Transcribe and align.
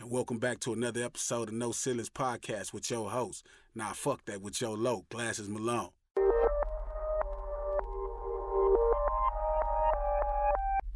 and 0.00 0.10
welcome 0.10 0.38
back 0.38 0.60
to 0.60 0.72
another 0.72 1.02
episode 1.02 1.48
of 1.48 1.54
No 1.54 1.72
Ceilings 1.72 2.08
Podcast 2.08 2.72
with 2.72 2.88
your 2.88 3.10
host. 3.10 3.44
Nah, 3.74 3.92
fuck 3.92 4.24
that 4.26 4.40
with 4.40 4.60
your 4.60 4.76
low, 4.76 5.04
Glasses 5.08 5.48
Malone. 5.48 5.88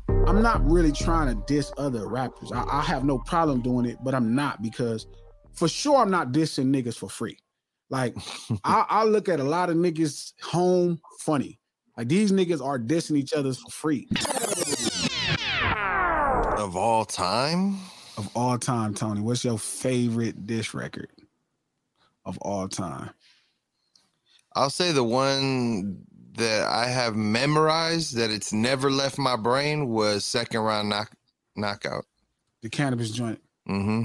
I'm 0.08 0.40
not 0.40 0.64
really 0.64 0.92
trying 0.92 1.28
to 1.28 1.42
diss 1.52 1.72
other 1.78 2.06
rappers. 2.06 2.52
I, 2.52 2.64
I, 2.70 2.80
have 2.82 3.04
no 3.04 3.18
problem 3.18 3.60
doing 3.60 3.86
it, 3.86 3.98
but 4.04 4.14
I'm 4.14 4.36
not 4.36 4.62
because 4.62 5.06
for 5.52 5.66
sure 5.66 5.96
I'm 5.96 6.10
not 6.10 6.30
dissing 6.30 6.66
niggas 6.66 6.96
for 6.96 7.10
free. 7.10 7.38
Like 7.90 8.14
I, 8.64 8.84
I, 8.88 9.04
look 9.04 9.28
at 9.28 9.40
a 9.40 9.44
lot 9.44 9.68
of 9.68 9.76
niggas 9.76 10.32
home 10.42 11.00
funny. 11.18 11.58
Like 11.96 12.08
these 12.08 12.30
niggas 12.30 12.64
are 12.64 12.78
dissing 12.78 13.16
each 13.16 13.32
other 13.32 13.52
for 13.52 13.70
free. 13.70 14.08
Of 16.56 16.76
all 16.76 17.04
time? 17.04 17.78
Of 18.16 18.28
all 18.36 18.58
time, 18.58 18.94
Tony. 18.94 19.20
What's 19.20 19.44
your 19.44 19.58
favorite 19.58 20.46
dish 20.46 20.74
record 20.74 21.08
of 22.24 22.38
all 22.38 22.68
time? 22.68 23.10
I'll 24.54 24.70
say 24.70 24.92
the 24.92 25.04
one 25.04 26.04
that 26.34 26.68
I 26.68 26.86
have 26.86 27.16
memorized 27.16 28.16
that 28.16 28.30
it's 28.30 28.52
never 28.52 28.90
left 28.90 29.18
my 29.18 29.36
brain 29.36 29.88
was 29.88 30.24
second 30.24 30.60
round 30.60 30.88
knock 30.88 31.10
knockout. 31.56 32.04
The 32.62 32.70
Canibus 32.70 33.12
joint. 33.12 33.40
Mm-hmm. 33.68 34.04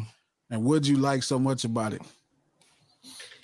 And 0.50 0.64
what'd 0.64 0.88
you 0.88 0.98
like 0.98 1.24
so 1.24 1.38
much 1.38 1.64
about 1.64 1.94
it? 1.94 2.02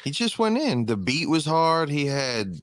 He 0.03 0.11
just 0.11 0.39
went 0.39 0.57
in. 0.57 0.85
The 0.85 0.97
beat 0.97 1.29
was 1.29 1.45
hard. 1.45 1.89
He 1.89 2.05
had 2.05 2.55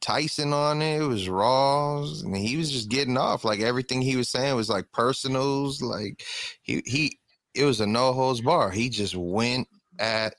Tyson 0.00 0.52
on 0.52 0.82
it. 0.82 1.00
It 1.00 1.06
was 1.06 1.28
raw, 1.28 2.02
and 2.02 2.36
he 2.36 2.56
was 2.56 2.70
just 2.70 2.88
getting 2.88 3.16
off. 3.16 3.44
Like 3.44 3.60
everything 3.60 4.02
he 4.02 4.16
was 4.16 4.28
saying 4.28 4.54
was 4.56 4.68
like 4.68 4.90
personals. 4.92 5.80
Like 5.80 6.24
he 6.62 6.82
he, 6.86 7.18
it 7.58 7.64
was 7.64 7.80
a 7.80 7.86
no 7.86 8.12
holds 8.12 8.40
bar. 8.40 8.70
He 8.70 8.88
just 8.88 9.16
went 9.16 9.68
at 9.98 10.34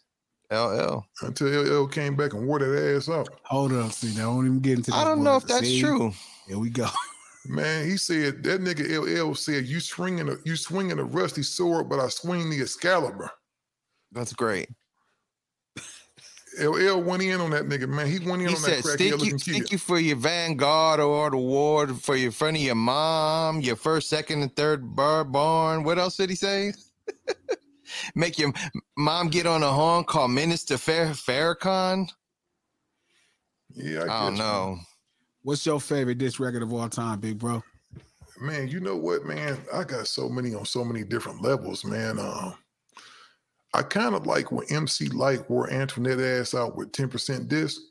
LL 0.52 1.06
until 1.22 1.84
LL 1.84 1.88
came 1.88 2.16
back 2.16 2.34
and 2.34 2.48
wore 2.48 2.60
that 2.60 2.96
ass 2.96 3.10
up. 3.10 3.28
Hold 3.44 3.74
up, 3.74 3.92
see, 3.92 4.18
now 4.18 4.32
I 4.32 4.36
don't 4.36 4.46
even 4.46 4.60
get 4.62 4.78
into. 4.78 4.96
I 4.96 5.04
don't 5.04 5.24
know 5.24 5.36
if 5.36 5.46
that's 5.46 5.68
see? 5.68 5.82
true. 5.82 6.12
Here 6.48 6.58
we 6.58 6.70
go. 6.70 6.88
Man, 7.46 7.86
he 7.86 7.98
said 7.98 8.44
that 8.44 8.62
nigga 8.62 8.90
LL 8.90 9.34
said 9.34 9.66
you 9.66 9.80
swinging 9.80 10.30
a 10.30 10.36
you 10.46 10.56
swinging 10.56 11.00
a 11.00 11.04
rusty 11.04 11.42
sword, 11.42 11.90
but 11.90 12.00
I 12.00 12.10
swing 12.10 12.50
the 12.50 12.62
Excalibur. 12.62 13.32
That's 14.12 14.34
great. 14.34 14.70
LL 16.60 17.02
went 17.02 17.24
in 17.24 17.40
on 17.40 17.52
that 17.52 17.66
nigga, 17.66 17.88
man. 17.88 18.08
He 18.08 18.20
went 18.20 18.42
in 18.42 18.50
he 18.50 18.56
on 18.56 18.60
said, 18.60 18.80
that 18.80 18.84
crack. 18.84 18.98
Thank 18.98 19.24
you, 19.24 19.38
thank 19.38 19.72
you 19.72 19.78
for 19.78 20.00
your 20.00 20.18
Vanguard 20.18 21.00
or 21.00 21.30
the 21.30 21.38
award 21.38 22.02
for 22.02 22.16
your 22.16 22.32
front 22.32 22.58
of 22.58 22.64
your 22.64 22.76
mom, 22.76 23.62
your 23.62 23.78
first, 23.78 24.10
second, 24.10 24.42
and 24.42 24.54
third 24.56 24.96
bar 24.96 25.24
barn. 25.24 25.84
What 25.84 25.98
else 25.98 26.18
did 26.18 26.30
he 26.30 26.36
say? 26.36 26.74
Make 28.16 28.38
your 28.38 28.54
mom 28.98 29.30
get 29.30 29.48
on 29.48 29.64
a 29.64 29.72
horn, 29.72 30.04
call 30.04 30.28
Minister 30.28 30.78
Fair 30.78 31.08
Farrakhan. 31.08 32.10
Yeah, 33.74 34.02
I, 34.02 34.04
I 34.04 34.26
don't 34.26 34.38
know. 34.38 34.76
Man. 34.76 34.86
What's 35.44 35.66
your 35.66 35.80
favorite 35.80 36.18
disc 36.18 36.40
record 36.40 36.64
of 36.64 36.74
all 36.74 36.90
time, 36.90 37.20
big 37.20 37.40
bro? 37.40 37.64
Man, 38.40 38.68
you 38.68 38.80
know 38.80 38.96
what, 38.96 39.26
man? 39.26 39.58
I 39.74 39.84
got 39.84 40.08
so 40.08 40.30
many 40.30 40.54
on 40.54 40.66
so 40.66 40.84
many 40.84 41.04
different 41.04 41.42
levels, 41.42 41.84
man. 41.84 42.20
Um, 42.20 42.56
I 43.74 43.82
kind 43.84 44.16
of 44.16 44.26
like 44.26 44.52
when 44.52 44.66
MC 44.72 45.08
Lyte 45.10 45.50
wore 45.50 45.72
Antoinette 45.72 46.20
ass 46.20 46.54
out 46.54 46.76
with 46.76 46.92
10% 46.92 47.48
disc. 47.48 47.82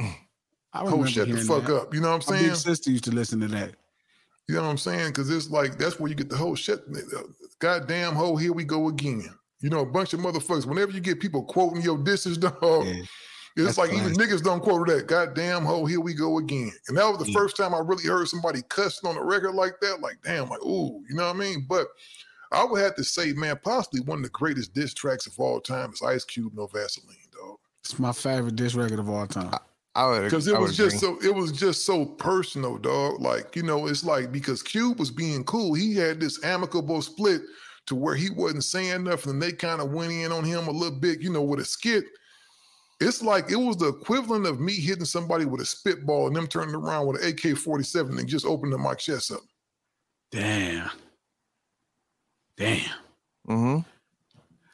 I 0.00 0.84
oh, 0.84 1.04
shut 1.04 1.28
the 1.28 1.36
fuck 1.36 1.66
that. 1.66 1.76
up. 1.76 1.94
You 1.94 2.00
know 2.00 2.08
what 2.08 2.14
I'm 2.14 2.22
saying? 2.22 2.42
My 2.42 2.48
big 2.48 2.56
sister 2.56 2.90
used 2.90 3.04
to 3.04 3.10
listen 3.10 3.40
to 3.40 3.48
that. 3.48 3.74
You 4.48 4.56
know 4.56 4.62
what 4.62 4.70
I'm 4.70 4.78
saying? 4.78 5.08
Because 5.08 5.30
it's 5.30 5.50
like 5.50 5.78
that's 5.78 6.00
where 6.00 6.08
you 6.08 6.14
get 6.14 6.28
the 6.28 6.36
whole 6.36 6.54
shit. 6.54 6.80
Goddamn 7.58 8.14
hoe, 8.14 8.36
here 8.36 8.52
we 8.52 8.64
go 8.64 8.88
again. 8.88 9.24
You 9.60 9.70
know, 9.70 9.80
a 9.80 9.86
bunch 9.86 10.12
of 10.12 10.20
motherfuckers. 10.20 10.66
Whenever 10.66 10.90
you 10.90 11.00
get 11.00 11.20
people 11.20 11.44
quoting 11.44 11.82
your 11.82 11.96
disses, 11.96 12.36
dog, 12.38 12.52
yeah, 12.84 13.04
it's 13.56 13.78
like 13.78 13.92
even 13.92 14.12
niggas 14.14 14.42
don't 14.42 14.60
quote 14.60 14.88
that. 14.88 15.06
Goddamn 15.06 15.64
hoe, 15.64 15.84
here 15.84 16.00
we 16.00 16.14
go 16.14 16.38
again. 16.38 16.72
And 16.88 16.96
that 16.96 17.08
was 17.08 17.18
the 17.18 17.30
yeah. 17.30 17.38
first 17.38 17.56
time 17.56 17.74
I 17.74 17.78
really 17.78 18.04
heard 18.04 18.26
somebody 18.28 18.62
cussing 18.68 19.08
on 19.08 19.16
a 19.16 19.24
record 19.24 19.54
like 19.54 19.74
that. 19.80 20.00
Like, 20.00 20.16
damn, 20.24 20.48
like, 20.48 20.62
ooh, 20.62 21.02
you 21.08 21.14
know 21.14 21.26
what 21.26 21.36
I 21.36 21.38
mean? 21.38 21.66
But 21.68 21.86
I 22.50 22.64
would 22.64 22.82
have 22.82 22.96
to 22.96 23.04
say, 23.04 23.32
man, 23.32 23.58
possibly 23.62 24.00
one 24.00 24.18
of 24.18 24.24
the 24.24 24.30
greatest 24.30 24.74
diss 24.74 24.92
tracks 24.92 25.26
of 25.26 25.38
all 25.38 25.60
time 25.60 25.92
is 25.92 26.02
Ice 26.02 26.24
Cube, 26.24 26.52
No 26.54 26.66
Vaseline, 26.66 27.16
dog. 27.32 27.58
It's 27.80 27.98
my 27.98 28.12
favorite 28.12 28.56
diss 28.56 28.74
record 28.74 28.98
of 28.98 29.08
all 29.08 29.26
time. 29.26 29.50
I, 29.52 29.58
would 29.96 30.24
because 30.24 30.48
it 30.48 30.58
was 30.58 30.76
just 30.76 30.98
so 30.98 31.18
it 31.22 31.34
was 31.34 31.52
just 31.52 31.84
so 31.84 32.06
personal, 32.06 32.78
dog. 32.78 33.20
Like 33.20 33.54
you 33.54 33.62
know, 33.62 33.86
it's 33.86 34.04
like 34.04 34.32
because 34.32 34.62
Cube 34.62 34.98
was 34.98 35.10
being 35.10 35.44
cool, 35.44 35.74
he 35.74 35.94
had 35.94 36.18
this 36.18 36.42
amicable 36.44 37.02
split 37.02 37.42
to 37.86 37.94
where 37.94 38.14
he 38.14 38.30
wasn't 38.30 38.64
saying 38.64 39.04
nothing, 39.04 39.32
and 39.32 39.42
they 39.42 39.52
kind 39.52 39.80
of 39.80 39.92
went 39.92 40.12
in 40.12 40.32
on 40.32 40.44
him 40.44 40.66
a 40.68 40.70
little 40.70 40.98
bit, 40.98 41.20
you 41.20 41.30
know, 41.30 41.42
with 41.42 41.60
a 41.60 41.64
skit. 41.64 42.04
It's 43.00 43.22
like 43.22 43.50
it 43.50 43.56
was 43.56 43.76
the 43.76 43.88
equivalent 43.88 44.46
of 44.46 44.60
me 44.60 44.74
hitting 44.74 45.04
somebody 45.04 45.44
with 45.44 45.60
a 45.60 45.66
spitball 45.66 46.28
and 46.28 46.36
them 46.36 46.46
turning 46.46 46.74
around 46.74 47.08
with 47.08 47.22
an 47.22 47.28
AK 47.28 47.58
47 47.58 48.18
and 48.18 48.28
just 48.28 48.46
opening 48.46 48.80
my 48.80 48.94
chest 48.94 49.32
up. 49.32 49.40
Damn. 50.30 50.90
Damn. 52.56 52.78
Mm-hmm. 53.48 53.78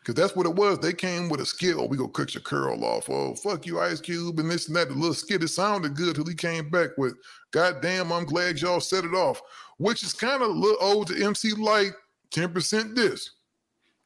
Cause 0.08 0.14
that's 0.14 0.34
what 0.34 0.46
it 0.46 0.55
was. 0.55 0.78
They 0.78 0.94
came 0.94 1.28
with 1.28 1.40
a 1.40 1.44
skill. 1.44 1.82
Oh, 1.82 1.87
we 1.87 1.99
go 1.99 2.08
cut 2.08 2.32
your 2.32 2.40
curl 2.40 2.82
off. 2.82 3.10
Oh, 3.10 3.34
fuck 3.34 3.66
you, 3.66 3.78
Ice 3.78 4.00
Cube, 4.00 4.38
and 4.38 4.50
this 4.50 4.66
and 4.66 4.75
that. 4.75 4.88
The 4.88 4.94
little 4.94 5.12
skit 5.12 5.43
it 5.43 5.49
sounded 5.49 5.96
good 5.96 6.14
till 6.14 6.25
he 6.25 6.34
came 6.34 6.70
back 6.70 6.96
with, 6.96 7.14
"God 7.50 7.82
damn, 7.82 8.10
I'm 8.10 8.25
glad 8.25 8.58
y'all 8.58 8.81
set 8.81 9.05
it 9.05 9.12
off," 9.12 9.43
which 9.76 10.02
is 10.02 10.14
kind 10.14 10.43
of 10.43 10.49
a 10.49 10.52
little 10.52 10.78
old 10.81 11.08
to 11.08 11.22
MC 11.22 11.52
Lyte, 11.52 11.93
Ten 12.31 12.50
percent 12.50 12.96
this. 12.96 13.32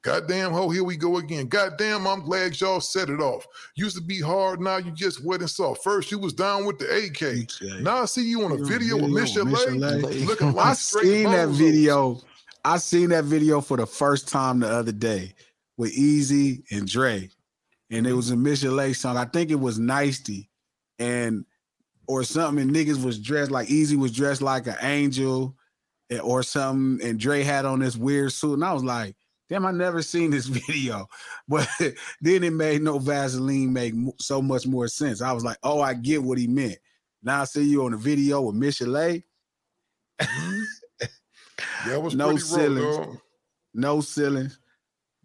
Goddamn 0.02 0.50
ho, 0.50 0.70
here 0.70 0.82
we 0.82 0.96
go 0.96 1.18
again. 1.18 1.46
Goddamn, 1.46 2.08
I'm 2.08 2.22
glad 2.22 2.60
y'all 2.60 2.80
set 2.80 3.08
it 3.08 3.20
off. 3.20 3.46
Used 3.76 3.94
to 3.94 4.02
be 4.02 4.20
hard, 4.20 4.60
now 4.60 4.78
you 4.78 4.90
just 4.90 5.24
wet 5.24 5.38
and 5.38 5.48
soft. 5.48 5.84
First 5.84 6.10
you 6.10 6.18
was 6.18 6.32
down 6.32 6.66
with 6.66 6.80
the 6.80 6.86
AK. 6.86 7.22
Okay. 7.22 7.80
Now 7.80 8.02
I 8.02 8.06
see 8.06 8.28
you 8.28 8.44
on 8.44 8.50
a 8.50 8.56
video, 8.56 8.96
video 8.96 9.06
with 9.06 9.12
Michel'le 9.12 10.26
Looking 10.26 10.58
I 10.58 10.72
seen 10.72 11.30
that 11.30 11.50
video. 11.50 12.20
I 12.64 12.78
seen 12.78 13.10
that 13.10 13.22
video 13.22 13.60
for 13.60 13.76
the 13.76 13.86
first 13.86 14.26
time 14.26 14.58
the 14.58 14.68
other 14.68 14.90
day 14.90 15.32
with 15.82 15.96
Eazy 15.96 16.62
and 16.70 16.86
Dre. 16.86 17.28
And 17.90 18.06
it 18.06 18.12
was 18.12 18.30
a 18.30 18.36
Michel'le 18.36 18.94
song. 18.94 19.16
I 19.16 19.24
think 19.24 19.50
it 19.50 19.58
was 19.58 19.80
Nicety 19.80 20.48
and 21.00 21.44
or 22.06 22.22
something. 22.22 22.62
And 22.62 22.74
niggas 22.74 23.04
was 23.04 23.18
dressed 23.18 23.50
like 23.50 23.66
Eazy 23.66 23.96
was 23.96 24.12
dressed 24.12 24.42
like 24.42 24.68
an 24.68 24.76
angel 24.80 25.56
or 26.22 26.44
something. 26.44 27.04
And 27.04 27.18
Dre 27.18 27.42
had 27.42 27.64
on 27.64 27.80
this 27.80 27.96
weird 27.96 28.30
suit. 28.30 28.54
And 28.54 28.64
I 28.64 28.72
was 28.72 28.84
like, 28.84 29.16
damn, 29.48 29.66
I 29.66 29.72
never 29.72 30.02
seen 30.02 30.30
this 30.30 30.46
video. 30.68 31.08
But 31.48 31.68
then 32.20 32.44
it 32.44 32.52
made 32.52 32.82
no 32.82 33.00
Vaseline 33.00 33.72
make 33.72 33.94
so 34.20 34.40
much 34.40 34.64
more 34.64 34.86
sense. 34.86 35.20
I 35.20 35.32
was 35.32 35.44
like, 35.44 35.58
oh, 35.64 35.80
I 35.80 35.94
get 35.94 36.22
what 36.22 36.38
he 36.38 36.46
meant. 36.46 36.78
Now 37.24 37.40
I 37.40 37.44
see 37.44 37.64
you 37.64 37.84
on 37.84 37.90
the 37.90 37.98
video 37.98 38.40
with 38.42 38.54
Michel'le. 38.54 39.24
Mm-hmm. 40.20 40.62
that 41.88 42.00
was 42.00 42.14
no 42.14 42.36
ceilings. 42.36 43.18
no 43.74 44.00
ceilings. 44.00 44.60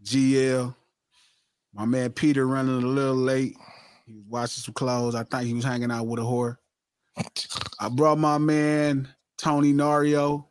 GL. 0.08 0.74
My 1.74 1.86
man 1.86 2.12
Peter 2.12 2.48
running 2.48 2.82
a 2.82 2.88
little 2.88 3.16
late. 3.16 3.56
He 4.06 4.14
was 4.14 4.26
washing 4.28 4.64
some 4.64 4.74
clothes. 4.74 5.16
I 5.16 5.24
think 5.24 5.44
he 5.44 5.54
was 5.54 5.66
hanging 5.66 5.92
out 5.92 6.08
with 6.08 6.20
a 6.20 6.24
whore. 6.24 6.58
I 7.80 7.90
brought 7.90 8.18
my 8.18 8.38
man 8.38 9.08
Tony 9.38 9.74
Nario. 9.74 10.46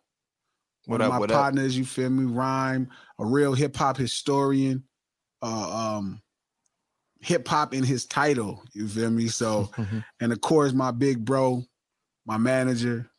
One 0.85 1.01
what 1.01 1.01
of 1.01 1.13
up, 1.13 1.21
my 1.21 1.27
partners, 1.27 1.75
up? 1.75 1.79
you 1.79 1.85
feel 1.85 2.11
me? 2.11 2.31
Rhyme, 2.33 2.91
a 3.19 3.25
real 3.25 3.55
hip 3.55 3.77
hop 3.77 3.97
historian. 3.97 4.85
Uh, 5.43 5.97
um, 5.97 6.23
hip 7.21 7.49
hop 7.49 7.75
in 7.75 7.83
his 7.83 8.07
title, 8.07 8.63
you 8.73 8.87
feel 8.87 9.11
me? 9.11 9.29
So, 9.29 9.71
and 10.21 10.33
of 10.33 10.41
course, 10.41 10.73
my 10.73 10.91
big 10.91 11.25
bro, 11.25 11.65
my 12.27 12.37
manager 12.37 13.11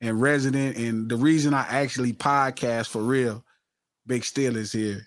and 0.00 0.20
resident, 0.20 0.76
and 0.76 1.08
the 1.08 1.16
reason 1.16 1.54
I 1.54 1.66
actually 1.68 2.12
podcast 2.12 2.88
for 2.88 3.02
real, 3.02 3.44
Big 4.06 4.24
Steel 4.24 4.56
is 4.56 4.72
here. 4.72 5.06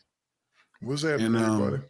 What's 0.82 1.04
happening, 1.04 1.36
and, 1.36 1.38
um, 1.38 1.62
everybody? 1.62 1.84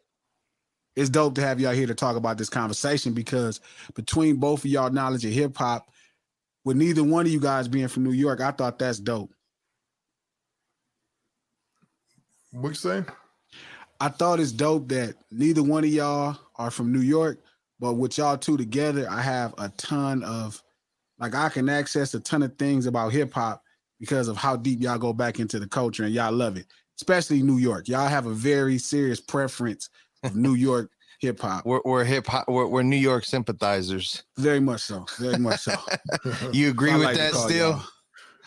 It's 0.95 1.09
dope 1.09 1.35
to 1.35 1.41
have 1.41 1.59
y'all 1.59 1.73
here 1.73 1.87
to 1.87 1.95
talk 1.95 2.15
about 2.15 2.37
this 2.37 2.49
conversation 2.49 3.13
because 3.13 3.61
between 3.95 4.37
both 4.37 4.65
of 4.65 4.71
y'all 4.71 4.89
knowledge 4.89 5.23
of 5.25 5.31
hip 5.31 5.55
hop, 5.55 5.89
with 6.65 6.75
neither 6.75 7.03
one 7.03 7.25
of 7.25 7.31
you 7.31 7.39
guys 7.39 7.67
being 7.67 7.87
from 7.87 8.03
New 8.03 8.11
York, 8.11 8.41
I 8.41 8.51
thought 8.51 8.79
that's 8.79 8.99
dope. 8.99 9.31
What 12.51 12.69
you 12.69 12.75
saying? 12.75 13.05
I 14.01 14.09
thought 14.09 14.39
it's 14.39 14.51
dope 14.51 14.89
that 14.89 15.15
neither 15.31 15.63
one 15.63 15.83
of 15.83 15.89
y'all 15.89 16.37
are 16.55 16.71
from 16.71 16.91
New 16.91 17.01
York, 17.01 17.39
but 17.79 17.93
with 17.93 18.17
y'all 18.17 18.37
two 18.37 18.57
together, 18.57 19.07
I 19.09 19.21
have 19.21 19.53
a 19.57 19.69
ton 19.77 20.23
of 20.23 20.61
like 21.19 21.35
I 21.35 21.49
can 21.49 21.69
access 21.69 22.13
a 22.13 22.19
ton 22.19 22.43
of 22.43 22.57
things 22.57 22.87
about 22.87 23.13
hip 23.13 23.33
hop 23.33 23.61
because 23.99 24.27
of 24.27 24.37
how 24.37 24.55
deep 24.55 24.81
y'all 24.81 24.97
go 24.97 25.13
back 25.13 25.39
into 25.39 25.59
the 25.59 25.67
culture 25.67 26.03
and 26.03 26.13
y'all 26.13 26.31
love 26.31 26.57
it 26.57 26.65
especially 26.99 27.41
New 27.41 27.57
York. 27.57 27.87
Y'all 27.87 28.07
have 28.07 28.25
a 28.25 28.33
very 28.33 28.77
serious 28.77 29.21
preference 29.21 29.89
of 30.23 30.35
New 30.35 30.55
York 30.55 30.91
hip 31.21 31.39
hop. 31.39 31.65
We're, 31.65 31.79
we're 31.85 32.03
hip 32.03 32.27
hop. 32.27 32.49
We're, 32.49 32.67
we're, 32.67 32.83
New 32.83 32.97
York 32.97 33.23
sympathizers. 33.23 34.23
Very 34.37 34.59
much 34.59 34.81
so. 34.81 35.05
Very 35.17 35.37
much 35.37 35.61
so. 35.61 35.75
you 36.51 36.69
agree 36.69 36.93
with 36.93 37.03
like 37.03 37.17
that 37.17 37.33
still? 37.33 37.69
Y'all. 37.71 37.83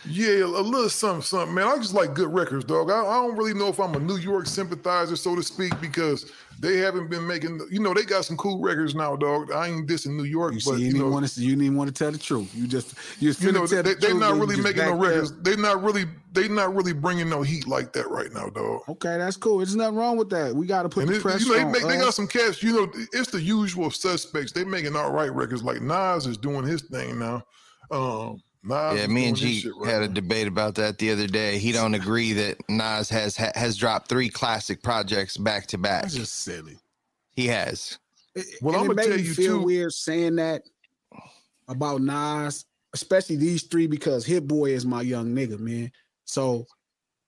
Yeah, 0.05 0.45
a 0.45 0.47
little 0.47 0.89
something, 0.89 1.23
something, 1.23 1.55
man. 1.55 1.69
I 1.69 1.77
just 1.77 1.95
like 1.95 2.13
good 2.15 2.33
records, 2.33 2.65
dog. 2.65 2.91
I, 2.91 3.01
I, 3.01 3.15
don't 3.15 3.37
really 3.37 3.55
know 3.55 3.69
if 3.69 3.79
I'm 3.79 3.95
a 3.95 4.01
New 4.01 4.17
York 4.17 4.47
sympathizer, 4.47 5.15
so 5.15 5.37
to 5.37 5.43
speak, 5.45 5.81
because 5.81 6.33
they 6.59 6.79
haven't 6.79 7.09
been 7.09 7.25
making. 7.25 7.61
You 7.71 7.79
know, 7.79 7.95
they 7.95 8.03
got 8.03 8.25
some 8.25 8.37
cool 8.37 8.61
records 8.61 8.97
now, 8.97 9.15
dog. 9.15 9.53
I 9.53 9.69
ain't 9.69 9.89
dissing 9.89 10.17
New 10.17 10.25
York, 10.25 10.55
you 10.55 10.61
but 10.65 10.77
see, 10.77 10.83
you, 10.83 10.93
you 10.93 10.99
know, 10.99 11.09
want 11.09 11.29
to, 11.29 11.41
you 11.41 11.55
didn't 11.55 11.77
want 11.77 11.89
to 11.89 11.95
tell 11.95 12.11
the 12.11 12.19
truth. 12.19 12.53
You 12.53 12.67
just, 12.67 12.95
you, 13.21 13.33
you 13.39 13.53
know, 13.53 13.65
they, 13.65 13.83
the 13.83 13.95
they 13.95 14.13
not 14.13 14.39
really 14.39 14.61
making 14.61 14.83
no 14.83 14.97
records. 14.97 15.33
They're 15.43 15.57
not 15.57 15.83
really, 15.85 16.07
they're 16.33 16.49
not 16.49 16.75
really 16.75 16.93
bringing 16.93 17.29
no 17.29 17.43
heat 17.43 17.69
like 17.69 17.93
that 17.93 18.11
right 18.11 18.33
now, 18.33 18.49
dog. 18.49 18.83
Okay, 18.89 19.19
that's 19.19 19.37
cool. 19.37 19.59
There's 19.59 19.77
nothing 19.77 19.97
wrong 19.97 20.17
with 20.17 20.31
that. 20.31 20.53
We 20.53 20.67
got 20.67 20.83
to 20.83 20.89
put 20.89 21.05
and 21.05 21.13
the 21.13 21.17
it, 21.19 21.23
pressure 21.23 21.45
you 21.45 21.49
know, 21.51 21.55
they, 21.55 21.65
on. 21.65 21.73
Make, 21.73 21.83
they 21.83 21.99
got 21.99 22.15
some 22.15 22.27
cash. 22.27 22.61
You 22.61 22.73
know, 22.73 22.93
it's 23.13 23.31
the 23.31 23.41
usual 23.41 23.93
suspects. 23.93 24.51
They 24.51 24.65
making 24.65 24.97
all 24.97 25.13
right 25.13 25.33
records. 25.33 25.63
Like 25.63 25.81
Nas 25.81 26.27
is 26.27 26.37
doing 26.37 26.65
his 26.65 26.83
thing 26.83 27.21
now. 27.21 27.45
Um, 27.93 28.43
Nas 28.65 28.99
yeah, 28.99 29.07
me 29.09 29.27
and 29.27 29.37
G 29.37 29.69
right 29.77 29.91
had 29.91 29.99
now. 29.99 30.05
a 30.05 30.09
debate 30.09 30.47
about 30.47 30.77
that 30.77 30.99
the 30.99 31.11
other 31.11 31.27
day. 31.27 31.59
He 31.59 31.73
don't 31.73 31.95
agree 31.95 32.33
that 32.35 32.59
Nas 32.69 33.09
has 33.09 33.37
ha, 33.37 33.51
has 33.55 33.77
dropped 33.77 34.09
three 34.09 34.29
classic 34.29 34.83
projects 34.83 35.37
back 35.37 35.67
to 35.69 35.79
back. 35.79 36.03
That's 36.03 36.15
just 36.15 36.41
silly. 36.41 36.79
He 37.35 37.47
has. 37.49 37.99
It, 38.35 38.47
well, 38.63 38.77
I'm 38.77 38.87
gonna 38.87 39.03
tell 39.03 39.19
you 39.19 39.35
feel 39.35 39.59
too. 39.59 39.65
Weird 39.65 39.93
saying 39.93 40.37
that 40.37 40.63
about 41.69 42.03
Nas, 42.03 42.65
especially 42.95 43.37
these 43.37 43.65
three, 43.65 43.87
because 43.87 44.25
Hit 44.25 44.47
Boy 44.47 44.71
is 44.71 44.87
my 44.87 45.03
young 45.03 45.35
nigga, 45.35 45.59
man. 45.59 45.91
So 46.25 46.67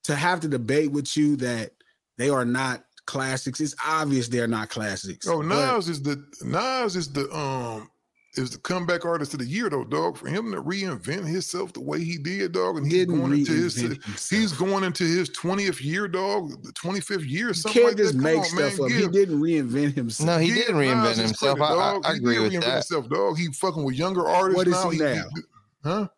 to 0.05 0.15
have 0.15 0.41
to 0.41 0.49
debate 0.49 0.93
with 0.93 1.17
you 1.17 1.37
that 1.37 1.73
they 2.17 2.31
are 2.31 2.45
not 2.45 2.85
classics, 3.07 3.61
it's 3.61 3.75
obvious 3.85 4.29
they're 4.29 4.47
not 4.47 4.71
classics. 4.71 5.27
Oh, 5.27 5.43
Nas 5.43 5.89
is 5.89 6.01
the 6.01 6.25
Nas 6.45 6.95
is 6.95 7.13
the 7.13 7.29
um 7.35 7.91
is 8.37 8.51
the 8.51 8.59
comeback 8.59 9.05
artist 9.05 9.33
of 9.35 9.41
the 9.41 9.47
year 9.47 9.71
though, 9.71 9.85
dog. 9.85 10.17
For 10.17 10.29
him 10.29 10.51
to 10.53 10.63
reinvent 10.63 11.27
himself 11.27 11.73
the 11.73 11.81
way 11.81 12.03
he 12.03 12.19
did, 12.19 12.53
dog, 12.53 12.77
and 12.77 12.91
he's 12.91 13.07
going 13.07 13.33
into 13.33 13.53
his 13.53 13.77
himself. 13.77 14.31
he's 14.31 14.53
going 14.53 14.85
into 14.85 15.05
his 15.05 15.29
twentieth 15.29 15.81
year, 15.81 16.09
dog, 16.09 16.63
the 16.63 16.73
twenty 16.73 17.01
fifth 17.01 17.25
year. 17.25 17.55
Something 17.55 17.83
you 17.83 17.89
can't 17.89 17.99
like 17.99 18.05
just 18.05 18.17
that. 18.17 18.23
make 18.23 18.39
on, 18.39 18.45
stuff 18.45 18.79
man. 18.79 18.85
up. 18.85 18.89
Give. 18.89 19.01
He 19.01 19.09
didn't 19.09 19.41
reinvent 19.41 19.95
himself. 19.95 20.27
No, 20.27 20.39
he 20.39 20.49
yeah, 20.49 20.55
didn't 20.55 20.77
reinvent 20.77 21.17
himself. 21.19 21.59
Credit, 21.59 21.75
I, 21.75 22.01
I, 22.05 22.13
I 22.13 22.15
agree 22.15 22.39
with 22.41 22.53
that. 22.53 22.65
Himself, 22.65 23.09
dog. 23.09 23.39
He 23.39 23.49
fucking 23.53 23.85
with 23.85 23.95
younger 23.95 24.27
artists. 24.27 24.57
What 24.57 24.69
is 24.69 24.75
now. 24.75 24.91
he 24.91 24.99
now? 24.99 25.25
He, 25.35 25.43
huh? 25.85 26.09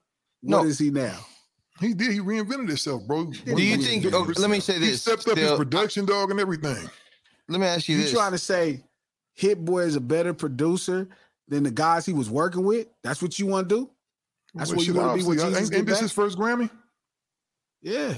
No. 0.42 0.58
What 0.58 0.66
is 0.66 0.78
he 0.78 0.90
now? 0.90 1.18
He 1.80 1.92
did. 1.92 2.12
He 2.12 2.20
reinvented 2.20 2.68
himself, 2.68 3.06
bro. 3.06 3.26
Do 3.26 3.62
you 3.62 3.76
think? 3.76 4.06
Oh, 4.14 4.32
let 4.38 4.50
me 4.50 4.60
say 4.60 4.78
this. 4.78 4.88
He 4.88 4.96
stepped 4.96 5.28
up 5.28 5.36
his 5.36 5.52
production, 5.52 6.06
dog, 6.06 6.30
and 6.30 6.40
everything. 6.40 6.88
Let 7.48 7.60
me 7.60 7.66
ask 7.66 7.88
you, 7.88 7.96
you 7.96 8.02
this: 8.02 8.12
You 8.12 8.18
trying 8.18 8.32
to 8.32 8.38
say 8.38 8.82
Hit 9.34 9.64
Boy 9.64 9.80
is 9.80 9.96
a 9.96 10.00
better 10.00 10.32
producer 10.32 11.08
than 11.48 11.62
the 11.62 11.70
guys 11.70 12.06
he 12.06 12.12
was 12.12 12.30
working 12.30 12.64
with. 12.64 12.88
That's 13.02 13.22
what 13.22 13.38
you 13.38 13.46
want 13.46 13.68
to 13.68 13.74
do. 13.74 13.90
That's 14.54 14.70
well, 14.70 14.78
what 14.78 14.86
you 14.86 14.94
want 14.94 15.18
to 15.18 15.24
be 15.24 15.28
with 15.28 15.38
Jesus. 15.38 15.70
Ain't, 15.70 15.74
ain't 15.74 15.86
this 15.86 16.00
his 16.00 16.12
first 16.12 16.38
Grammy? 16.38 16.70
Yeah. 17.82 18.14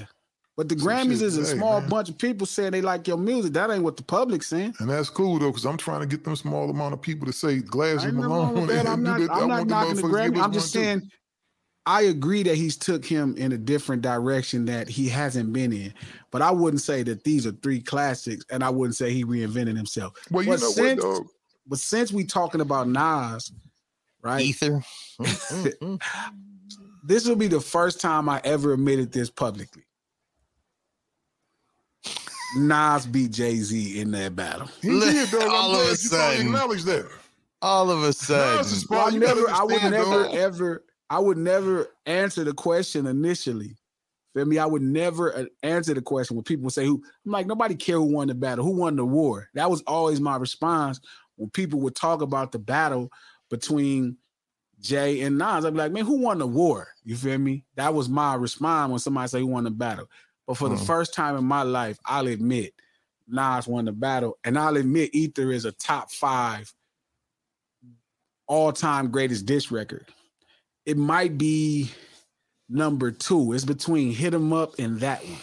But 0.57 0.67
the 0.67 0.77
Some 0.77 0.89
Grammys 0.89 1.19
shit. 1.19 1.21
is 1.21 1.37
a 1.37 1.41
hey, 1.41 1.57
small 1.57 1.79
man. 1.79 1.89
bunch 1.89 2.09
of 2.09 2.17
people 2.17 2.45
saying 2.45 2.71
they 2.71 2.81
like 2.81 3.07
your 3.07 3.17
music. 3.17 3.53
That 3.53 3.71
ain't 3.71 3.83
what 3.83 3.95
the 3.95 4.03
public's 4.03 4.47
saying. 4.47 4.75
And 4.79 4.89
that's 4.89 5.09
cool 5.09 5.39
though, 5.39 5.51
because 5.51 5.65
I'm 5.65 5.77
trying 5.77 6.01
to 6.01 6.05
get 6.05 6.25
them 6.25 6.35
small 6.35 6.69
amount 6.69 6.93
of 6.93 7.01
people 7.01 7.25
to 7.27 7.33
say 7.33 7.59
Glasses 7.59 8.11
Malone. 8.11 8.69
I'm 8.69 9.01
not, 9.03 9.21
I'm 9.31 9.47
not 9.47 9.67
knocking 9.67 9.95
the 9.95 10.01
Grammy. 10.01 10.41
I'm 10.41 10.51
just 10.51 10.73
saying 10.73 11.01
too. 11.01 11.07
I 11.85 12.03
agree 12.03 12.43
that 12.43 12.55
he's 12.55 12.77
took 12.77 13.05
him 13.05 13.35
in 13.37 13.53
a 13.53 13.57
different 13.57 14.01
direction 14.01 14.65
that 14.65 14.89
he 14.89 15.07
hasn't 15.07 15.53
been 15.53 15.71
in. 15.71 15.93
But 16.29 16.41
I 16.41 16.51
wouldn't 16.51 16.81
say 16.81 17.03
that 17.03 17.23
these 17.23 17.47
are 17.47 17.51
three 17.51 17.81
classics, 17.81 18.45
and 18.51 18.63
I 18.63 18.69
wouldn't 18.69 18.95
say 18.95 19.11
he 19.11 19.23
reinvented 19.23 19.75
himself. 19.75 20.13
Well, 20.29 20.43
you 20.43 20.51
but 20.51 20.59
know 20.59 20.69
since, 20.69 21.03
what, 21.03 21.17
dog? 21.19 21.27
But 21.69 21.79
since 21.79 22.11
we 22.11 22.25
talking 22.25 22.61
about 22.61 22.89
Nas, 22.89 23.51
right? 24.23 24.41
Ether. 24.41 24.83
this 27.03 27.27
will 27.27 27.35
be 27.35 27.47
the 27.47 27.61
first 27.61 28.01
time 28.01 28.27
I 28.27 28.41
ever 28.43 28.73
admitted 28.73 29.11
this 29.11 29.29
publicly. 29.29 29.83
Nas 32.57 33.05
beat 33.05 33.31
Jay 33.31 33.57
Z 33.57 34.01
in 34.01 34.09
that 34.11 34.35
battle. 34.35 34.67
He 34.81 34.99
did, 34.99 35.29
though. 35.29 35.47
All 35.51 35.75
of 35.79 35.87
a 35.87 35.95
sudden, 35.95 36.47
acknowledge 36.47 36.83
that. 36.83 37.07
All 37.61 37.91
of 37.91 38.01
a 38.03 38.13
sudden, 38.13 38.65
well, 38.89 39.07
I, 39.07 39.17
never, 39.17 39.49
I 39.49 39.63
would 39.63 39.83
never, 39.83 40.27
ever, 40.29 40.85
I 41.09 41.19
would 41.19 41.37
never 41.37 41.89
answer 42.05 42.43
the 42.43 42.53
question 42.53 43.05
initially. 43.05 43.75
Feel 44.33 44.45
me? 44.45 44.57
I 44.57 44.65
would 44.65 44.81
never 44.81 45.35
uh, 45.35 45.45
answer 45.63 45.93
the 45.93 46.01
question 46.01 46.37
when 46.37 46.43
people 46.43 46.69
say 46.69 46.85
who. 46.85 47.03
I'm 47.25 47.31
like, 47.31 47.47
nobody 47.47 47.75
care 47.75 47.97
who 47.97 48.03
won 48.03 48.27
the 48.27 48.35
battle, 48.35 48.63
who 48.63 48.77
won 48.77 48.95
the 48.95 49.05
war. 49.05 49.49
That 49.55 49.69
was 49.69 49.81
always 49.85 50.19
my 50.21 50.37
response 50.37 50.99
when 51.28 51.28
people 51.47 51.79
would 51.81 51.95
talk 51.95 52.21
about 52.21 52.51
the 52.51 52.59
battle 52.59 53.09
between 53.49 54.17
Jay 54.79 55.21
and 55.21 55.37
Nas, 55.37 55.65
I'd 55.65 55.73
be 55.73 55.79
like, 55.79 55.91
man, 55.91 56.05
who 56.05 56.19
won 56.19 56.39
the 56.39 56.47
war? 56.47 56.89
You 57.03 57.15
feel 57.15 57.37
me? 57.37 57.65
That 57.75 57.93
was 57.93 58.07
my 58.07 58.35
response 58.35 58.89
when 58.89 58.99
somebody 58.99 59.27
say 59.27 59.39
who 59.39 59.47
won 59.47 59.65
the 59.65 59.71
battle. 59.71 60.07
But 60.47 60.57
for 60.57 60.67
mm. 60.67 60.71
the 60.71 60.77
hmm. 60.77 60.85
first 60.85 61.13
time 61.13 61.35
in 61.35 61.45
my 61.45 61.63
life, 61.63 61.99
I'll 62.05 62.27
admit 62.27 62.73
Nas 63.27 63.67
won 63.67 63.85
the 63.85 63.91
battle. 63.91 64.37
And 64.43 64.57
I'll 64.57 64.77
admit 64.77 65.13
Ether 65.13 65.51
is 65.51 65.65
a 65.65 65.71
top 65.73 66.11
five 66.11 66.73
all-time 68.47 69.11
greatest 69.11 69.45
diss 69.45 69.71
record. 69.71 70.07
It 70.85 70.97
might 70.97 71.37
be 71.37 71.91
number 72.67 73.11
two. 73.11 73.53
It's 73.53 73.65
between 73.65 74.11
Hit 74.11 74.33
'em 74.33 74.53
Up 74.53 74.79
and 74.79 74.99
that 75.01 75.23
one. 75.23 75.37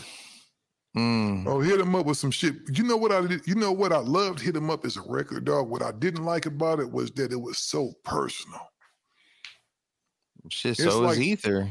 Mm. 0.96 1.46
Oh, 1.46 1.60
hit 1.60 1.78
him 1.80 1.94
up 1.94 2.06
with 2.06 2.16
some 2.16 2.30
shit. 2.30 2.54
You 2.72 2.84
know 2.84 2.96
what 2.96 3.12
I 3.12 3.26
did? 3.26 3.46
You 3.46 3.54
know 3.54 3.70
what 3.72 3.92
I 3.92 3.98
loved? 3.98 4.40
Hit 4.40 4.56
him 4.56 4.70
up 4.70 4.86
as 4.86 4.96
a 4.96 5.02
record 5.02 5.44
dog. 5.44 5.68
What 5.68 5.82
I 5.82 5.92
didn't 5.92 6.24
like 6.24 6.46
about 6.46 6.80
it 6.80 6.90
was 6.90 7.10
that 7.12 7.32
it 7.32 7.40
was 7.40 7.58
so 7.58 7.92
personal. 8.02 8.60
Shit, 10.48 10.72
It's 10.78 10.84
so 10.84 11.00
like- 11.00 11.14
is 11.18 11.20
Ether. 11.22 11.70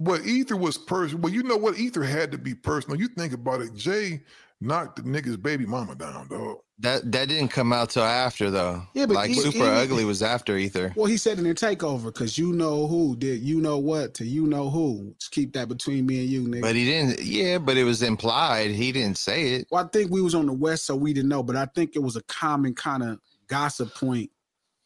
Well, 0.00 0.24
Ether 0.26 0.56
was 0.56 0.78
personal. 0.78 1.22
Well, 1.22 1.32
you 1.32 1.42
know 1.42 1.56
what? 1.56 1.78
Ether 1.78 2.04
had 2.04 2.30
to 2.32 2.38
be 2.38 2.54
personal. 2.54 2.98
You 3.00 3.08
think 3.08 3.32
about 3.32 3.62
it. 3.62 3.74
Jay 3.74 4.22
knocked 4.60 4.96
the 4.96 5.02
nigga's 5.02 5.36
baby 5.36 5.66
mama 5.66 5.94
down, 5.96 6.28
dog. 6.28 6.58
That 6.80 7.10
that 7.10 7.28
didn't 7.28 7.48
come 7.48 7.72
out 7.72 7.90
till 7.90 8.04
after 8.04 8.50
though. 8.52 8.82
Yeah, 8.94 9.06
but 9.06 9.14
like 9.14 9.30
e- 9.30 9.34
Super 9.34 9.56
even- 9.58 9.68
Ugly 9.74 10.04
was 10.04 10.22
after 10.22 10.56
Ether. 10.56 10.92
Well, 10.94 11.06
he 11.06 11.16
said 11.16 11.38
in 11.38 11.44
the 11.44 11.52
takeover, 11.54 12.04
because 12.04 12.38
you 12.38 12.52
know 12.52 12.86
who 12.86 13.16
did 13.16 13.40
you 13.42 13.60
know 13.60 13.78
what 13.78 14.14
to 14.14 14.24
you 14.24 14.46
know 14.46 14.70
who. 14.70 15.12
Just 15.18 15.32
keep 15.32 15.52
that 15.54 15.68
between 15.68 16.06
me 16.06 16.20
and 16.20 16.28
you, 16.28 16.42
nigga. 16.42 16.60
But 16.62 16.76
he 16.76 16.84
didn't. 16.84 17.20
Yeah, 17.20 17.58
but 17.58 17.76
it 17.76 17.82
was 17.84 18.02
implied. 18.02 18.70
He 18.70 18.92
didn't 18.92 19.18
say 19.18 19.54
it. 19.54 19.66
well, 19.72 19.84
I 19.84 19.88
think 19.88 20.12
we 20.12 20.22
was 20.22 20.36
on 20.36 20.46
the 20.46 20.52
west, 20.52 20.86
so 20.86 20.94
we 20.94 21.12
didn't 21.12 21.30
know. 21.30 21.42
But 21.42 21.56
I 21.56 21.66
think 21.66 21.96
it 21.96 22.02
was 22.02 22.14
a 22.14 22.22
common 22.22 22.74
kind 22.74 23.02
of 23.02 23.18
gossip 23.48 23.92
point 23.94 24.30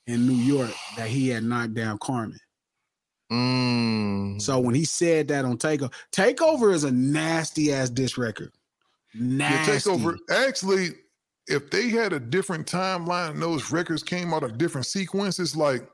in 0.06 0.26
New 0.26 0.34
York 0.34 0.70
that 0.96 1.08
he 1.08 1.28
had 1.28 1.44
knocked 1.44 1.74
down 1.74 1.98
Carmen. 1.98 2.40
Mm. 3.30 4.40
So 4.40 4.58
when 4.60 4.74
he 4.74 4.84
said 4.84 5.28
that 5.28 5.44
on 5.44 5.58
Takeover, 5.58 5.92
Takeover 6.10 6.72
is 6.72 6.84
a 6.84 6.90
nasty 6.90 7.72
ass 7.72 7.90
diss 7.90 8.16
record. 8.18 8.52
Yeah, 9.14 9.22
Nasty. 9.48 9.90
takeover. 9.90 10.16
Actually, 10.30 10.88
if 11.48 11.70
they 11.70 11.88
had 11.88 12.12
a 12.12 12.20
different 12.20 12.66
timeline 12.66 13.30
and 13.30 13.42
those 13.42 13.72
records 13.72 14.02
came 14.02 14.32
out 14.32 14.42
of 14.42 14.58
different 14.58 14.86
sequences, 14.86 15.56
like 15.56 15.86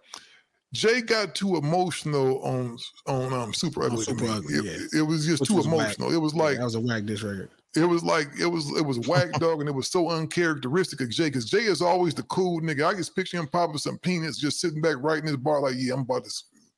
Jay 0.75 1.01
got 1.01 1.35
too 1.35 1.57
emotional 1.57 2.43
on 2.43 2.77
on 3.07 3.33
um 3.33 3.55
Super 3.55 3.85
Ugly. 3.85 4.05
Super. 4.05 4.27
Ugly, 4.27 4.55
it, 4.55 4.65
yeah. 4.93 5.01
it 5.01 5.03
was 5.03 5.25
just 5.27 5.41
Which 5.41 5.49
too 5.51 5.57
was 5.57 5.67
whack. 5.67 5.75
emotional. 5.99 6.13
It 6.13 6.19
was 6.21 6.35
Yeah, 6.35 6.43
like 6.43 6.59
that 6.59 6.65
was 6.65 6.75
a 6.75 6.81
whack 6.81 7.05
diss 7.07 7.23
record. 7.23 7.51
it 7.75 7.85
was 7.87 8.03
like 8.05 8.29
it 8.39 8.47
was 8.47 8.69
it 8.77 8.85
was 8.85 8.99
whack 9.09 9.33
dog 9.41 9.61
and 9.61 9.69
it 9.69 9.75
was 9.75 9.89
so 9.89 10.11
uncharacteristic 10.11 11.01
of 11.01 11.09
Jay 11.11 11.25
because 11.29 11.49
Jay 11.49 11.65
is 11.65 11.81
always 11.81 12.15
the 12.15 12.23
cool 12.25 12.61
nigga. 12.61 12.87
I 12.87 12.95
just 12.95 13.17
picture 13.17 13.39
him 13.39 13.47
popping 13.49 13.79
some 13.79 13.99
peanuts, 13.99 14.37
just 14.39 14.61
sitting 14.61 14.83
back 14.83 14.97
right 15.01 15.19
in 15.21 15.27
his 15.27 15.37
bar, 15.39 15.61
like, 15.63 15.75
yeah, 15.79 15.95
I'm 15.95 16.01
about 16.01 16.25
to 16.25 16.31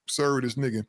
serve 0.09 0.43
this 0.43 0.55
nigga. 0.55 0.85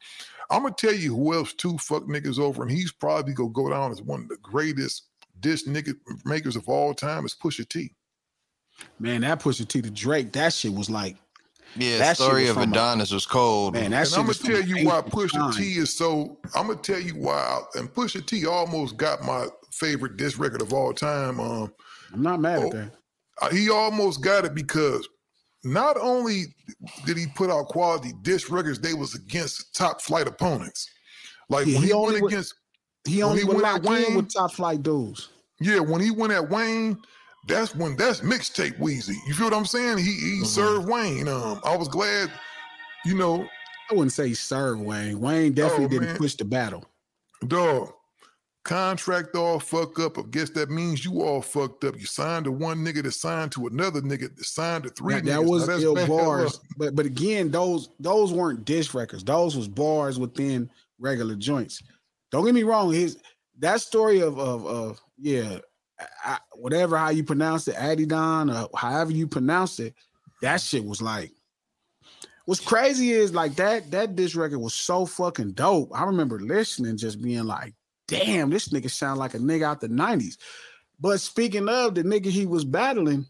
I'm 0.52 0.62
gonna 0.64 0.76
tell 0.78 0.94
you 0.94 1.16
who 1.16 1.34
else 1.34 1.54
two 1.54 1.78
fuck 1.80 2.04
niggas 2.04 2.38
over, 2.38 2.62
and 2.62 2.72
he's 2.72 2.92
probably 2.92 3.34
gonna 3.34 3.50
go 3.50 3.70
down 3.70 3.92
as 3.92 4.02
one 4.04 4.22
of 4.22 4.28
the 4.30 4.38
greatest 4.44 5.08
dish 5.42 5.66
nigga 5.66 5.94
makers 6.26 6.56
of 6.56 6.68
all 6.70 6.94
time 6.94 7.26
is 7.26 7.36
Pusha 7.36 7.68
T. 7.68 7.92
Man, 9.00 9.22
that 9.22 9.40
Pusha 9.40 9.68
T 9.68 9.82
to 9.82 9.90
Drake, 9.92 10.32
that 10.34 10.54
shit 10.54 10.74
was 10.74 10.90
like, 10.90 11.18
Yeah, 11.76 11.98
That 12.00 12.18
shit 12.18 12.26
story 12.26 12.48
of 12.48 12.56
from 12.56 12.72
a- 12.74 12.76
Adidon 12.76 13.12
was 13.14 13.26
cold. 13.26 13.74
man, 13.74 13.92
that 13.92 13.98
and 14.00 14.08
shit 14.10 14.18
I'm 14.20 14.26
gonna 14.26 14.34
tell 14.34 14.62
you 14.62 14.88
why 14.88 15.02
Pusha 15.02 15.32
time. 15.32 15.54
T 15.54 15.64
is 15.78 15.94
so. 15.96 16.38
I'm 16.56 16.68
gonna 16.68 16.80
tell 16.80 17.00
you 17.00 17.14
why. 17.16 17.62
And 17.76 17.94
Pusha 17.94 18.26
T 18.26 18.46
almost 18.46 18.98
got 18.98 19.24
my 19.24 19.48
favorite 19.72 20.18
disc 20.18 20.40
record 20.40 20.62
of 20.62 20.74
all 20.74 20.94
time. 20.94 21.40
Um, 21.40 21.74
I'm 22.14 22.22
not 22.22 22.40
mad 22.42 22.60
Oh, 22.60 22.66
at 22.68 22.72
that. 22.74 22.92
uh, 23.42 23.50
he 23.52 23.70
almost 23.70 24.22
got 24.22 24.44
it 24.46 24.54
because 24.54 25.08
not 25.64 25.96
only 25.98 26.54
did 27.06 27.18
he 27.18 27.28
put 27.36 27.50
out 27.50 27.68
quality 27.68 28.12
disc 28.24 28.50
records, 28.52 28.80
they 28.80 28.94
was 28.94 29.16
against 29.16 29.74
top 29.76 30.02
flight 30.02 30.28
opponents. 30.28 30.90
Like 31.50 31.68
Yeah, 31.68 31.76
when 31.76 31.82
he 31.84 31.88
he, 31.90 31.94
only 31.94 32.12
went 32.14 32.24
would- 32.24 32.34
against, 32.34 32.54
He 33.08 33.18
when 33.18 33.24
only 33.32 33.42
he 33.44 33.48
would 33.48 33.62
went 33.62 33.68
at 33.68 33.84
Wayne- 33.84 34.16
with 34.16 34.34
top 34.34 34.52
flight 34.54 34.84
dudes. 34.84 35.30
Yeah, 35.62 35.80
when 35.80 36.01
he 36.01 36.12
went 36.12 36.34
at 36.34 36.50
Wayne, 36.50 36.98
that's 37.48 37.74
when 37.75 37.96
that's 37.96 38.22
mixtape 38.22 38.77
Weezy. 38.80 39.15
You 39.27 39.34
feel 39.34 39.48
what 39.48 39.53
I'm 39.53 39.65
saying? 39.65 39.98
He 40.00 40.03
he 40.03 40.12
Mm-hmm. 40.38 40.44
served 40.46 40.89
Wayne. 40.89 41.27
Um, 41.27 41.62
I 41.63 41.75
was 41.77 41.88
glad, 41.88 42.32
you 43.06 43.15
know, 43.15 43.48
I 43.89 43.94
wouldn't 43.94 44.12
say 44.13 44.27
he 44.27 44.34
served 44.34 44.82
Wayne. 44.82 45.20
Wayne 45.20 45.53
definitely 45.53 45.86
Oh, 45.86 45.89
didn't 45.89 46.08
man. 46.10 46.18
push 46.18 46.36
the 46.36 46.46
battle. 46.46 46.86
dog. 47.48 47.94
Contract 48.63 49.36
all 49.36 49.60
fuck 49.60 50.00
up. 50.00 50.20
I 50.20 50.22
guess 50.30 50.51
that 50.51 50.70
means 50.70 51.03
you 51.03 51.24
all 51.24 51.41
fucked 51.41 51.84
up. 51.84 52.00
You 52.00 52.06
signed 52.06 52.46
to 52.46 52.51
one 52.51 52.86
nigga 52.86 53.01
that 53.01 53.13
signed 53.13 53.51
to 53.53 53.65
another 53.65 54.01
nigga 54.01 54.36
that 54.36 54.46
signed 54.46 54.84
to 54.84 54.89
three. 54.91 55.15
That, 55.15 55.24
niggas. 55.24 55.27
that 55.30 55.44
was 55.44 55.65
that's 55.68 55.82
ill 55.82 55.96
bars, 56.08 56.60
but 56.77 56.96
but 56.96 57.08
again, 57.08 57.50
those 57.50 57.89
those 58.00 58.32
weren't 58.32 58.63
diss 58.63 58.94
records. 58.94 59.24
Those 59.24 59.58
was 59.58 59.68
bars 59.68 60.20
within 60.20 60.70
regular 61.00 61.36
joints. 61.36 61.82
Don't 62.32 62.46
get 62.46 62.53
me 62.53 62.62
wrong. 62.62 62.94
His 62.94 63.18
that 63.58 63.82
story 63.82 64.22
of 64.22 64.38
of 64.38 64.63
of 64.68 65.01
yeah, 65.22 65.60
I, 66.24 66.40
whatever 66.54 66.98
how 66.98 67.10
you 67.10 67.24
pronounce 67.24 67.68
it, 67.68 67.75
Adidon 67.75 68.54
or 68.54 68.70
however 68.78 69.12
you 69.12 69.28
pronounce 69.28 69.80
it, 69.80 69.94
that 70.42 70.62
shit 70.62 70.84
was 70.84 71.01
like. 71.01 71.32
What's 72.46 72.60
crazy 72.60 73.12
is 73.12 73.34
like 73.34 73.56
that 73.56 73.92
that 73.92 74.16
diss 74.16 74.36
record 74.36 74.60
was 74.60 74.74
so 74.74 75.06
fucking 75.06 75.51
dope. 75.54 75.92
I 75.94 76.04
remember 76.06 76.40
listening, 76.40 76.98
just 76.98 77.22
being 77.22 77.44
like, 77.44 77.75
"Damn, 78.08 78.50
this 78.50 78.70
nigga 78.70 78.90
sound 78.90 79.20
like 79.20 79.36
a 79.36 79.38
nigga 79.40 79.63
out 79.63 79.80
the 79.80 79.88
'90s." 79.88 80.38
But 81.00 81.22
speaking 81.22 81.70
of 81.70 81.96
the 81.96 82.04
nigga 82.04 82.25
he 82.25 82.46
was 82.48 82.66
battling, 82.66 83.28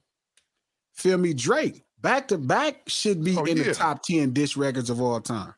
feel 0.94 1.18
me, 1.18 1.34
Drake 1.34 1.84
back 2.00 2.30
to 2.30 2.38
back 2.38 2.82
should 2.88 3.24
be 3.24 3.38
Oh, 3.38 3.44
in 3.44 3.58
yeah. 3.58 3.64
the 3.66 3.74
top 3.74 4.02
ten 4.04 4.32
diss 4.34 4.56
records 4.58 4.90
of 4.90 5.02
all 5.02 5.20
time. 5.20 5.54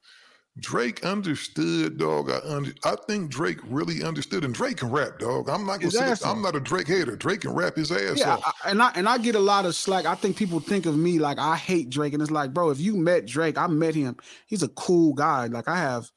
Drake 0.60 1.04
understood, 1.04 1.98
dog. 1.98 2.30
I 2.30 2.40
under, 2.48 2.72
I 2.84 2.96
think 3.08 3.32
Drake 3.32 3.58
really 3.64 4.04
understood, 4.04 4.46
and 4.46 4.54
Drake 4.54 4.78
can 4.78 4.92
rap, 4.92 5.18
dog. 5.18 5.50
I'm 5.50 5.66
not 5.66 5.80
gonna 5.80 5.92
say 5.92 6.14
I'm 6.24 6.44
not 6.44 6.56
a 6.56 6.60
Drake 6.60 6.88
hater. 6.88 7.16
Drake 7.16 7.42
can 7.42 7.54
rap 7.54 7.76
his 7.76 7.92
ass 7.92 8.20
Yeah, 8.20 8.36
off. 8.36 8.56
I, 8.64 8.70
and 8.70 8.82
I 8.82 8.92
and 8.94 9.10
I 9.10 9.18
get 9.18 9.34
a 9.34 9.40
lot 9.40 9.66
of 9.66 9.74
slack. 9.74 10.06
I 10.06 10.14
think 10.14 10.38
people 10.38 10.60
think 10.60 10.86
of 10.86 10.96
me 10.96 11.18
like 11.18 11.40
I 11.40 11.56
hate 11.56 11.90
Drake, 11.90 12.14
and 12.14 12.22
it's 12.22 12.30
like, 12.30 12.54
bro, 12.54 12.70
if 12.70 12.80
you 12.80 12.96
met 12.96 13.26
Drake, 13.26 13.58
I 13.58 13.66
met 13.66 13.96
him. 13.96 14.16
He's 14.46 14.62
a 14.62 14.68
cool 14.70 15.14
guy. 15.14 15.48
Like 15.48 15.68
I 15.68 15.78
have, 15.78 16.12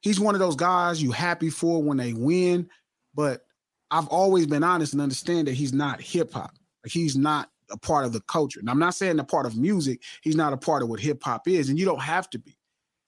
he's 0.00 0.18
one 0.18 0.34
of 0.34 0.38
those 0.38 0.56
guys 0.56 1.02
you 1.02 1.12
happy 1.12 1.50
for 1.50 1.82
when 1.82 1.98
they 1.98 2.14
win. 2.14 2.70
But 3.14 3.44
I've 3.90 4.08
always 4.08 4.46
been 4.46 4.64
honest 4.64 4.94
and 4.94 5.02
understand 5.02 5.46
that 5.46 5.54
he's 5.54 5.74
not 5.74 6.00
hip 6.00 6.32
hop. 6.32 6.56
Like 6.82 6.92
he's 6.92 7.18
not 7.18 7.50
a 7.70 7.76
part 7.76 8.06
of 8.06 8.14
the 8.14 8.22
culture. 8.22 8.60
And 8.60 8.70
I'm 8.70 8.78
not 8.78 8.94
saying 8.94 9.18
a 9.18 9.24
part 9.24 9.44
of 9.44 9.58
music. 9.58 10.00
He's 10.22 10.36
not 10.36 10.54
a 10.54 10.56
part 10.56 10.82
of 10.82 10.88
what 10.88 11.00
hip 11.00 11.22
hop 11.22 11.46
is, 11.48 11.68
and 11.68 11.78
you 11.78 11.84
don't 11.84 12.00
have 12.00 12.30
to 12.30 12.38
be. 12.38 12.56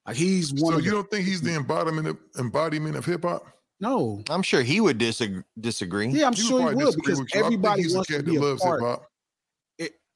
Like 0.07 0.15
he's 0.15 0.53
one 0.53 0.73
so 0.73 0.79
of 0.79 0.85
you 0.85 0.91
the, 0.91 0.95
don't 0.97 1.11
think 1.11 1.25
he's 1.25 1.41
the 1.41 1.53
embodiment 1.55 2.07
of 2.07 2.17
embodiment 2.39 2.95
of 2.95 3.05
hip 3.05 3.23
hop? 3.23 3.45
no. 3.79 4.23
I'm 4.29 4.41
sure 4.41 4.63
he 4.63 4.79
would 4.81 4.97
disagree. 4.97 5.43
disagree. 5.59 6.07
Yeah, 6.07 6.27
I'm 6.27 6.33
He 6.33 6.41
sure 6.41 6.59
he 6.59 6.65
probably 6.67 6.85
would 6.85 6.95
because 6.95 7.19
with 7.19 7.27
you. 7.35 7.39
I 7.39 7.43
think 7.43 7.45
everybody 7.45 7.81
he's 7.83 7.93
a 7.93 7.97
wants 7.97 8.09
to 8.09 8.23
be 8.23 8.31
that 8.37 8.39
a 8.39 8.43
loves 8.45 8.63
hip 8.63 8.69
part. 8.69 8.81
hop. 8.81 9.03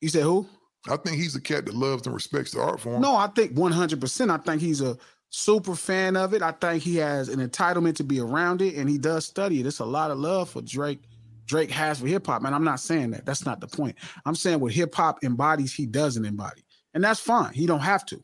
You 0.02 0.10
said 0.10 0.24
who? 0.24 0.48
I 0.90 0.98
think 0.98 1.18
he's 1.18 1.36
a 1.36 1.42
cat 1.42 1.66
that 1.68 1.76
loves 1.76 2.08
and 2.08 2.16
respects 2.16 2.52
the 2.52 2.62
art 2.62 2.80
form. 2.80 3.02
No, 3.02 3.16
I 3.16 3.28
think 3.28 3.54
100%. 3.54 4.30
I 4.32 4.38
think 4.38 4.62
he's 4.62 4.82
a 4.82 4.98
super 5.30 5.76
fan 5.76 6.18
of 6.18 6.34
it. 6.34 6.42
I 6.42 6.52
think 6.54 6.82
he 6.82 6.96
has 6.98 7.30
an 7.30 7.40
entitlement 7.40 7.96
to 7.98 8.04
be 8.04 8.20
around 8.20 8.62
it 8.64 8.76
and 8.76 8.90
he 8.90 8.98
does 8.98 9.26
study 9.26 9.60
it. 9.60 9.68
It's 9.68 9.78
a 9.80 9.86
lot 9.86 10.10
of 10.10 10.18
love 10.18 10.50
for 10.50 10.62
Drake. 10.64 11.04
Drake 11.46 11.70
has 11.70 12.00
for 12.00 12.08
hip 12.08 12.26
hop. 12.26 12.42
Man, 12.42 12.54
I'm 12.54 12.64
not 12.64 12.80
saying 12.80 13.12
that. 13.12 13.26
That's 13.26 13.46
not 13.46 13.60
the 13.60 13.68
point. 13.68 13.96
I'm 14.26 14.34
saying 14.36 14.60
what 14.60 14.72
hip 14.72 14.96
hop 14.96 15.24
embodies, 15.24 15.72
he 15.74 15.86
doesn't 15.86 16.26
embody. 16.26 16.64
And 16.96 17.04
that's 17.04 17.20
fine. 17.20 17.54
He 17.54 17.68
don't 17.68 17.80
have 17.82 18.06
to. 18.08 18.20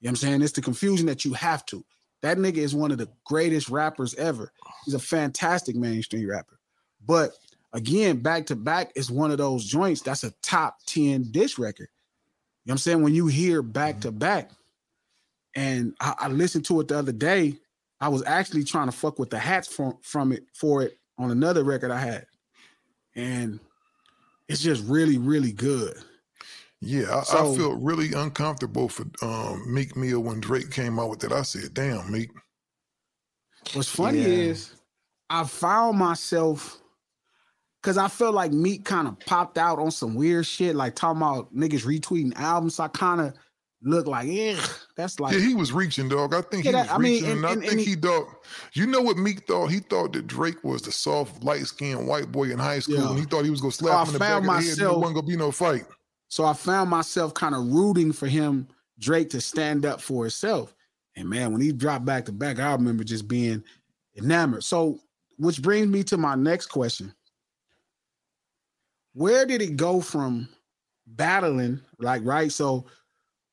You 0.00 0.06
know 0.06 0.10
what 0.10 0.10
I'm 0.10 0.16
saying? 0.16 0.42
It's 0.42 0.52
the 0.52 0.62
confusion 0.62 1.06
that 1.06 1.24
you 1.24 1.34
have 1.34 1.64
to. 1.66 1.84
That 2.22 2.38
nigga 2.38 2.58
is 2.58 2.74
one 2.74 2.90
of 2.90 2.98
the 2.98 3.08
greatest 3.24 3.68
rappers 3.68 4.14
ever. 4.14 4.52
He's 4.84 4.94
a 4.94 4.98
fantastic 4.98 5.76
mainstream 5.76 6.28
rapper. 6.28 6.58
But 7.06 7.32
again, 7.72 8.18
back 8.18 8.46
to 8.46 8.56
back 8.56 8.92
is 8.94 9.10
one 9.10 9.30
of 9.30 9.38
those 9.38 9.64
joints 9.64 10.02
that's 10.02 10.24
a 10.24 10.32
top 10.42 10.78
10 10.86 11.30
dish 11.30 11.58
record. 11.58 11.88
You 12.64 12.70
know 12.70 12.72
what 12.72 12.74
I'm 12.74 12.78
saying? 12.78 13.02
When 13.02 13.14
you 13.14 13.26
hear 13.26 13.62
back 13.62 14.00
to 14.00 14.12
back, 14.12 14.50
and 15.54 15.94
I, 16.00 16.14
I 16.18 16.28
listened 16.28 16.66
to 16.66 16.80
it 16.80 16.88
the 16.88 16.98
other 16.98 17.12
day, 17.12 17.58
I 18.00 18.08
was 18.08 18.22
actually 18.24 18.64
trying 18.64 18.86
to 18.86 18.92
fuck 18.92 19.18
with 19.18 19.30
the 19.30 19.38
hats 19.38 19.68
from 19.68 19.98
from 20.02 20.32
it 20.32 20.44
for 20.54 20.82
it 20.82 20.98
on 21.18 21.30
another 21.30 21.64
record 21.64 21.90
I 21.90 21.98
had. 21.98 22.26
And 23.14 23.60
it's 24.48 24.62
just 24.62 24.84
really, 24.84 25.18
really 25.18 25.52
good. 25.52 25.96
Yeah, 26.80 27.14
I, 27.18 27.22
So- 27.24 27.52
I 27.52 27.56
felt 27.56 27.82
really 27.82 28.12
uncomfortable 28.12 28.88
for 28.88 29.04
um, 29.22 29.72
Meek 29.72 29.96
Mill 29.96 30.20
when 30.20 30.40
Drake 30.40 30.70
came 30.70 30.98
out 30.98 31.10
with 31.10 31.20
that. 31.20 31.32
I 31.32 31.42
said, 31.42 31.74
"Damn, 31.74 32.10
Meek." 32.10 32.30
What's 33.74 33.88
funny 33.88 34.20
Yeah. 34.20 34.26
is 34.26 34.72
I 35.28 35.44
found 35.44 35.98
myself 35.98 36.78
because 37.82 37.98
I 37.98 38.08
felt 38.08 38.34
like 38.34 38.52
Meek 38.52 38.84
kind 38.84 39.06
of 39.08 39.18
popped 39.20 39.58
out 39.58 39.78
on 39.78 39.90
some 39.90 40.14
weird 40.14 40.46
shit, 40.46 40.74
like 40.74 40.94
talking 40.96 41.20
about 41.22 41.54
niggas 41.54 41.84
retweeting 41.84 42.32
albums. 42.36 42.76
So 42.76 42.84
I 42.84 42.88
kind 42.88 43.20
of 43.20 43.34
looked 43.82 44.08
like, 44.08 44.26
yeah, 44.28 44.58
that's 44.96 45.20
like 45.20 45.34
yeah, 45.34 45.40
he 45.40 45.54
was 45.54 45.72
reaching, 45.72 46.08
dog. 46.08 46.34
I 46.34 46.40
think 46.42 46.64
Yeah, 46.64 46.70
he 46.70 46.72
that- 46.72 46.82
was 46.86 46.90
I 46.92 46.98
mean, 46.98 47.12
reaching, 47.22 47.30
and- 47.30 47.44
and, 47.44 47.52
and- 47.52 47.58
I 47.62 47.66
think 47.68 47.72
and 47.72 47.80
he 47.80 47.94
thought. 47.94 48.26
You 48.72 48.86
know 48.86 49.02
what 49.02 49.18
Meek 49.18 49.46
thought? 49.46 49.66
He 49.70 49.80
thought 49.80 50.14
that 50.14 50.26
Drake 50.26 50.64
was 50.64 50.80
the 50.82 50.92
soft, 50.92 51.42
light 51.44 51.66
skinned 51.66 52.06
white 52.08 52.32
boy 52.32 52.44
in 52.50 52.58
high 52.58 52.78
school, 52.78 52.96
Yeah. 52.96 53.10
and 53.10 53.18
he 53.18 53.26
thought 53.26 53.44
he 53.44 53.50
was 53.50 53.60
gonna 53.60 53.72
slap 53.72 53.94
I 53.98 54.02
him 54.02 54.08
in 54.08 54.12
the 54.14 54.18
back 54.18 54.28
found 54.30 54.44
of 54.48 54.54
the 54.56 54.60
head. 54.62 54.68
And 54.70 54.78
there 54.80 54.92
wasn't 54.98 55.14
gonna 55.16 55.26
be 55.26 55.36
no 55.36 55.50
fight. 55.52 55.84
So 56.30 56.44
I 56.44 56.52
found 56.52 56.88
myself 56.88 57.34
kind 57.34 57.56
of 57.56 57.66
rooting 57.66 58.12
for 58.12 58.28
him, 58.28 58.68
Drake, 59.00 59.30
to 59.30 59.40
stand 59.40 59.84
up 59.84 60.00
for 60.00 60.24
himself. 60.24 60.74
And 61.16 61.28
man, 61.28 61.52
when 61.52 61.60
he 61.60 61.72
dropped 61.72 62.04
back 62.04 62.24
to 62.26 62.32
back, 62.32 62.60
I 62.60 62.72
remember 62.72 63.02
just 63.02 63.26
being 63.26 63.64
enamored. 64.16 64.64
So, 64.64 65.00
which 65.38 65.60
brings 65.60 65.88
me 65.88 66.04
to 66.04 66.16
my 66.16 66.36
next 66.36 66.66
question. 66.66 67.12
Where 69.12 69.44
did 69.44 69.60
it 69.60 69.76
go 69.76 70.00
from 70.00 70.48
battling, 71.04 71.80
like, 71.98 72.22
right? 72.24 72.52
So, 72.52 72.86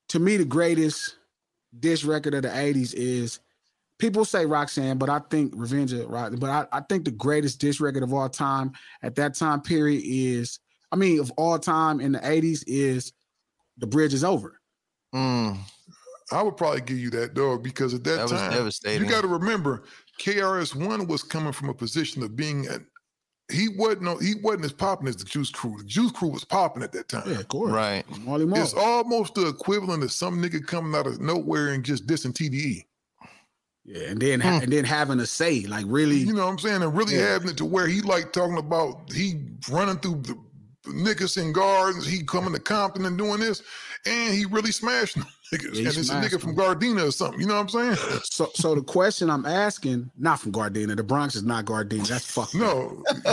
to 0.10 0.20
me, 0.20 0.38
the 0.38 0.46
greatest 0.46 1.16
dish 1.80 2.04
record 2.04 2.36
of 2.36 2.44
the 2.44 2.50
80s 2.50 2.94
is 2.94 3.40
people 3.98 4.24
say 4.24 4.46
Roxanne, 4.46 5.00
but 5.00 5.10
I 5.10 5.20
think 5.32 5.52
Revenge 5.56 5.94
of 5.94 6.08
Rock. 6.10 6.34
But 6.38 6.50
I, 6.52 6.78
I 6.78 6.82
think 6.82 7.06
the 7.06 7.12
greatest 7.12 7.60
dish 7.60 7.80
record 7.80 8.04
of 8.04 8.14
all 8.14 8.30
time 8.30 8.74
at 9.02 9.16
that 9.16 9.34
time 9.34 9.62
period 9.62 10.04
is, 10.06 10.60
mean, 10.98 11.20
of 11.20 11.32
all 11.38 11.58
time 11.60 12.00
in 12.02 12.12
the 12.14 12.20
'80s 12.20 12.64
is 12.68 13.14
"The 13.78 13.88
Bridge 13.88 14.14
Is 14.14 14.24
Over." 14.24 14.60
Mm. 15.16 15.58
I 16.32 16.42
would 16.42 16.58
probably 16.58 16.82
give 16.82 16.98
you 16.98 17.10
that 17.12 17.34
dog 17.34 17.64
because 17.64 17.94
at 17.94 18.04
that, 18.04 18.16
That 18.18 18.22
was 18.24 18.32
time, 18.34 18.52
devastating. 18.52 19.02
you 19.04 19.10
got 19.10 19.22
to 19.22 19.28
remember, 19.30 19.84
KRS 20.20 20.76
One 20.76 21.08
was 21.08 21.24
coming 21.24 21.54
from 21.54 21.70
a 21.70 21.74
position 21.74 22.22
of 22.22 22.36
being 22.36 22.68
a, 22.68 22.80
he 23.50 23.70
wasn't 23.70 24.02
no, 24.02 24.18
he 24.18 24.34
wasn't 24.44 24.66
as 24.66 24.74
popping 24.74 25.08
as 25.08 25.16
the 25.16 25.24
Juice 25.24 25.50
Crew. 25.50 25.78
The 25.78 25.86
Juice 25.86 26.12
Crew 26.12 26.28
was 26.28 26.44
popping 26.44 26.84
at 26.84 26.92
that 26.92 27.08
time. 27.08 27.24
Yeah, 27.28 27.40
of 27.40 27.48
course. 27.48 27.72
Right. 27.72 28.04
It's 28.10 28.74
almost 28.74 29.36
the 29.36 29.48
equivalent 29.48 30.04
of 30.04 30.12
some 30.12 30.42
nigga 30.44 30.66
coming 30.68 30.94
out 31.00 31.08
of 31.08 31.22
nowhere 31.22 31.70
and 31.70 31.82
just 31.86 32.06
dissing 32.08 32.34
TDE. 32.34 32.84
Yeah, 33.86 34.10
and 34.10 34.20
then 34.20 34.42
ha- 34.42 34.60
and 34.62 34.74
then 34.74 34.84
having 34.84 35.22
a 35.22 35.26
say 35.26 35.62
like 35.62 35.86
really, 35.88 36.18
You 36.18 36.34
know 36.34 36.44
what 36.44 36.52
I'm 36.52 36.60
saying? 36.60 36.84
And 36.84 36.94
really 36.94 37.16
Yeah. 37.16 37.30
having 37.32 37.48
it 37.48 37.56
to 37.58 37.66
where 37.66 37.88
he 37.88 38.02
like 38.02 38.34
talking 38.34 38.58
about 38.58 39.10
he 39.14 39.40
running 39.70 39.96
through 40.00 40.24
the 40.24 40.38
Nickerson 40.94 41.52
Gardens, 41.54 42.06
he 42.06 42.24
coming 42.24 42.54
to 42.54 42.60
Compton 42.60 43.06
and 43.06 43.18
doing 43.18 43.40
this, 43.40 43.64
and 44.06 44.34
he 44.34 44.46
really 44.46 44.72
smashed 44.72 45.16
them 45.16 45.26
niggas. 45.54 45.76
Yeah, 45.76 45.90
and 45.90 45.98
it's 45.98 46.10
a 46.10 46.14
nigga 46.14 46.40
from 46.40 46.56
Gardena 46.56 47.08
or 47.08 47.12
something. 47.12 47.40
You 47.40 47.48
know 47.48 47.56
what 47.56 47.74
I'm 47.76 47.96
saying? 47.96 48.22
So, 48.24 48.50
so 48.54 48.76
the 48.76 48.82
question 48.82 49.30
I'm 49.30 49.46
asking, 49.46 50.12
not 50.18 50.40
from 50.40 50.52
Gardena. 50.52 50.96
The 50.96 51.04
Bronx 51.04 51.36
is 51.36 51.44
not 51.44 51.66
Gardena. 51.66 52.08
That's 52.08 52.30
fucked. 52.30 52.56
No, 52.56 53.04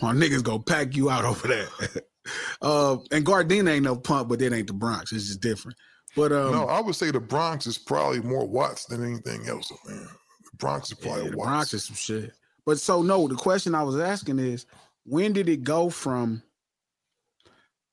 My 0.00 0.12
niggas 0.12 0.42
gonna 0.42 0.62
pack 0.62 0.96
you 0.96 1.10
out 1.10 1.24
over 1.24 1.48
there. 1.48 1.68
uh, 2.62 2.96
and 3.10 3.24
Gardena 3.24 3.70
ain't 3.70 3.84
no 3.84 3.96
pump, 3.96 4.28
but 4.28 4.42
it 4.42 4.52
ain't 4.52 4.66
the 4.66 4.72
Bronx. 4.72 5.12
It's 5.12 5.26
just 5.26 5.40
different. 5.40 5.76
But 6.16 6.32
um, 6.32 6.52
no, 6.52 6.66
I 6.66 6.80
would 6.80 6.94
say 6.94 7.10
the 7.10 7.20
Bronx 7.20 7.66
is 7.66 7.78
probably 7.78 8.20
more 8.20 8.46
Watts 8.46 8.86
than 8.86 9.04
anything 9.04 9.48
else, 9.48 9.72
man. 9.86 10.08
The 10.50 10.56
Bronx 10.58 10.92
is 10.92 10.98
yeah, 11.00 11.06
probably 11.06 11.30
the 11.30 11.36
Watts. 11.36 11.48
Bronx 11.48 11.74
is 11.74 11.84
some 11.84 11.96
shit. 11.96 12.32
But 12.64 12.78
so 12.78 13.02
no, 13.02 13.28
the 13.28 13.34
question 13.34 13.74
I 13.74 13.82
was 13.82 13.98
asking 13.98 14.38
is, 14.38 14.66
when 15.04 15.32
did 15.32 15.48
it 15.48 15.64
go 15.64 15.90
from 15.90 16.42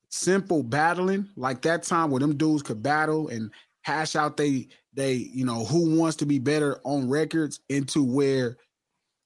simple 0.08 0.62
battling 0.62 1.28
like 1.36 1.62
that 1.62 1.82
time 1.82 2.10
where 2.10 2.20
them 2.20 2.36
dudes 2.36 2.62
could 2.62 2.82
battle 2.82 3.28
and 3.28 3.50
hash 3.82 4.14
out 4.14 4.36
they 4.36 4.68
they 4.92 5.14
you 5.14 5.44
know 5.44 5.64
who 5.64 5.98
wants 5.98 6.16
to 6.16 6.26
be 6.26 6.38
better 6.38 6.78
on 6.84 7.08
records 7.08 7.60
into 7.70 8.04
where 8.04 8.56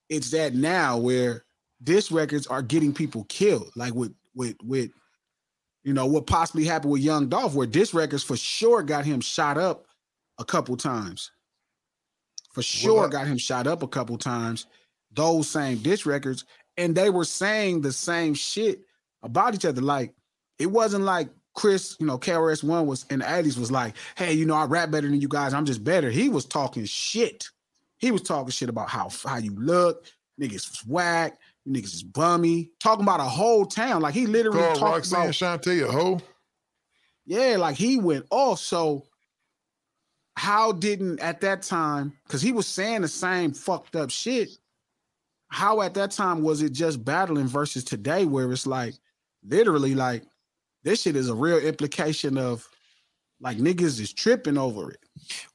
it's 0.09 0.31
that 0.31 0.55
now 0.55 0.97
where 0.97 1.45
diss 1.83 2.13
records 2.13 2.47
are 2.47 2.63
getting 2.63 2.93
people 2.93 3.25
killed 3.25 3.71
like 3.75 3.95
with 3.95 4.15
with 4.35 4.57
with 4.63 4.91
you 5.83 5.93
know 5.93 6.07
what 6.07 6.27
possibly 6.27 6.65
happened 6.65 6.93
with 6.93 7.03
young 7.03 7.29
dolph 7.29 7.55
where 7.55 7.67
diss 7.67 7.93
records 7.93 8.23
for 8.23 8.37
sure 8.37 8.83
got 8.83 9.05
him 9.05 9.21
shot 9.21 9.59
up 9.59 9.87
a 10.39 10.45
couple 10.45 10.77
times. 10.77 11.31
For 12.53 12.63
sure 12.63 13.09
got 13.09 13.27
him 13.27 13.39
shot 13.39 13.67
up 13.67 13.83
a 13.83 13.89
couple 13.89 14.17
times. 14.17 14.67
Those 15.13 15.49
same 15.49 15.79
diss 15.79 16.07
records 16.07 16.45
and 16.77 16.95
they 16.95 17.11
were 17.11 17.25
saying 17.25 17.81
the 17.81 17.93
same 17.93 18.35
shit 18.35 18.81
about 19.23 19.55
each 19.55 19.65
other 19.65 19.81
like 19.81 20.15
it 20.59 20.67
wasn't 20.67 21.05
like 21.05 21.29
Chris, 21.55 21.97
you 21.99 22.07
know, 22.07 22.19
KRS 22.19 22.63
One 22.63 22.87
was 22.87 23.07
in 23.11 23.21
the 23.21 23.25
80s 23.25 23.59
was 23.59 23.71
like, 23.71 23.95
hey, 24.17 24.35
you 24.35 24.45
know, 24.45 24.55
I 24.55 24.67
rap 24.67 24.91
better 24.91 25.09
than 25.09 25.21
you 25.21 25.29
guys. 25.29 25.55
I'm 25.55 25.65
just 25.65 25.83
better. 25.83 26.11
He 26.11 26.29
was 26.29 26.45
talking 26.45 26.85
shit. 26.85 27.49
He 27.97 28.11
was 28.11 28.23
talking 28.23 28.51
shit 28.51 28.69
about 28.69 28.91
how 28.91 29.09
how 29.25 29.39
you 29.39 29.55
look, 29.57 30.05
niggas 30.41 30.71
was 30.71 30.83
whack, 30.87 31.39
niggas 31.67 31.95
is 31.95 32.03
bummy, 32.03 32.71
talking 32.79 33.05
about 33.05 33.21
a 33.21 33.25
whole 33.25 33.65
town. 33.65 34.03
Like 34.03 34.15
he 34.15 34.27
literally 34.27 34.61
Call 34.61 34.77
talked 34.77 35.13
Roxanne 35.13 35.23
about, 35.23 35.63
Shante 35.63 35.83
a 35.83 35.91
hoe. 35.91 36.21
yeah, 37.25 37.57
like 37.57 37.77
he 37.77 37.99
went 37.99 38.27
off. 38.31 38.59
So 38.59 39.07
how 40.37 40.73
didn't 40.73 41.21
at 41.21 41.41
that 41.41 41.63
time, 41.63 42.13
because 42.27 42.43
he 42.43 42.53
was 42.53 42.67
saying 42.67 43.01
the 43.01 43.09
same 43.09 43.53
fucked 43.53 43.97
up 43.97 44.11
shit. 44.11 44.51
How 45.49 45.81
at 45.83 45.95
that 45.95 46.11
time 46.11 46.43
was 46.43 46.63
it 46.63 46.73
just 46.73 47.05
battling 47.05 47.47
versus 47.47 47.85
today, 47.85 48.25
where 48.25 48.51
it's 48.53 48.67
like 48.67 48.95
literally 49.47 49.95
like 49.95 50.25
this 50.83 51.03
shit 51.03 51.17
is 51.17 51.29
a 51.29 51.35
real 51.35 51.59
implication 51.59 52.37
of 52.39 52.67
like 53.41 53.59
niggas 53.59 54.01
is 54.01 54.13
tripping 54.13 54.59
over 54.59 54.91
it. 54.91 55.01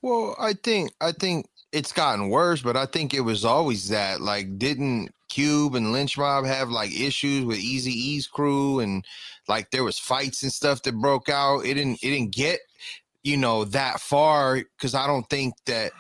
Well, 0.02 0.36
I 0.40 0.54
think 0.54 0.92
I 1.02 1.12
think 1.12 1.48
it's 1.72 1.94
gotten 1.94 2.30
worse, 2.30 2.62
but 2.62 2.78
I 2.78 2.86
think 2.86 3.14
it 3.14 3.22
was 3.22 3.46
always 3.46 3.90
that. 3.90 4.22
Like, 4.22 4.58
didn't 4.58 5.14
Cube 5.30 5.76
and 5.76 5.94
Lynch 5.94 6.18
Mob 6.18 6.46
have 6.46 6.70
like 6.70 6.92
issues 6.92 7.46
with 7.46 7.60
Eazy-E's 7.60 8.28
crew, 8.28 8.80
and 8.80 9.06
like 9.48 9.72
there 9.72 9.84
was 9.84 9.98
fights 9.98 10.44
and 10.44 10.52
stuff 10.52 10.82
that 10.84 10.94
broke 10.94 11.30
out. 11.30 11.66
It 11.66 11.76
didn't 11.76 12.00
it 12.04 12.10
didn't 12.10 12.32
get 12.32 12.60
you 13.24 13.38
know 13.38 13.66
that 13.66 14.00
far 14.00 14.58
because 14.58 14.94
I 14.94 15.08
don't 15.08 15.30
think 15.30 15.54
that 15.66 15.92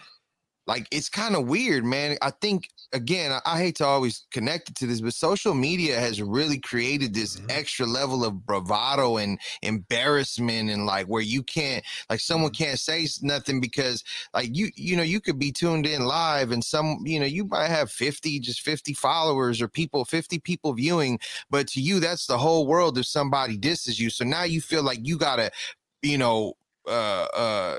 like 0.68 0.88
it's 0.92 1.10
kind 1.10 1.36
of 1.36 1.48
weird, 1.48 1.86
man. 1.86 2.18
I 2.22 2.32
think 2.32 2.70
again, 2.94 3.32
I, 3.32 3.42
I 3.46 3.58
hate 3.58 3.76
to 3.78 3.86
always 3.86 4.26
connect 4.32 4.70
it 4.70 4.76
to 4.76 4.88
this, 4.88 5.02
but 5.02 5.14
social 5.14 5.54
media 5.54 6.00
has 6.00 6.22
really 6.22 6.60
created 6.60 7.14
this 7.14 7.38
extra 7.50 7.86
level 7.86 8.24
of 8.26 8.46
bravado 8.46 9.18
and 9.18 9.40
embarrassment 9.62 10.70
and 10.70 10.86
like 10.86 11.08
where 11.08 11.22
you 11.22 11.44
can't 11.44 11.84
like 12.10 12.20
someone 12.20 12.52
can't 12.52 12.80
say 12.80 13.08
nothing 13.22 13.60
because 13.60 14.04
like 14.34 14.50
you 14.56 14.70
you 14.76 14.96
know 14.96 15.04
you 15.04 15.20
could 15.20 15.40
be 15.40 15.52
tuned 15.52 15.86
in 15.86 16.06
live 16.06 16.52
and 16.52 16.64
some 16.64 17.00
you 17.06 17.20
know 17.20 17.26
you 17.26 17.46
might 17.46 17.68
have 17.68 17.92
50 17.92 18.40
just 18.40 18.62
50 18.62 18.94
followers 18.94 19.62
or 19.62 19.68
people 19.68 20.06
50 20.06 20.40
people 20.40 20.74
viewing 20.74 21.20
but 21.50 21.68
to 21.68 21.82
you 21.82 22.00
that's 22.00 22.26
the 22.28 22.38
whole 22.38 22.68
world 22.68 22.98
if 22.98 23.06
somebody 23.06 23.58
disses 23.58 24.00
you. 24.00 24.10
So 24.10 24.26
now 24.26 24.44
you 24.44 24.62
feel 24.62 24.84
like 24.84 25.00
you 25.04 25.18
gotta 25.18 25.52
you 26.02 26.18
know 26.18 26.54
uh 26.88 27.28
uh 27.34 27.78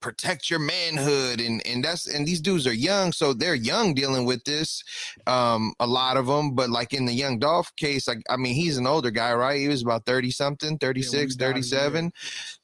protect 0.00 0.50
your 0.50 0.58
manhood 0.58 1.40
and 1.40 1.64
and 1.66 1.84
that's 1.84 2.08
and 2.08 2.26
these 2.26 2.40
dudes 2.40 2.66
are 2.66 2.72
young 2.74 3.12
so 3.12 3.32
they're 3.32 3.54
young 3.54 3.94
dealing 3.94 4.24
with 4.24 4.42
this 4.44 4.82
um 5.28 5.72
a 5.78 5.86
lot 5.86 6.16
of 6.16 6.26
them 6.26 6.54
but 6.54 6.68
like 6.68 6.92
in 6.92 7.04
the 7.04 7.12
young 7.12 7.38
dolph 7.38 7.74
case 7.76 8.08
like 8.08 8.22
i 8.28 8.36
mean 8.36 8.54
he's 8.54 8.76
an 8.76 8.86
older 8.86 9.10
guy 9.10 9.32
right 9.32 9.60
he 9.60 9.68
was 9.68 9.82
about 9.82 10.04
30 10.04 10.30
something 10.32 10.76
36 10.78 11.36
yeah. 11.38 11.46
37 11.46 12.12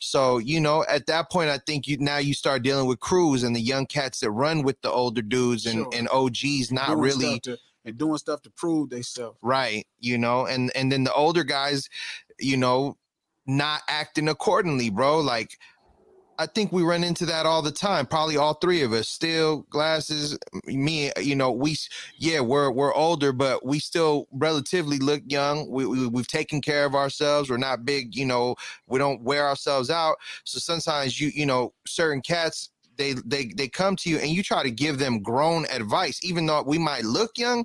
so 0.01 0.39
you 0.39 0.61
know 0.61 0.85
at 0.89 1.07
that 1.07 1.31
point 1.31 1.49
i 1.51 1.59
think 1.67 1.87
you 1.87 1.97
now 1.99 2.19
you 2.19 2.35
start 2.35 2.63
dealing 2.63 2.87
with 2.87 2.99
crews 2.99 3.45
and 3.45 3.55
the 3.55 3.61
young 3.61 3.87
cats 3.87 4.19
that 4.21 4.31
run 4.33 4.63
with 4.63 4.81
the 4.83 4.91
older 4.91 5.23
dudes 5.23 5.67
and 5.67 5.75
Sure. 5.85 5.91
and 5.95 6.09
og's 6.09 6.73
not 6.73 6.89
Doing 6.89 6.99
really 7.01 7.41
to- 7.41 7.59
and 7.85 7.97
doing 7.97 8.19
stuff 8.19 8.43
to 8.43 8.51
prove 8.51 8.91
themselves. 8.91 9.39
right 9.41 9.87
you 10.01 10.19
know 10.19 10.47
and 10.47 10.73
and 10.75 10.91
then 10.91 11.05
the 11.05 11.13
older 11.15 11.45
guys 11.45 11.89
you 12.41 12.57
know 12.57 12.97
not 13.47 13.81
acting 13.89 14.29
accordingly 14.29 14.91
bro 14.91 15.21
like 15.21 15.57
i 16.39 16.47
think 16.47 16.73
we 16.73 16.83
run 16.83 17.05
into 17.05 17.27
that 17.27 17.47
all 17.47 17.63
the 17.63 17.71
time 17.73 18.07
probably 18.07 18.37
all 18.37 18.55
three 18.55 18.83
of 18.83 18.93
us 18.93 19.09
still 19.09 19.67
glasses 19.71 20.39
me 20.67 21.11
you 21.21 21.35
know 21.35 21.53
we 21.53 21.77
yeah 22.17 22.41
we're 22.41 22.71
we're 22.71 22.95
older 22.95 23.33
but 23.33 23.65
we 23.65 23.79
still 23.79 24.27
relatively 24.33 24.99
look 24.99 25.23
young. 25.27 25.71
We, 25.71 25.87
we 25.87 26.07
we've 26.07 26.27
taken 26.27 26.61
care 26.61 26.85
of 26.85 26.95
ourselves. 26.95 27.51
We're 27.51 27.57
not 27.57 27.85
big 27.85 28.15
you 28.15 28.27
know 28.27 28.57
we 28.87 28.99
don't 28.99 29.23
wear 29.23 29.47
ourselves 29.47 29.91
out. 29.91 30.17
So 30.45 30.59
sometimes 30.59 31.21
you 31.21 31.31
you 31.35 31.47
know 31.47 31.73
certain 31.87 32.23
cats 32.23 32.71
they 32.97 33.15
they 33.25 33.53
they 33.57 33.69
come 33.69 33.97
to 33.97 34.11
you 34.11 34.19
and 34.19 34.31
you 34.31 34.43
try 34.43 34.63
to 34.63 34.71
give 34.71 34.99
them 34.99 35.23
grown 35.23 35.67
advice 35.71 36.19
even 36.23 36.47
though 36.47 36.63
we 36.63 36.79
might 36.79 37.05
look 37.05 37.39
young 37.39 37.65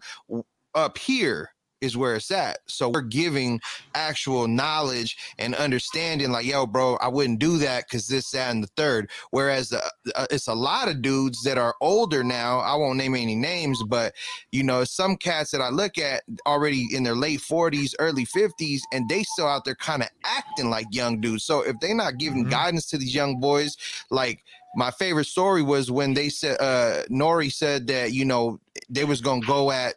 up 0.76 0.98
here 0.98 1.50
is 1.84 1.98
where 1.98 2.16
it's 2.16 2.32
at. 2.32 2.60
So 2.68 2.90
we're 2.90 3.02
giving 3.02 3.60
actual 3.94 4.48
knowledge 4.48 5.18
and 5.38 5.54
understanding, 5.56 6.32
like, 6.32 6.46
yo, 6.46 6.66
bro, 6.66 6.96
I 6.98 7.10
wouldn't 7.10 7.40
do 7.40 7.58
that 7.60 7.86
because 7.88 8.08
this, 8.08 8.32
that, 8.32 8.52
and 8.52 8.64
the 8.64 8.70
third. 8.78 9.10
Whereas 9.32 9.74
uh, 9.74 9.88
uh, 10.16 10.26
it's 10.32 10.48
a 10.48 10.54
lot 10.54 10.88
of 10.88 11.02
dudes 11.02 11.44
that 11.44 11.58
are 11.58 11.76
older 11.82 12.24
now. 12.24 12.60
I 12.60 12.76
won't 12.76 12.98
name 12.98 13.16
any 13.16 13.36
names, 13.36 13.84
but 13.84 14.14
you 14.52 14.64
know, 14.64 14.84
some 14.84 15.18
cats 15.18 15.52
that 15.52 15.62
I 15.62 15.70
look 15.70 15.98
at 15.98 16.24
already 16.48 16.88
in 16.94 17.04
their 17.04 17.16
late 17.16 17.42
40s, 17.42 17.94
early 18.00 18.26
50s, 18.26 18.82
and 18.92 19.10
they 19.10 19.24
still 19.24 19.48
out 19.48 19.66
there 19.66 19.76
kind 19.76 20.02
of 20.02 20.10
acting 20.26 20.70
like 20.70 20.88
young 20.92 21.20
dudes. 21.20 21.44
So 21.44 21.62
if 21.62 21.80
they're 21.80 21.96
not 21.96 22.18
giving 22.18 22.46
Mhm. 22.46 22.50
guidance 22.50 22.86
to 22.88 22.98
these 22.98 23.14
young 23.14 23.40
boys, 23.40 23.76
like 24.10 24.44
my 24.74 24.92
favorite 24.92 25.26
story 25.26 25.62
was 25.62 25.92
when 25.92 26.14
they 26.14 26.30
said 26.30 26.58
uh 26.60 27.04
Nori 27.10 27.52
said 27.52 27.88
that 27.88 28.12
you 28.12 28.26
know 28.26 28.60
they 28.90 29.06
was 29.06 29.22
gonna 29.22 29.42
go 29.42 29.72
at 29.72 29.96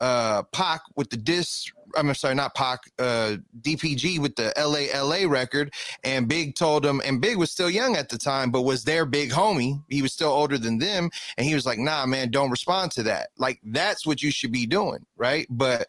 uh 0.00 0.42
Pac 0.52 0.82
with 0.96 1.10
the 1.10 1.16
disc. 1.16 1.72
I'm 1.96 2.12
sorry, 2.14 2.34
not 2.34 2.54
Pac, 2.54 2.80
uh 2.98 3.36
DPG 3.62 4.18
with 4.18 4.36
the 4.36 4.52
LA 4.58 4.86
LA 5.00 5.28
record, 5.28 5.72
and 6.04 6.28
Big 6.28 6.54
told 6.56 6.84
him, 6.84 7.00
and 7.04 7.20
Big 7.20 7.36
was 7.36 7.50
still 7.50 7.70
young 7.70 7.96
at 7.96 8.08
the 8.08 8.18
time, 8.18 8.50
but 8.50 8.62
was 8.62 8.84
their 8.84 9.06
big 9.06 9.30
homie. 9.30 9.82
He 9.88 10.02
was 10.02 10.12
still 10.12 10.30
older 10.30 10.58
than 10.58 10.78
them, 10.78 11.10
and 11.38 11.46
he 11.46 11.54
was 11.54 11.64
like, 11.64 11.78
"Nah, 11.78 12.06
man, 12.06 12.30
don't 12.30 12.50
respond 12.50 12.92
to 12.92 13.02
that. 13.04 13.28
Like 13.38 13.60
that's 13.64 14.06
what 14.06 14.22
you 14.22 14.30
should 14.30 14.52
be 14.52 14.66
doing, 14.66 15.06
right?" 15.16 15.46
But 15.50 15.88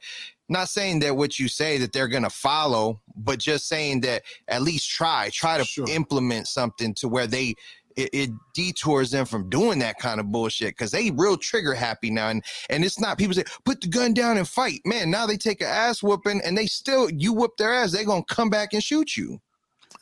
not 0.49 0.69
saying 0.69 0.99
that 0.99 1.17
what 1.17 1.39
you 1.39 1.49
say 1.49 1.77
that 1.79 1.91
they're 1.91 2.07
gonna 2.07 2.29
follow, 2.29 3.01
but 3.15 3.39
just 3.39 3.67
saying 3.67 4.01
that 4.01 4.23
at 4.47 4.61
least 4.61 4.89
try, 4.89 5.29
try 5.33 5.57
to 5.57 5.65
Sure. 5.65 5.89
implement 5.89 6.47
something 6.47 6.93
to 6.95 7.07
where 7.09 7.27
they 7.27 7.55
it, 7.97 8.09
it 8.13 8.29
detours 8.53 9.11
them 9.11 9.25
from 9.25 9.49
doing 9.49 9.79
that 9.79 9.99
kind 9.99 10.19
of 10.19 10.31
bullshit 10.31 10.69
because 10.69 10.91
they 10.91 11.11
real 11.11 11.35
trigger 11.35 11.73
happy 11.73 12.09
now 12.09 12.29
and 12.29 12.43
and 12.69 12.85
it's 12.85 12.99
not 12.99 13.17
people 13.17 13.33
say 13.33 13.43
put 13.65 13.81
the 13.81 13.87
gun 13.87 14.13
down 14.13 14.37
and 14.37 14.47
fight 14.47 14.79
man 14.85 15.09
now 15.09 15.25
they 15.25 15.37
take 15.37 15.61
an 15.61 15.67
ass 15.67 16.01
whooping 16.01 16.41
and 16.45 16.57
they 16.57 16.67
still 16.67 17.09
you 17.09 17.33
whoop 17.33 17.57
their 17.57 17.73
ass 17.73 17.91
they 17.91 18.05
gonna 18.05 18.23
come 18.25 18.49
back 18.49 18.73
and 18.73 18.83
shoot 18.83 19.17
you 19.17 19.39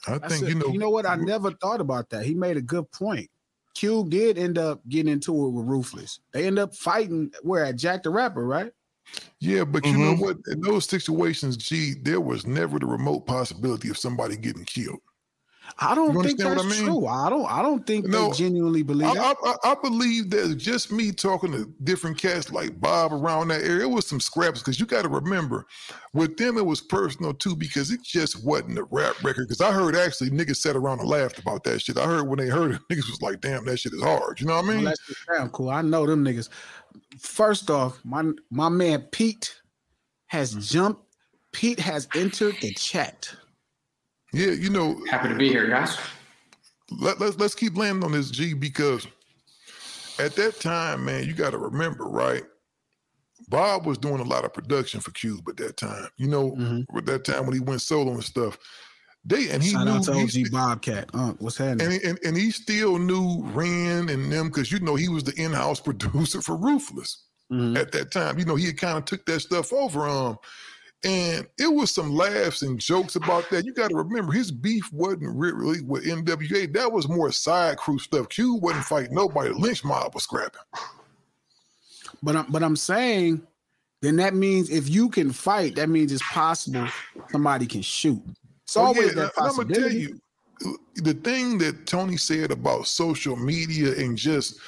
I 0.07 0.17
That's 0.17 0.33
think 0.35 0.45
a- 0.45 0.49
you 0.49 0.55
know. 0.55 0.67
you 0.67 0.79
know 0.79 0.89
what? 0.89 1.05
I 1.05 1.15
never 1.15 1.51
thought 1.51 1.81
about 1.81 2.09
that. 2.09 2.25
He 2.25 2.33
made 2.33 2.57
a 2.57 2.61
good 2.61 2.89
point. 2.91 3.29
Q 3.73 4.05
did 4.07 4.37
end 4.37 4.57
up 4.57 4.81
getting 4.87 5.11
into 5.11 5.45
it 5.45 5.49
with 5.49 5.65
Ruthless. 5.65 6.19
They 6.31 6.47
end 6.47 6.59
up 6.59 6.73
fighting 6.75 7.31
where 7.41 7.65
at 7.65 7.75
Jack 7.75 8.03
the 8.03 8.09
Rapper, 8.09 8.45
right? 8.45 8.71
Yeah, 9.39 9.65
but 9.65 9.85
you 9.85 9.93
mm-hmm. 9.93 10.01
know 10.01 10.15
what? 10.15 10.37
In 10.47 10.61
those 10.61 10.85
situations, 10.85 11.57
G, 11.57 11.93
there 12.01 12.21
was 12.21 12.47
never 12.47 12.79
the 12.79 12.85
remote 12.85 13.25
possibility 13.27 13.89
of 13.89 13.97
somebody 13.97 14.37
getting 14.37 14.65
killed. 14.65 15.01
I 15.79 15.93
don't 15.93 16.23
think 16.23 16.39
that's 16.39 16.63
I 16.63 16.67
mean? 16.67 16.85
true. 16.85 17.05
I 17.05 17.29
don't. 17.29 17.45
I 17.51 17.61
don't 17.61 17.85
think 17.85 18.05
no, 18.05 18.29
they 18.29 18.37
genuinely 18.37 18.81
believe 18.81 19.09
I, 19.09 19.13
that. 19.13 19.37
I, 19.43 19.71
I, 19.71 19.75
believe 19.75 20.29
that 20.29 20.55
just 20.55 20.89
me 20.89 21.11
talking 21.11 21.51
to 21.51 21.65
different 21.83 22.17
cats 22.17 22.49
like 22.49 22.79
Bob 22.79 23.11
around 23.11 23.49
that 23.49 23.61
area. 23.61 23.81
It 23.81 23.89
was 23.89 24.07
some 24.07 24.21
scraps 24.21 24.59
because 24.59 24.79
you 24.79 24.85
got 24.85 25.01
to 25.01 25.09
remember, 25.09 25.65
with 26.13 26.37
them 26.37 26.57
it 26.57 26.65
was 26.65 26.79
personal 26.79 27.33
too 27.33 27.57
because 27.57 27.91
it 27.91 28.01
just 28.03 28.45
wasn't 28.45 28.77
a 28.77 28.83
rap 28.85 29.21
record. 29.21 29.47
Because 29.49 29.59
I 29.59 29.73
heard 29.73 29.97
actually 29.97 30.29
niggas 30.29 30.57
sat 30.57 30.77
around 30.77 31.01
and 31.01 31.09
laughed 31.09 31.39
about 31.39 31.65
that 31.65 31.81
shit. 31.81 31.97
I 31.97 32.05
heard 32.05 32.27
when 32.27 32.39
they 32.39 32.47
heard 32.47 32.71
it, 32.71 32.81
niggas 32.89 33.09
was 33.09 33.21
like, 33.21 33.41
"Damn, 33.41 33.65
that 33.65 33.77
shit 33.77 33.93
is 33.93 34.01
hard." 34.01 34.39
You 34.39 34.47
know 34.47 34.55
what 34.55 34.65
I 34.65 34.67
mean? 34.69 34.83
Well, 34.85 34.93
that's 35.07 35.25
damn 35.37 35.49
cool. 35.49 35.69
I 35.69 35.81
know 35.81 36.05
them 36.05 36.23
niggas. 36.23 36.47
First 37.19 37.69
off, 37.69 37.99
my 38.05 38.31
my 38.49 38.69
man 38.69 39.01
Pete 39.11 39.53
has 40.27 40.51
mm-hmm. 40.51 40.61
jumped. 40.61 41.01
Pete 41.51 41.79
has 41.79 42.07
entered 42.15 42.55
the 42.61 42.73
chat. 42.73 43.33
Yeah, 44.35 44.51
you 44.51 44.69
know. 44.69 45.01
Happy 45.09 45.29
to 45.29 45.35
be 45.35 45.47
here, 45.47 45.67
guys. 45.69 45.97
Let, 46.91 47.21
let's 47.21 47.37
let's 47.37 47.55
keep 47.55 47.77
landing 47.77 48.03
on 48.03 48.11
this 48.11 48.29
G 48.29 48.53
because 48.53 49.07
at 50.19 50.35
that 50.35 50.59
time, 50.59 51.05
man, 51.05 51.23
you 51.23 51.33
got 51.33 51.51
to 51.51 51.57
remember, 51.57 52.03
right? 52.03 52.43
Bob 53.47 53.85
was 53.85 53.97
doing 53.97 54.19
a 54.19 54.25
lot 54.25 54.43
of 54.43 54.53
production 54.53 54.99
for 54.99 55.11
Cube 55.11 55.47
at 55.47 55.55
that 55.57 55.77
time. 55.77 56.09
You 56.17 56.27
know, 56.27 56.51
mm-hmm. 56.51 56.97
at 56.97 57.05
that 57.05 57.23
time 57.23 57.45
when 57.45 57.53
he 57.53 57.61
went 57.61 57.81
solo 57.81 58.11
and 58.11 58.23
stuff. 58.23 58.57
They 59.23 59.49
and 59.51 59.63
he 59.63 59.69
Shout 59.69 59.85
knew 59.85 59.93
out 59.93 60.03
to 60.03 60.11
OG 60.11 60.29
he, 60.29 60.49
Bobcat. 60.49 61.09
Uh, 61.13 61.33
what's 61.39 61.57
happening? 61.57 61.93
And, 61.93 62.03
and 62.03 62.19
and 62.25 62.37
he 62.37 62.51
still 62.51 62.99
knew 62.99 63.41
Ren 63.53 64.09
and 64.09 64.29
them 64.29 64.47
because 64.47 64.69
you 64.69 64.81
know 64.81 64.95
he 64.95 65.07
was 65.07 65.23
the 65.23 65.33
in-house 65.41 65.79
producer 65.81 66.41
for 66.41 66.57
Ruthless 66.57 67.23
mm-hmm. 67.49 67.77
at 67.77 67.93
that 67.93 68.11
time. 68.11 68.37
You 68.37 68.43
know, 68.43 68.55
he 68.55 68.73
kind 68.73 68.97
of 68.97 69.05
took 69.05 69.25
that 69.27 69.39
stuff 69.39 69.71
over. 69.71 70.09
Um, 70.09 70.37
and 71.05 71.47
it 71.59 71.67
was 71.67 71.91
some 71.91 72.15
laughs 72.15 72.63
and 72.63 72.79
jokes 72.79 73.15
about 73.15 73.47
that. 73.51 73.63
You 73.63 73.73
got 73.73 73.89
to 73.91 73.95
remember, 73.95 74.31
his 74.31 74.51
beef 74.51 74.91
wasn't 74.91 75.35
really 75.35 75.81
with 75.81 76.03
NWA. 76.03 76.73
That 76.73 76.91
was 76.91 77.07
more 77.07 77.31
side 77.31 77.77
crew 77.77 77.99
stuff. 77.99 78.27
Q 78.29 78.55
wasn't 78.55 78.85
fighting 78.85 79.13
nobody. 79.13 79.51
Lynch 79.51 79.83
Mob 79.83 80.15
was 80.15 80.23
scrapping. 80.23 80.61
But 82.23 82.35
I'm, 82.37 82.51
but 82.51 82.63
I'm 82.63 82.75
saying, 82.75 83.45
then 84.01 84.15
that 84.15 84.33
means 84.33 84.71
if 84.71 84.89
you 84.89 85.09
can 85.09 85.31
fight, 85.31 85.75
that 85.75 85.89
means 85.89 86.11
it's 86.11 86.27
possible 86.27 86.87
somebody 87.29 87.67
can 87.67 87.83
shoot. 87.83 88.21
It's 88.63 88.75
oh, 88.75 88.85
always 88.85 89.09
yeah, 89.09 89.25
that 89.25 89.35
possibility. 89.35 89.75
I'm 89.75 89.79
gonna 89.79 89.89
tell 89.89 89.95
you, 89.95 90.19
the 90.95 91.13
thing 91.13 91.59
that 91.59 91.85
Tony 91.85 92.17
said 92.17 92.49
about 92.49 92.87
social 92.87 93.35
media 93.35 93.93
and 93.95 94.17
just 94.17 94.59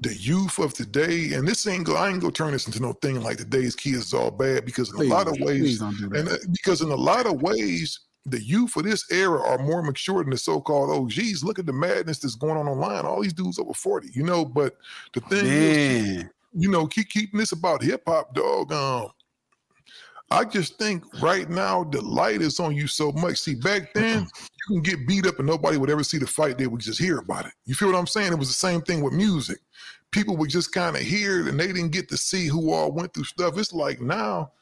the 0.00 0.14
youth 0.14 0.58
of 0.58 0.72
today, 0.72 1.34
and 1.34 1.46
this 1.46 1.66
ain't 1.66 1.84
go, 1.84 1.94
I 1.94 2.08
ain't 2.08 2.20
gonna 2.20 2.32
turn 2.32 2.52
this 2.52 2.66
into 2.66 2.80
no 2.80 2.94
thing 2.94 3.22
like 3.22 3.36
today's 3.36 3.76
kids 3.76 4.06
is 4.06 4.14
all 4.14 4.30
bad 4.30 4.64
because 4.64 4.90
in 4.90 4.96
please, 4.96 5.10
a 5.10 5.14
lot 5.14 5.28
of 5.28 5.38
ways, 5.40 5.78
do 5.78 6.10
and 6.14 6.28
uh, 6.28 6.36
because 6.50 6.80
in 6.80 6.90
a 6.90 6.96
lot 6.96 7.26
of 7.26 7.42
ways, 7.42 8.00
the 8.26 8.42
youth 8.42 8.76
of 8.76 8.84
this 8.84 9.04
era 9.10 9.42
are 9.42 9.58
more 9.58 9.82
mature 9.82 10.22
than 10.22 10.30
the 10.30 10.38
so-called 10.38 10.90
OGs. 10.90 11.44
Look 11.44 11.58
at 11.58 11.66
the 11.66 11.72
madness 11.72 12.18
that's 12.18 12.34
going 12.34 12.56
on 12.56 12.66
online. 12.66 13.04
All 13.04 13.22
these 13.22 13.32
dudes 13.32 13.58
over 13.58 13.74
40, 13.74 14.08
you 14.12 14.22
know. 14.22 14.44
But 14.44 14.76
the 15.12 15.20
thing 15.20 15.44
Man. 15.44 16.16
is, 16.16 16.24
you 16.54 16.70
know, 16.70 16.86
keep 16.86 17.08
keeping 17.10 17.38
this 17.38 17.52
about 17.52 17.82
hip 17.82 18.02
hop, 18.06 18.34
dog. 18.34 18.72
Um, 18.72 19.10
I 20.30 20.44
just 20.44 20.78
think 20.78 21.02
right 21.20 21.50
now 21.50 21.84
the 21.84 22.00
light 22.00 22.40
is 22.40 22.60
on 22.60 22.74
you 22.74 22.86
so 22.86 23.10
much. 23.12 23.38
See, 23.38 23.56
back 23.56 23.92
then 23.94 24.28
you 24.68 24.80
can 24.80 24.82
get 24.82 25.06
beat 25.06 25.26
up 25.26 25.38
and 25.40 25.48
nobody 25.48 25.76
would 25.76 25.90
ever 25.90 26.04
see 26.04 26.18
the 26.18 26.26
fight. 26.26 26.56
They 26.56 26.68
would 26.68 26.80
just 26.80 27.00
hear 27.00 27.18
about 27.18 27.46
it. 27.46 27.52
You 27.64 27.74
feel 27.74 27.88
what 27.88 27.98
I'm 27.98 28.06
saying? 28.06 28.32
It 28.32 28.38
was 28.38 28.48
the 28.48 28.54
same 28.54 28.80
thing 28.80 29.02
with 29.02 29.12
music. 29.12 29.58
People 30.12 30.36
would 30.36 30.50
just 30.50 30.72
kind 30.72 30.96
of 30.96 31.02
hear 31.02 31.40
it 31.40 31.48
and 31.48 31.58
they 31.58 31.68
didn't 31.68 31.90
get 31.90 32.08
to 32.08 32.16
see 32.16 32.46
who 32.46 32.72
all 32.72 32.92
went 32.92 33.14
through 33.14 33.24
stuff. 33.24 33.56
It's 33.58 33.72
like 33.72 34.00
now 34.00 34.52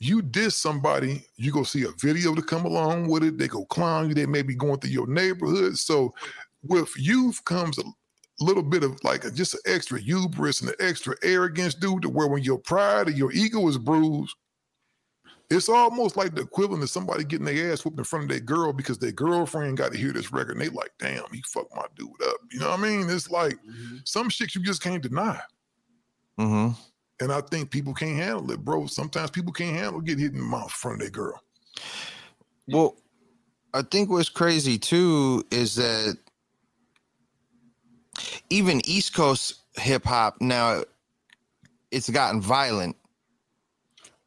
you 0.00 0.22
diss 0.22 0.56
somebody, 0.56 1.24
you 1.36 1.50
go 1.50 1.64
see 1.64 1.82
a 1.82 1.90
video 2.00 2.34
to 2.34 2.42
come 2.42 2.64
along 2.64 3.08
with 3.08 3.24
it. 3.24 3.38
They 3.38 3.48
go 3.48 3.64
clown 3.64 4.08
you. 4.08 4.14
They 4.14 4.26
may 4.26 4.42
be 4.42 4.54
going 4.54 4.78
through 4.78 4.90
your 4.90 5.08
neighborhood. 5.08 5.76
So 5.76 6.14
with 6.62 6.90
youth 6.96 7.44
comes 7.44 7.78
a 7.78 7.82
little 8.40 8.62
bit 8.62 8.84
of 8.84 8.96
like 9.02 9.24
a, 9.24 9.30
just 9.30 9.54
an 9.54 9.60
extra 9.66 9.98
hubris 10.00 10.60
and 10.60 10.70
an 10.70 10.76
extra 10.78 11.16
arrogance, 11.22 11.74
dude, 11.74 12.02
to 12.02 12.08
where 12.08 12.28
when 12.28 12.44
your 12.44 12.58
pride 12.58 13.08
or 13.08 13.12
your 13.12 13.32
ego 13.32 13.66
is 13.66 13.78
bruised, 13.78 14.34
it's 15.50 15.68
almost 15.68 16.16
like 16.16 16.34
the 16.34 16.42
equivalent 16.42 16.82
of 16.82 16.90
somebody 16.90 17.24
getting 17.24 17.46
their 17.46 17.72
ass 17.72 17.84
whooped 17.84 17.98
in 17.98 18.04
front 18.04 18.24
of 18.24 18.28
their 18.28 18.40
girl 18.40 18.72
because 18.72 18.98
their 18.98 19.12
girlfriend 19.12 19.78
got 19.78 19.92
to 19.92 19.98
hear 19.98 20.12
this 20.12 20.30
record 20.30 20.52
and 20.52 20.60
they 20.60 20.68
like, 20.68 20.92
damn, 20.98 21.24
he 21.32 21.42
fucked 21.46 21.74
my 21.74 21.86
dude 21.96 22.10
up. 22.28 22.36
You 22.52 22.60
know 22.60 22.70
what 22.70 22.80
I 22.80 22.82
mean? 22.82 23.08
It's 23.08 23.30
like 23.30 23.54
mm-hmm. 23.54 23.96
some 24.04 24.28
shit 24.28 24.54
you 24.54 24.62
just 24.62 24.82
can't 24.82 25.02
deny. 25.02 25.40
Mm-hmm. 26.38 26.80
And 27.20 27.32
I 27.32 27.40
think 27.40 27.70
people 27.70 27.94
can't 27.94 28.16
handle 28.16 28.50
it, 28.50 28.64
bro. 28.64 28.86
Sometimes 28.86 29.30
people 29.30 29.52
can't 29.52 29.76
handle 29.76 30.00
getting 30.00 30.22
hit 30.22 30.32
in 30.32 30.38
the 30.38 30.44
mouth 30.44 30.64
in 30.64 30.68
front 30.68 30.96
of 30.96 31.00
their 31.00 31.10
girl. 31.10 31.42
Well, 32.68 32.96
I 33.72 33.82
think 33.82 34.10
what's 34.10 34.28
crazy 34.28 34.78
too 34.78 35.44
is 35.50 35.76
that 35.76 36.18
even 38.50 38.82
East 38.84 39.14
Coast 39.14 39.54
hip 39.76 40.04
hop 40.04 40.40
now 40.40 40.82
it's 41.90 42.10
gotten 42.10 42.40
violent 42.40 42.96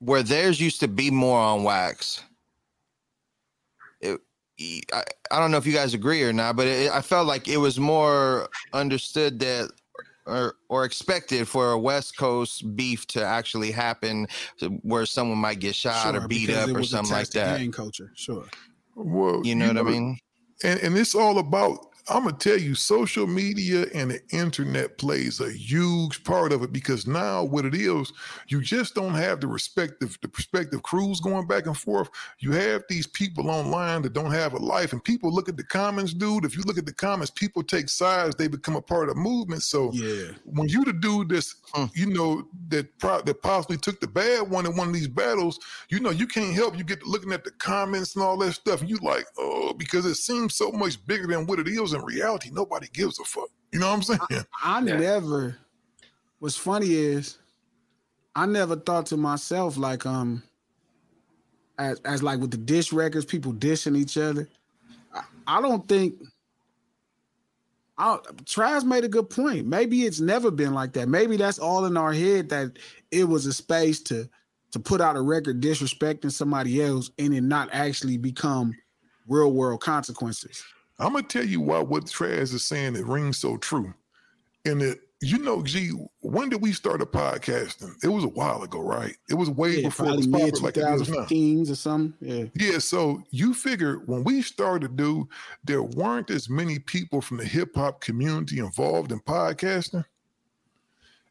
where 0.01 0.23
theirs 0.23 0.59
used 0.59 0.79
to 0.79 0.87
be 0.87 1.11
more 1.11 1.39
on 1.39 1.63
wax. 1.63 2.23
It, 4.01 4.19
I, 4.93 5.03
I 5.31 5.39
don't 5.39 5.51
know 5.51 5.57
if 5.57 5.65
you 5.65 5.73
guys 5.73 5.93
agree 5.93 6.23
or 6.23 6.33
not, 6.33 6.55
but 6.55 6.67
it, 6.67 6.91
I 6.91 7.01
felt 7.01 7.27
like 7.27 7.47
it 7.47 7.57
was 7.57 7.79
more 7.79 8.49
understood 8.73 9.39
that 9.39 9.71
or 10.25 10.55
or 10.69 10.85
expected 10.85 11.47
for 11.47 11.71
a 11.71 11.79
West 11.79 12.17
Coast 12.17 12.75
beef 12.75 13.07
to 13.07 13.23
actually 13.23 13.71
happen, 13.71 14.27
where 14.81 15.05
someone 15.05 15.37
might 15.37 15.59
get 15.59 15.75
shot 15.75 16.13
sure, 16.13 16.21
or 16.21 16.27
beat 16.27 16.49
up 16.49 16.69
or 16.69 16.83
something 16.83 17.13
like 17.13 17.29
that. 17.29 17.59
Gang 17.59 17.71
culture, 17.71 18.11
sure. 18.15 18.45
Well, 18.95 19.41
you 19.43 19.55
know, 19.55 19.67
you 19.67 19.73
know 19.73 19.83
what 19.83 19.89
I 19.89 19.93
mean. 19.93 20.19
And 20.63 20.79
and 20.81 20.97
it's 20.97 21.15
all 21.15 21.39
about 21.39 21.87
I'm 22.11 22.25
gonna 22.25 22.35
tell 22.35 22.57
you, 22.57 22.75
social 22.75 23.25
media 23.25 23.85
and 23.93 24.11
the 24.11 24.21
internet 24.31 24.97
plays 24.97 25.39
a 25.39 25.51
huge 25.51 26.23
part 26.25 26.51
of 26.51 26.61
it 26.61 26.73
because 26.73 27.07
now 27.07 27.43
what 27.43 27.65
it 27.65 27.73
is, 27.73 28.11
you 28.49 28.61
just 28.61 28.95
don't 28.95 29.13
have 29.13 29.39
the 29.39 29.47
respective 29.47 30.17
the 30.21 30.27
perspective 30.27 30.83
crews 30.83 31.21
going 31.21 31.47
back 31.47 31.67
and 31.67 31.77
forth. 31.77 32.09
You 32.39 32.51
have 32.51 32.83
these 32.89 33.07
people 33.07 33.49
online 33.49 34.01
that 34.01 34.13
don't 34.13 34.31
have 34.31 34.53
a 34.53 34.57
life, 34.57 34.91
and 34.91 35.01
people 35.01 35.33
look 35.33 35.47
at 35.47 35.55
the 35.55 35.63
comments, 35.63 36.13
dude. 36.13 36.43
If 36.43 36.57
you 36.57 36.63
look 36.63 36.77
at 36.77 36.85
the 36.85 36.93
comments, 36.93 37.31
people 37.31 37.63
take 37.63 37.87
sides, 37.87 38.35
they 38.35 38.49
become 38.49 38.75
a 38.75 38.81
part 38.81 39.07
of 39.07 39.15
the 39.15 39.21
movement. 39.21 39.63
So 39.63 39.91
yeah, 39.93 40.31
when 40.43 40.67
you 40.67 40.83
the 40.83 40.93
dude 40.93 41.29
that's 41.29 41.55
hmm. 41.73 41.85
you 41.93 42.07
know 42.07 42.45
that 42.67 42.97
pro- 42.99 43.21
that 43.21 43.41
possibly 43.41 43.77
took 43.77 44.01
the 44.01 44.07
bad 44.07 44.49
one 44.49 44.65
in 44.65 44.75
one 44.75 44.89
of 44.89 44.93
these 44.93 45.07
battles, 45.07 45.59
you 45.87 46.01
know 46.01 46.09
you 46.09 46.27
can't 46.27 46.53
help 46.53 46.77
you 46.77 46.83
get 46.83 47.05
looking 47.07 47.31
at 47.31 47.45
the 47.45 47.51
comments 47.51 48.15
and 48.15 48.23
all 48.23 48.37
that 48.37 48.51
stuff, 48.51 48.81
and 48.81 48.89
you 48.89 48.97
like 48.97 49.25
oh 49.37 49.73
because 49.73 50.05
it 50.05 50.15
seems 50.15 50.55
so 50.55 50.71
much 50.71 51.03
bigger 51.05 51.27
than 51.27 51.45
what 51.47 51.59
it 51.59 51.67
is 51.67 51.93
in 52.01 52.15
reality, 52.15 52.49
nobody 52.51 52.87
gives 52.93 53.19
a 53.19 53.23
fuck. 53.23 53.49
You 53.71 53.79
know 53.79 53.87
what 53.87 53.95
I'm 53.95 54.03
saying? 54.03 54.19
I, 54.29 54.43
I 54.63 54.81
yeah. 54.81 54.97
never. 54.97 55.57
What's 56.39 56.57
funny 56.57 56.93
is, 56.93 57.37
I 58.35 58.45
never 58.45 58.75
thought 58.75 59.07
to 59.07 59.17
myself 59.17 59.77
like 59.77 60.05
um. 60.05 60.43
As, 61.79 61.99
as 62.01 62.21
like 62.21 62.39
with 62.39 62.51
the 62.51 62.57
dish 62.57 62.93
records, 62.93 63.25
people 63.25 63.53
dishing 63.53 63.95
each 63.95 64.17
other. 64.17 64.47
I, 65.13 65.23
I 65.47 65.61
don't 65.61 65.87
think. 65.87 66.15
I, 67.97 68.17
Traz 68.43 68.83
made 68.83 69.03
a 69.03 69.09
good 69.09 69.29
point. 69.29 69.65
Maybe 69.65 70.03
it's 70.03 70.19
never 70.19 70.51
been 70.51 70.73
like 70.73 70.93
that. 70.93 71.07
Maybe 71.07 71.37
that's 71.37 71.59
all 71.59 71.85
in 71.85 71.97
our 71.97 72.13
head 72.13 72.49
that 72.49 72.77
it 73.09 73.23
was 73.23 73.45
a 73.45 73.53
space 73.53 74.01
to 74.03 74.29
to 74.71 74.79
put 74.79 75.01
out 75.01 75.17
a 75.17 75.21
record 75.21 75.61
disrespecting 75.61 76.31
somebody 76.31 76.81
else 76.81 77.11
and 77.19 77.33
it 77.33 77.41
not 77.41 77.69
actually 77.73 78.17
become 78.17 78.73
real 79.27 79.51
world 79.51 79.81
consequences. 79.81 80.63
I'm 81.01 81.13
gonna 81.13 81.23
tell 81.23 81.45
you 81.45 81.59
why 81.61 81.79
what 81.79 82.05
Traz 82.05 82.53
is 82.53 82.65
saying 82.65 82.95
it 82.95 83.05
rings 83.05 83.37
so 83.37 83.57
true. 83.57 83.93
And 84.65 84.81
it, 84.81 84.99
you 85.21 85.39
know, 85.39 85.63
G, 85.63 85.91
when 86.19 86.49
did 86.49 86.61
we 86.61 86.71
start 86.71 87.01
a 87.01 87.05
podcasting? 87.05 87.95
It 88.03 88.07
was 88.07 88.23
a 88.23 88.29
while 88.29 88.63
ago, 88.63 88.79
right? 88.79 89.15
It 89.29 89.33
was 89.33 89.49
way 89.49 89.77
yeah, 89.77 89.87
before 89.87 90.09
it 90.09 90.17
was 90.17 90.27
popular, 90.27 90.61
like 90.61 90.77
it 90.77 91.01
is 91.01 91.09
now. 91.09 91.25
or 91.71 91.75
something. 91.75 92.13
Yeah. 92.21 92.45
Yeah. 92.55 92.79
So 92.79 93.23
you 93.31 93.53
figure 93.53 93.97
when 94.05 94.23
we 94.23 94.41
started, 94.41 94.95
dude, 94.95 95.27
there 95.63 95.83
weren't 95.83 96.29
as 96.29 96.49
many 96.49 96.79
people 96.79 97.21
from 97.21 97.37
the 97.37 97.45
hip 97.45 97.75
hop 97.75 98.01
community 98.01 98.59
involved 98.59 99.11
in 99.11 99.19
podcasting. 99.19 100.05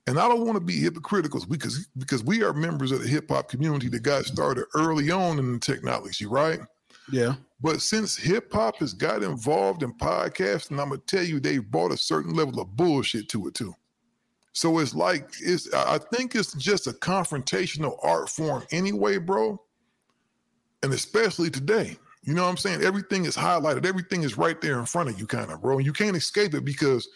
And 0.06 0.18
I 0.18 0.28
don't 0.28 0.44
want 0.44 0.56
to 0.56 0.60
be 0.60 0.80
hypocritical 0.80 1.44
because 1.48 1.86
because 1.96 2.24
we 2.24 2.42
are 2.42 2.52
members 2.52 2.90
of 2.90 3.02
the 3.02 3.08
hip 3.08 3.28
hop 3.28 3.48
community 3.48 3.88
that 3.88 4.02
got 4.02 4.24
started 4.24 4.64
early 4.74 5.10
on 5.10 5.38
in 5.38 5.52
the 5.52 5.58
technology, 5.60 6.26
right? 6.26 6.60
Yeah. 7.12 7.34
But 7.62 7.82
since 7.82 8.16
hip 8.16 8.52
hop 8.52 8.76
has 8.76 8.94
got 8.94 9.22
involved 9.22 9.82
in 9.82 9.92
podcasting, 9.94 10.80
I'm 10.80 10.88
gonna 10.88 10.98
tell 11.06 11.24
you 11.24 11.40
they've 11.40 11.70
brought 11.70 11.92
a 11.92 11.96
certain 11.96 12.34
level 12.34 12.60
of 12.60 12.74
bullshit 12.76 13.28
to 13.30 13.48
it 13.48 13.54
too. 13.54 13.74
So 14.52 14.78
it's 14.78 14.94
like 14.94 15.30
it's 15.40 15.72
I 15.74 15.98
think 16.12 16.34
it's 16.34 16.54
just 16.54 16.86
a 16.86 16.92
confrontational 16.92 17.98
art 18.02 18.28
form 18.28 18.64
anyway, 18.70 19.18
bro. 19.18 19.60
And 20.82 20.92
especially 20.92 21.50
today. 21.50 21.96
You 22.22 22.34
know 22.34 22.42
what 22.44 22.50
I'm 22.50 22.56
saying? 22.58 22.82
Everything 22.82 23.24
is 23.24 23.36
highlighted, 23.36 23.86
everything 23.86 24.22
is 24.22 24.36
right 24.36 24.60
there 24.60 24.78
in 24.78 24.84
front 24.84 25.08
of 25.08 25.18
you, 25.18 25.26
kind 25.26 25.50
of, 25.50 25.62
bro. 25.62 25.78
And 25.78 25.86
you 25.86 25.92
can't 25.92 26.16
escape 26.16 26.54
it 26.54 26.64
because 26.64 27.08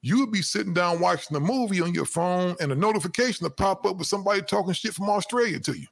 you 0.00 0.20
would 0.20 0.32
be 0.32 0.42
sitting 0.42 0.72
down 0.72 1.00
watching 1.00 1.34
the 1.34 1.40
movie 1.40 1.80
on 1.80 1.92
your 1.92 2.04
phone 2.04 2.56
and 2.60 2.72
a 2.72 2.74
notification 2.74 3.44
to 3.44 3.50
pop 3.50 3.84
up 3.84 3.96
with 3.96 4.06
somebody 4.06 4.40
talking 4.42 4.72
shit 4.72 4.94
from 4.94 5.10
Australia 5.10 5.58
to 5.60 5.78
you. 5.78 5.86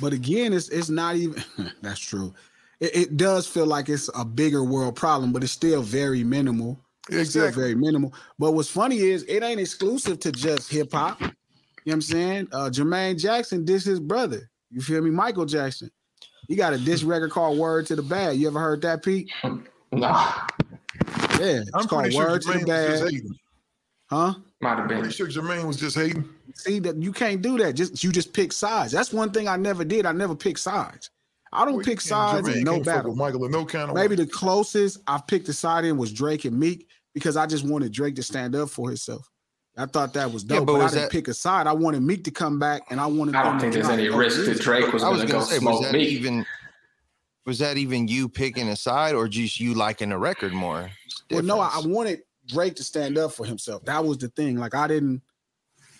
But 0.00 0.12
again, 0.12 0.52
it's 0.52 0.68
it's 0.68 0.88
not 0.88 1.16
even 1.16 1.42
that's 1.82 2.00
true. 2.00 2.34
It, 2.82 2.96
it, 2.96 3.16
does 3.16 3.46
feel 3.46 3.64
like 3.64 3.88
it's 3.88 4.10
a 4.12 4.24
bigger 4.24 4.64
world 4.64 4.96
problem, 4.96 5.32
but 5.32 5.44
it's 5.44 5.52
still 5.52 5.82
very 5.82 6.24
minimal. 6.24 6.80
It's 7.08 7.30
still 7.30 7.48
very 7.52 7.76
minimal. 7.76 8.12
But 8.40 8.52
what's 8.52 8.68
funny 8.68 8.98
is 8.98 9.22
it 9.28 9.44
ain't 9.44 9.60
exclusive 9.60 10.18
to 10.18 10.32
just 10.32 10.68
hip 10.68 10.92
hop. 10.92 11.20
You 11.20 11.26
know 11.26 11.32
what 11.84 11.92
I'm 11.94 12.02
saying? 12.02 12.48
Uh 12.50 12.70
Jermaine 12.70 13.20
Jackson 13.20 13.64
dissed 13.64 13.86
his 13.86 14.00
brother. 14.00 14.50
You 14.68 14.80
feel 14.80 15.00
me? 15.00 15.10
Michael 15.10 15.46
Jackson. 15.46 15.92
He 16.48 16.56
got 16.56 16.72
a 16.72 16.78
diss 16.78 17.04
record 17.04 17.30
called 17.30 17.56
Word 17.56 17.86
to 17.86 17.94
the 17.94 18.02
Bad. 18.02 18.36
You 18.36 18.48
ever 18.48 18.58
heard 18.58 18.82
that, 18.82 19.04
Pete? 19.04 19.30
Nah. 19.94 20.32
Yeah, 21.38 21.60
it's 21.60 21.70
I'm 21.74 21.86
called 21.86 22.04
pretty 22.04 22.16
sure 22.16 22.26
Word 22.30 22.42
to 22.42 22.52
the 22.52 22.58
Jermaine 22.60 22.90
was 22.90 23.00
just 23.00 23.12
Bad. 23.12 23.32
Huh? 24.08 24.34
Might 24.60 24.78
have 24.78 24.88
been. 24.88 25.00
Pretty 25.00 25.14
sure 25.14 25.28
Jermaine 25.28 25.66
was 25.66 25.76
just 25.76 25.96
hating. 25.96 26.28
See 26.54 26.78
that 26.78 26.96
you 26.96 27.12
can't 27.12 27.42
do 27.42 27.58
that. 27.58 27.74
Just 27.74 28.02
you 28.02 28.10
just 28.10 28.32
pick 28.32 28.52
sides. 28.52 28.90
That's 28.90 29.12
one 29.12 29.30
thing 29.30 29.48
I 29.48 29.56
never 29.56 29.84
did. 29.84 30.06
I 30.06 30.12
never 30.12 30.34
pick 30.34 30.56
sides. 30.56 31.10
I 31.52 31.64
don't 31.64 31.76
Well, 31.76 31.84
pick 31.84 32.00
sides 32.00 32.48
Jermaine 32.48 32.56
in 32.56 32.64
no 32.64 32.72
can't 32.74 32.84
battle. 32.86 33.10
with 33.10 33.18
Michael 33.18 33.44
in 33.44 33.50
no 33.52 33.64
kind 33.66 33.90
of 33.90 33.94
Maybe 33.96 34.16
way. 34.16 34.24
the 34.24 34.26
closest 34.30 34.98
I've 35.06 35.26
picked 35.26 35.48
a 35.48 35.52
side 35.52 35.84
in 35.84 35.96
was 35.98 36.12
Drake 36.12 36.44
and 36.46 36.58
Meek 36.58 36.88
because 37.14 37.36
I 37.36 37.46
just 37.46 37.64
wanted 37.64 37.92
Drake 37.92 38.14
to 38.16 38.22
stand 38.22 38.54
up 38.56 38.70
for 38.70 38.88
himself. 38.88 39.28
I 39.76 39.86
thought 39.86 40.14
that 40.14 40.30
was 40.32 40.44
Yeah, 40.44 40.56
dope, 40.58 40.66
but 40.66 40.72
but, 40.74 40.80
I 40.82 40.86
didn't 40.88 41.00
that- 41.02 41.10
pick 41.10 41.28
a 41.28 41.34
side. 41.34 41.66
I 41.66 41.72
wanted 41.72 42.02
Meek 42.02 42.24
to 42.24 42.30
come 42.30 42.58
back, 42.58 42.82
and 42.90 43.00
I 43.00 43.06
wanted. 43.06 43.34
I 43.34 43.42
don't 43.42 43.58
think 43.58 43.72
there's 43.74 43.88
any 43.88 44.08
risk 44.08 44.44
that. 44.44 44.60
Drake 44.60 44.92
was 44.92 45.02
was 45.02 45.02
going 45.02 45.20
to 45.20 45.26
go 45.26 45.32
gonna 45.32 45.44
say, 45.46 45.54
was 45.56 45.60
smoke 45.62 45.82
that 45.84 45.92
me. 45.92 46.04
even 46.04 46.46
was 47.46 47.58
that 47.58 47.76
even 47.76 48.06
you 48.06 48.28
picking 48.28 48.68
a 48.68 48.76
side 48.76 49.14
or 49.14 49.28
just 49.28 49.58
you 49.60 49.74
liking 49.74 50.10
the 50.10 50.18
record 50.18 50.52
more? 50.52 50.90
Well, 51.30 51.42
no, 51.42 51.58
I, 51.60 51.70
I 51.74 51.80
wanted 51.86 52.20
Drake 52.46 52.76
to 52.76 52.84
stand 52.84 53.16
up 53.18 53.32
for 53.32 53.44
himself. 53.46 53.84
That 53.86 54.04
was 54.04 54.18
the 54.18 54.28
thing. 54.28 54.56
Like 54.58 54.74
I 54.74 54.86
didn't. 54.88 55.22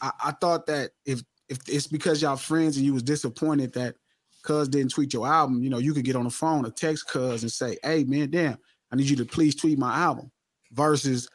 I, 0.01 0.13
I 0.27 0.33
thought 0.33 0.67
that 0.67 0.91
if 1.07 1.23
if 1.49 1.59
it's 1.67 1.87
because 1.87 2.21
y'all 2.23 2.37
friends 2.37 2.77
and 2.77 2.85
you 2.87 2.93
was 2.95 3.03
disappointed 3.03 3.73
that 3.75 3.97
Cuz 4.43 4.69
didn't 4.69 4.91
tweet 4.91 5.13
your 5.13 5.27
album, 5.27 5.63
you 5.63 5.71
know, 5.71 5.79
you 5.79 5.95
could 5.95 6.05
get 6.05 6.17
on 6.17 6.25
the 6.25 6.31
phone 6.31 6.67
or 6.67 6.71
text 6.71 7.09
Cuz 7.09 7.43
and 7.43 7.53
say, 7.53 7.79
"Hey, 7.83 8.05
man, 8.05 8.31
damn, 8.31 8.59
I 8.91 8.97
need 8.97 9.09
you 9.09 9.17
to 9.17 9.25
please 9.25 9.55
tweet 9.55 9.79
my 9.79 9.95
album." 9.95 10.31
Versus, 10.73 11.29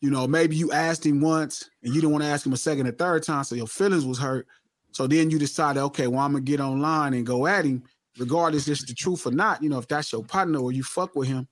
you 0.00 0.10
know, 0.10 0.26
maybe 0.26 0.56
you 0.56 0.72
asked 0.72 1.04
him 1.04 1.20
once 1.20 1.68
and 1.82 1.94
you 1.94 2.00
didn't 2.00 2.12
want 2.12 2.22
to 2.22 2.28
ask 2.28 2.46
him 2.46 2.52
a 2.52 2.56
second 2.56 2.86
or 2.86 2.92
third 2.92 3.22
time, 3.22 3.44
so 3.44 3.54
your 3.54 3.66
feelings 3.66 4.06
was 4.06 4.18
hurt. 4.18 4.46
So 4.92 5.06
then 5.08 5.30
you 5.30 5.38
decided, 5.38 5.80
okay, 5.80 6.06
well, 6.06 6.20
I'm 6.20 6.32
gonna 6.32 6.44
get 6.44 6.60
online 6.60 7.14
and 7.14 7.26
go 7.26 7.46
at 7.46 7.64
him, 7.64 7.82
regardless 8.18 8.68
if 8.68 8.72
it's 8.72 8.84
the 8.84 8.94
truth 8.94 9.26
or 9.26 9.32
not. 9.32 9.62
You 9.62 9.68
know, 9.68 9.78
if 9.78 9.88
that's 9.88 10.12
your 10.12 10.22
partner 10.22 10.60
or 10.60 10.70
you 10.70 10.84
fuck 10.84 11.16
with 11.16 11.28
him, 11.28 11.48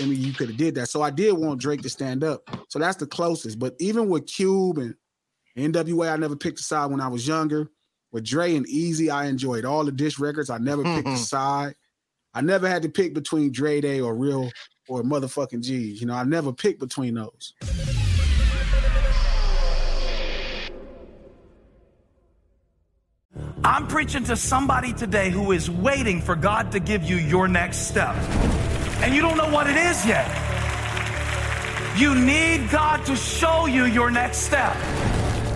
I 0.00 0.06
mean, 0.06 0.20
you 0.20 0.32
could 0.32 0.48
have 0.48 0.56
did 0.56 0.74
that. 0.74 0.88
So 0.88 1.02
I 1.02 1.10
did 1.10 1.32
want 1.32 1.60
Drake 1.60 1.82
to 1.82 1.88
stand 1.88 2.24
up. 2.24 2.42
So 2.68 2.78
that's 2.80 2.96
the 2.96 3.06
closest. 3.06 3.60
But 3.60 3.76
even 3.78 4.08
with 4.08 4.26
Cube 4.26 4.78
and 4.78 4.94
NWA, 5.56 6.12
I 6.12 6.16
never 6.16 6.34
picked 6.34 6.58
a 6.58 6.62
side 6.64 6.90
when 6.90 7.00
I 7.00 7.06
was 7.06 7.28
younger. 7.28 7.70
With 8.14 8.24
Dre 8.24 8.54
and 8.54 8.64
Eazy, 8.68 9.12
I 9.12 9.24
enjoyed 9.26 9.64
all 9.64 9.84
the 9.84 9.90
dish 9.90 10.20
records. 10.20 10.48
I 10.48 10.58
never 10.58 10.84
picked 10.84 11.08
a 11.08 11.16
side. 11.32 11.74
I 12.32 12.42
never 12.42 12.68
had 12.68 12.82
to 12.82 12.88
pick 12.88 13.12
between 13.12 13.50
Dre 13.50 13.80
Day 13.80 14.00
or 14.00 14.14
Real 14.14 14.52
or 14.88 15.02
motherfucking 15.02 15.62
G. 15.62 15.74
You 15.78 16.06
know, 16.06 16.14
I 16.14 16.22
never 16.22 16.52
picked 16.52 16.78
between 16.78 17.14
those. 17.14 17.54
I'm 23.64 23.88
preaching 23.88 24.22
to 24.24 24.36
somebody 24.36 24.92
today 24.92 25.30
who 25.30 25.50
is 25.50 25.68
waiting 25.68 26.22
for 26.22 26.36
God 26.36 26.70
to 26.70 26.78
give 26.78 27.02
you 27.02 27.16
your 27.16 27.48
next 27.48 27.88
step. 27.88 28.14
And 29.02 29.12
you 29.12 29.22
don't 29.22 29.36
know 29.36 29.50
what 29.50 29.66
it 29.66 29.76
is 29.76 30.06
yet. 30.06 30.30
You 31.98 32.14
need 32.14 32.70
God 32.70 33.04
to 33.06 33.16
show 33.16 33.66
you 33.66 33.86
your 33.86 34.12
next 34.12 34.38
step. 34.38 34.76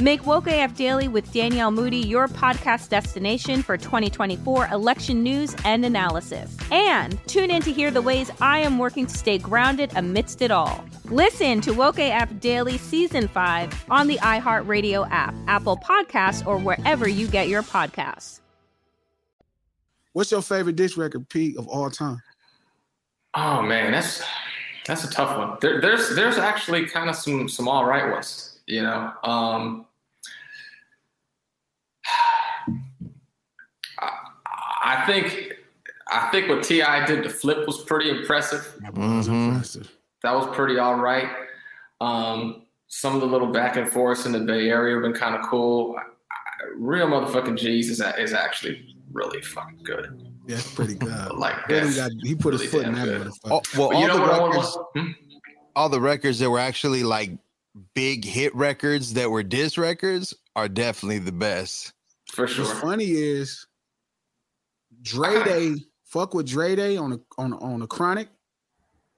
Make 0.00 0.24
Woke 0.26 0.46
AF 0.46 0.76
Daily 0.76 1.08
with 1.08 1.32
Danielle 1.32 1.72
Moody 1.72 1.98
your 1.98 2.28
podcast 2.28 2.88
destination 2.88 3.64
for 3.64 3.76
2024 3.76 4.68
election 4.68 5.24
news 5.24 5.56
and 5.64 5.84
analysis. 5.84 6.56
And 6.70 7.18
tune 7.26 7.50
in 7.50 7.62
to 7.62 7.72
hear 7.72 7.90
the 7.90 8.00
ways 8.00 8.30
I 8.40 8.60
am 8.60 8.78
working 8.78 9.06
to 9.06 9.16
stay 9.16 9.38
grounded 9.38 9.90
amidst 9.96 10.40
it 10.40 10.52
all. 10.52 10.84
Listen 11.06 11.60
to 11.62 11.72
Woke 11.72 11.98
AF 11.98 12.38
Daily 12.38 12.78
Season 12.78 13.26
5 13.26 13.86
on 13.90 14.06
the 14.06 14.18
iHeartRadio 14.18 15.10
app, 15.10 15.34
Apple 15.48 15.76
Podcasts, 15.78 16.46
or 16.46 16.58
wherever 16.58 17.08
you 17.08 17.26
get 17.26 17.48
your 17.48 17.64
podcasts. 17.64 18.38
What's 20.12 20.30
your 20.30 20.42
favorite 20.42 20.76
dish 20.76 20.96
record, 20.96 21.28
Pete, 21.28 21.56
of 21.56 21.66
all 21.66 21.90
time? 21.90 22.22
Oh 23.34 23.62
man, 23.62 23.90
that's 23.90 24.22
that's 24.86 25.02
a 25.02 25.10
tough 25.10 25.36
one. 25.36 25.58
There, 25.60 25.80
there's 25.80 26.14
there's 26.14 26.38
actually 26.38 26.86
kind 26.86 27.10
of 27.10 27.16
some 27.16 27.48
some 27.48 27.66
all 27.66 27.84
right 27.84 28.10
ones, 28.12 28.60
you 28.66 28.82
know. 28.82 29.12
Um, 29.24 29.86
I, 33.98 34.10
I 34.84 35.06
think 35.06 35.54
I 36.10 36.28
think 36.30 36.48
what 36.48 36.62
Ti 36.62 36.82
did 37.06 37.22
to 37.24 37.30
Flip 37.30 37.66
was 37.66 37.82
pretty 37.84 38.10
impressive. 38.10 38.74
That 38.80 38.94
was 38.94 39.28
Mhm. 39.28 39.48
impressive. 39.48 39.90
That 40.22 40.34
was 40.34 40.46
pretty 40.56 40.78
all 40.78 40.96
right. 40.96 41.28
Um, 42.00 42.62
some 42.86 43.14
of 43.14 43.20
the 43.20 43.26
little 43.26 43.48
back 43.52 43.76
and 43.76 43.88
forths 43.90 44.24
in 44.24 44.32
the 44.32 44.40
Bay 44.40 44.70
Area 44.70 44.94
have 44.94 45.02
been 45.02 45.12
kind 45.12 45.34
of 45.34 45.42
cool. 45.48 45.96
I, 45.98 46.02
I, 46.02 46.66
real 46.76 47.06
motherfucking 47.08 47.58
G's 47.58 47.90
is 47.90 48.00
is 48.18 48.32
actually 48.32 48.94
really 49.12 49.42
fucking 49.42 49.80
good. 49.84 50.32
Yeah, 50.46 50.56
it's 50.56 50.72
pretty 50.74 50.94
good. 51.06 51.32
Like 51.32 51.68
Really 51.68 51.80
that's 51.90 51.96
got- 51.96 52.10
he 52.22 52.34
put 52.34 52.54
his 52.54 52.64
foot 52.64 52.86
in 52.86 52.94
damn 52.94 53.06
that 53.06 53.20
motherfucker. 53.26 53.50
Oh, 53.50 53.60
well, 53.76 53.88
But 53.90 53.94
all 53.96 54.00
you 54.00 54.08
know 54.08 54.14
the 54.16 54.20
what 54.22 54.30
I 54.30 54.38
want- 54.40 54.54
records, 54.54 54.78
Hmm? 54.96 55.10
all 55.76 55.88
the 55.90 56.00
records 56.00 56.38
that 56.38 56.48
were 56.50 56.58
actually 56.58 57.02
like 57.02 57.32
big 57.94 58.24
hit 58.24 58.54
records 58.56 59.12
that 59.14 59.30
were 59.30 59.42
diss 59.42 59.76
records 59.76 60.34
are 60.56 60.68
definitely 60.68 61.18
the 61.18 61.32
best. 61.32 61.92
For 62.32 62.46
sure. 62.46 62.64
What's 62.64 62.80
funny 62.80 63.06
is 63.10 63.66
Dre 65.02 65.42
Day, 65.44 65.74
fuck 66.04 66.34
with 66.34 66.46
Dre 66.48 66.76
Day 66.76 66.96
on 66.96 67.12
a 67.12 67.20
on 67.38 67.52
a- 67.52 67.58
on 67.58 67.82
a 67.82 67.86
chronic. 67.86 68.28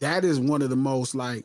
That 0.00 0.24
is 0.24 0.40
one 0.40 0.62
of 0.62 0.70
the 0.70 0.76
most 0.76 1.14
like 1.14 1.44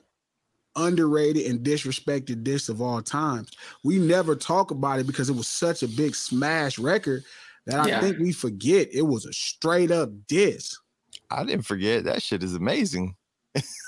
underrated 0.78 1.46
and 1.46 1.66
disrespected 1.66 2.44
diss 2.44 2.70
of 2.70 2.82
all 2.82 3.02
times. 3.02 3.52
We 3.84 3.98
never 3.98 4.36
talk 4.36 4.72
about 4.72 5.00
it 5.00 5.08
because 5.08 5.30
it 5.30 5.36
was 5.36 5.48
such 5.48 5.84
a 5.84 5.88
big 5.88 6.16
smash 6.16 6.78
record 6.78 7.24
that 7.66 7.80
I 7.80 7.88
think 8.02 8.20
we 8.20 8.32
forget 8.32 8.90
it 8.94 9.02
was 9.04 9.26
a 9.26 9.34
straight 9.34 9.92
up 9.92 10.10
diss. 10.28 10.78
I 11.32 11.44
didn't 11.44 11.66
forget 11.66 12.04
that 12.04 12.22
shit 12.22 12.44
is 12.44 12.54
amazing. 12.56 13.16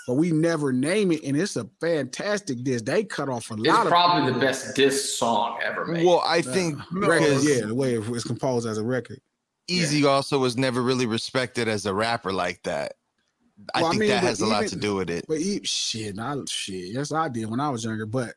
But 0.08 0.14
we 0.14 0.32
never 0.32 0.72
name 0.72 1.12
it, 1.12 1.24
and 1.24 1.36
it's 1.36 1.58
a 1.58 1.70
fantastic 1.82 2.64
disc. 2.64 2.86
They 2.86 3.04
cut 3.04 3.28
off 3.28 3.52
a 3.52 3.56
It's 3.56 3.64
lot 3.64 3.82
It's 3.82 3.90
probably 3.90 4.32
the 4.32 4.40
best 4.40 4.74
disc 4.74 5.18
song 5.18 5.60
ever 5.62 5.86
made. 5.86 6.06
Well, 6.06 6.24
I 6.26 6.42
think 6.42 6.80
record, 6.94 7.20
because 7.20 7.46
yeah, 7.46 7.66
the 7.66 7.76
way 7.76 7.96
it 7.96 8.08
was 8.08 8.24
composed 8.24 8.66
as 8.66 8.78
a 8.78 8.84
record. 8.84 9.20
Eazy 9.70 10.08
also 10.08 10.40
was 10.40 10.56
never 10.56 10.82
really 10.82 11.06
respected 11.06 11.68
as 11.68 11.86
a 11.86 11.94
rapper 11.94 12.32
like 12.32 12.64
that. 12.64 12.94
I 13.74 13.82
Well, 13.82 13.88
I 13.88 13.90
think 13.92 14.00
mean, 14.00 14.10
that 14.12 14.22
but 14.22 14.28
has 14.28 14.40
a 14.40 14.46
lot 14.46 14.68
to 14.68 14.78
do 14.78 14.96
with 14.96 15.10
it. 15.10 15.26
But 15.28 15.40
he, 15.40 15.60
shit, 15.64 16.18
I 16.18 16.38
shit, 16.48 16.94
yes, 16.94 17.12
I 17.12 17.28
did 17.28 17.50
when 17.50 17.60
I 17.60 17.70
was 17.70 17.84
younger. 17.84 18.06
But 18.06 18.36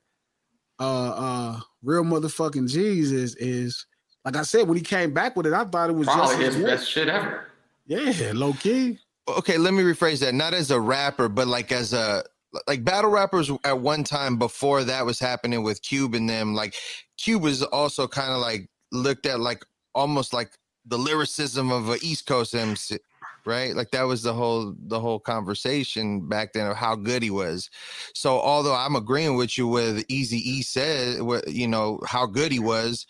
uh 0.80 1.10
uh 1.10 1.60
real 1.84 2.02
motherfucking 2.02 2.68
Jesus 2.68 3.12
is 3.12 3.34
is 3.36 3.86
like 4.24 4.36
I 4.36 4.42
said, 4.42 4.66
when 4.66 4.76
he 4.76 4.82
came 4.82 5.14
back 5.14 5.36
with 5.36 5.46
it, 5.46 5.52
I 5.52 5.64
thought 5.64 5.90
it 5.90 5.94
was 5.94 6.08
Probably 6.08 6.36
just 6.36 6.48
as 6.48 6.54
his 6.56 6.64
best 6.64 6.90
shit 6.90 7.08
ever. 7.08 7.46
Yeah, 7.86 8.32
low 8.34 8.52
key. 8.54 8.98
Okay, 9.28 9.58
let 9.58 9.74
me 9.74 9.82
rephrase 9.82 10.20
that. 10.20 10.34
Not 10.34 10.54
as 10.54 10.70
a 10.70 10.80
rapper, 10.80 11.28
but 11.28 11.46
like 11.46 11.72
as 11.72 11.92
a 11.92 12.24
like 12.66 12.84
battle 12.84 13.10
rappers 13.10 13.50
at 13.64 13.78
one 13.78 14.04
time 14.04 14.36
before 14.36 14.82
that 14.84 15.06
was 15.06 15.20
happening 15.20 15.62
with 15.62 15.82
Cube 15.82 16.14
and 16.14 16.28
them. 16.28 16.54
Like 16.54 16.74
Cube 17.16 17.42
was 17.42 17.62
also 17.62 18.08
kind 18.08 18.32
of 18.32 18.38
like 18.38 18.68
looked 18.92 19.26
at 19.26 19.40
like 19.40 19.64
almost 19.94 20.32
like 20.32 20.50
the 20.84 20.98
lyricism 20.98 21.70
of 21.70 21.88
a 21.88 21.96
East 22.02 22.26
Coast 22.26 22.54
MC, 22.54 22.98
right? 23.44 23.74
Like 23.74 23.90
that 23.92 24.02
was 24.02 24.22
the 24.22 24.32
whole 24.32 24.74
the 24.78 24.98
whole 24.98 25.20
conversation 25.20 26.28
back 26.28 26.52
then 26.52 26.66
of 26.66 26.76
how 26.76 26.96
good 26.96 27.22
he 27.22 27.30
was. 27.30 27.70
So 28.14 28.40
although 28.40 28.74
I'm 28.74 28.96
agreeing 28.96 29.36
with 29.36 29.56
you 29.56 29.68
with 29.68 30.06
Eazy 30.08 30.40
E 30.40 30.62
said, 30.62 31.18
you 31.46 31.68
know 31.68 32.00
how 32.06 32.26
good 32.26 32.50
he 32.50 32.58
was, 32.58 33.06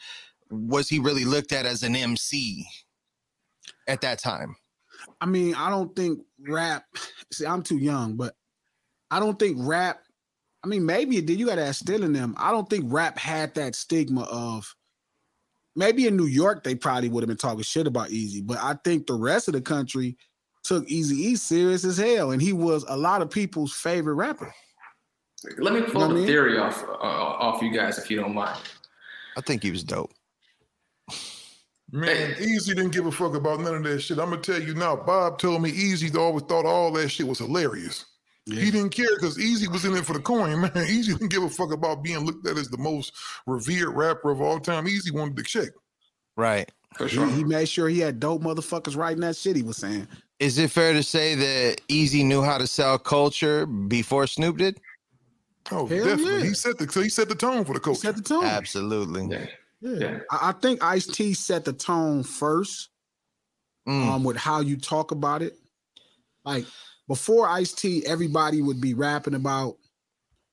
was 0.50 0.88
he 0.88 0.98
really 0.98 1.24
looked 1.24 1.52
at 1.52 1.66
as 1.66 1.82
an 1.82 1.96
MC 1.96 2.66
at 3.86 4.00
that 4.02 4.18
time? 4.18 4.56
I 5.20 5.26
mean, 5.26 5.54
I 5.54 5.70
don't 5.70 5.94
think 5.94 6.20
rap. 6.40 6.84
See, 7.32 7.46
I'm 7.46 7.62
too 7.62 7.78
young, 7.78 8.16
but 8.16 8.34
I 9.10 9.20
don't 9.20 9.38
think 9.38 9.56
rap. 9.60 10.00
I 10.64 10.68
mean, 10.68 10.84
maybe 10.84 11.16
it 11.16 11.26
did. 11.26 11.38
You 11.38 11.46
got 11.46 11.54
to 11.56 11.64
ask 11.64 11.80
still 11.80 12.04
in 12.04 12.12
them. 12.12 12.34
I 12.36 12.50
don't 12.50 12.68
think 12.68 12.84
rap 12.88 13.18
had 13.18 13.54
that 13.54 13.74
stigma 13.74 14.22
of. 14.24 14.74
Maybe 15.76 16.06
in 16.08 16.16
New 16.16 16.26
York 16.26 16.64
they 16.64 16.74
probably 16.74 17.08
would 17.08 17.22
have 17.22 17.28
been 17.28 17.36
talking 17.36 17.62
shit 17.62 17.86
about 17.86 18.08
Eazy, 18.08 18.44
but 18.44 18.58
I 18.58 18.74
think 18.84 19.06
the 19.06 19.14
rest 19.14 19.46
of 19.48 19.54
the 19.54 19.60
country 19.60 20.16
took 20.64 20.86
Eazy 20.88 21.12
E 21.12 21.36
serious 21.36 21.84
as 21.84 21.96
hell, 21.96 22.32
and 22.32 22.42
he 22.42 22.52
was 22.52 22.84
a 22.88 22.96
lot 22.96 23.22
of 23.22 23.30
people's 23.30 23.72
favorite 23.72 24.14
rapper. 24.14 24.52
Let 25.58 25.72
me 25.72 25.80
You 25.80 25.86
know 25.86 25.92
pull 25.92 26.00
what 26.02 26.10
I 26.10 26.14
the 26.14 26.14
mean? 26.16 26.26
theory 26.26 26.58
off 26.58 26.82
uh, 26.82 26.92
off 26.96 27.62
you 27.62 27.70
guys 27.72 27.98
if 27.98 28.10
you 28.10 28.16
don't 28.18 28.34
mind. 28.34 28.60
I 29.36 29.40
think 29.40 29.62
he 29.62 29.70
was 29.70 29.84
dope. 29.84 30.12
Man, 31.92 32.32
Eazy 32.34 32.68
didn't 32.68 32.90
give 32.90 33.06
a 33.06 33.10
fuck 33.12 33.34
about 33.34 33.60
none 33.60 33.74
of 33.74 33.82
that 33.84 34.00
shit. 34.00 34.18
I'm 34.18 34.30
gonna 34.30 34.40
tell 34.42 34.60
you 34.62 34.74
now. 34.74 34.94
Bob 34.96 35.38
told 35.38 35.62
me 35.62 35.72
Eazy 35.72 36.14
always 36.16 36.44
thought 36.44 36.64
all 36.64 36.92
that 36.92 37.08
shit 37.08 37.26
was 37.26 37.38
hilarious. 37.38 38.04
He 38.46 38.70
didn't 38.70 38.90
care 38.90 39.06
because 39.14 39.38
Eazy 39.38 39.68
was 39.70 39.84
in 39.84 39.94
it 39.94 40.04
for 40.04 40.12
the 40.12 40.20
coin, 40.20 40.60
man. 40.60 40.70
Eazy 40.70 41.06
didn't 41.08 41.28
give 41.28 41.42
a 41.42 41.48
fuck 41.50 41.72
about 41.72 42.02
being 42.02 42.20
looked 42.24 42.46
at 42.48 42.56
as 42.56 42.68
the 42.68 42.78
most 42.78 43.12
revered 43.46 43.90
rapper 43.90 44.30
of 44.30 44.40
all 44.40 44.58
time. 44.58 44.86
Eazy 44.86 45.12
wanted 45.12 45.36
the 45.36 45.42
check. 45.42 45.68
Right. 46.36 46.70
For 46.96 47.06
He, 47.06 47.24
he 47.32 47.44
made 47.44 47.68
sure 47.68 47.88
he 47.88 48.00
had 48.00 48.18
dope 48.18 48.42
motherfuckers 48.42 48.96
writing 48.96 49.20
that 49.20 49.36
shit 49.36 49.56
he 49.56 49.62
was 49.62 49.76
saying. 49.76 50.08
Is 50.40 50.58
it 50.58 50.70
fair 50.70 50.92
to 50.94 51.02
say 51.02 51.34
that 51.34 51.80
Eazy 51.88 52.24
knew 52.24 52.42
how 52.42 52.58
to 52.58 52.66
sell 52.66 52.98
culture 52.98 53.66
before 53.66 54.26
Snoop 54.26 54.56
did? 54.56 54.80
Oh, 55.70 55.86
Hell 55.86 56.04
definitely. 56.04 56.38
yeah. 56.38 56.44
He 56.44 56.54
set 56.54 56.78
the 56.78 56.90
so 56.90 57.02
he 57.02 57.08
set 57.08 57.28
the 57.28 57.34
tone 57.34 57.64
for 57.64 57.74
the 57.74 57.80
culture. 57.80 58.00
Set 58.00 58.16
the 58.16 58.22
tone. 58.22 58.44
Absolutely. 58.44 59.26
Yeah. 59.26 59.46
I, 60.30 60.50
I 60.50 60.52
think 60.52 60.82
Ice 60.82 61.06
T 61.06 61.34
set 61.34 61.64
the 61.64 61.72
tone 61.72 62.22
first 62.22 62.90
Mm. 63.88 64.06
um, 64.06 64.24
with 64.24 64.36
how 64.36 64.60
you 64.60 64.76
talk 64.76 65.10
about 65.10 65.40
it. 65.42 65.58
Like 66.44 66.66
before 67.08 67.48
Ice 67.48 67.72
T, 67.72 68.04
everybody 68.06 68.60
would 68.60 68.80
be 68.80 68.92
rapping 68.92 69.34
about, 69.34 69.76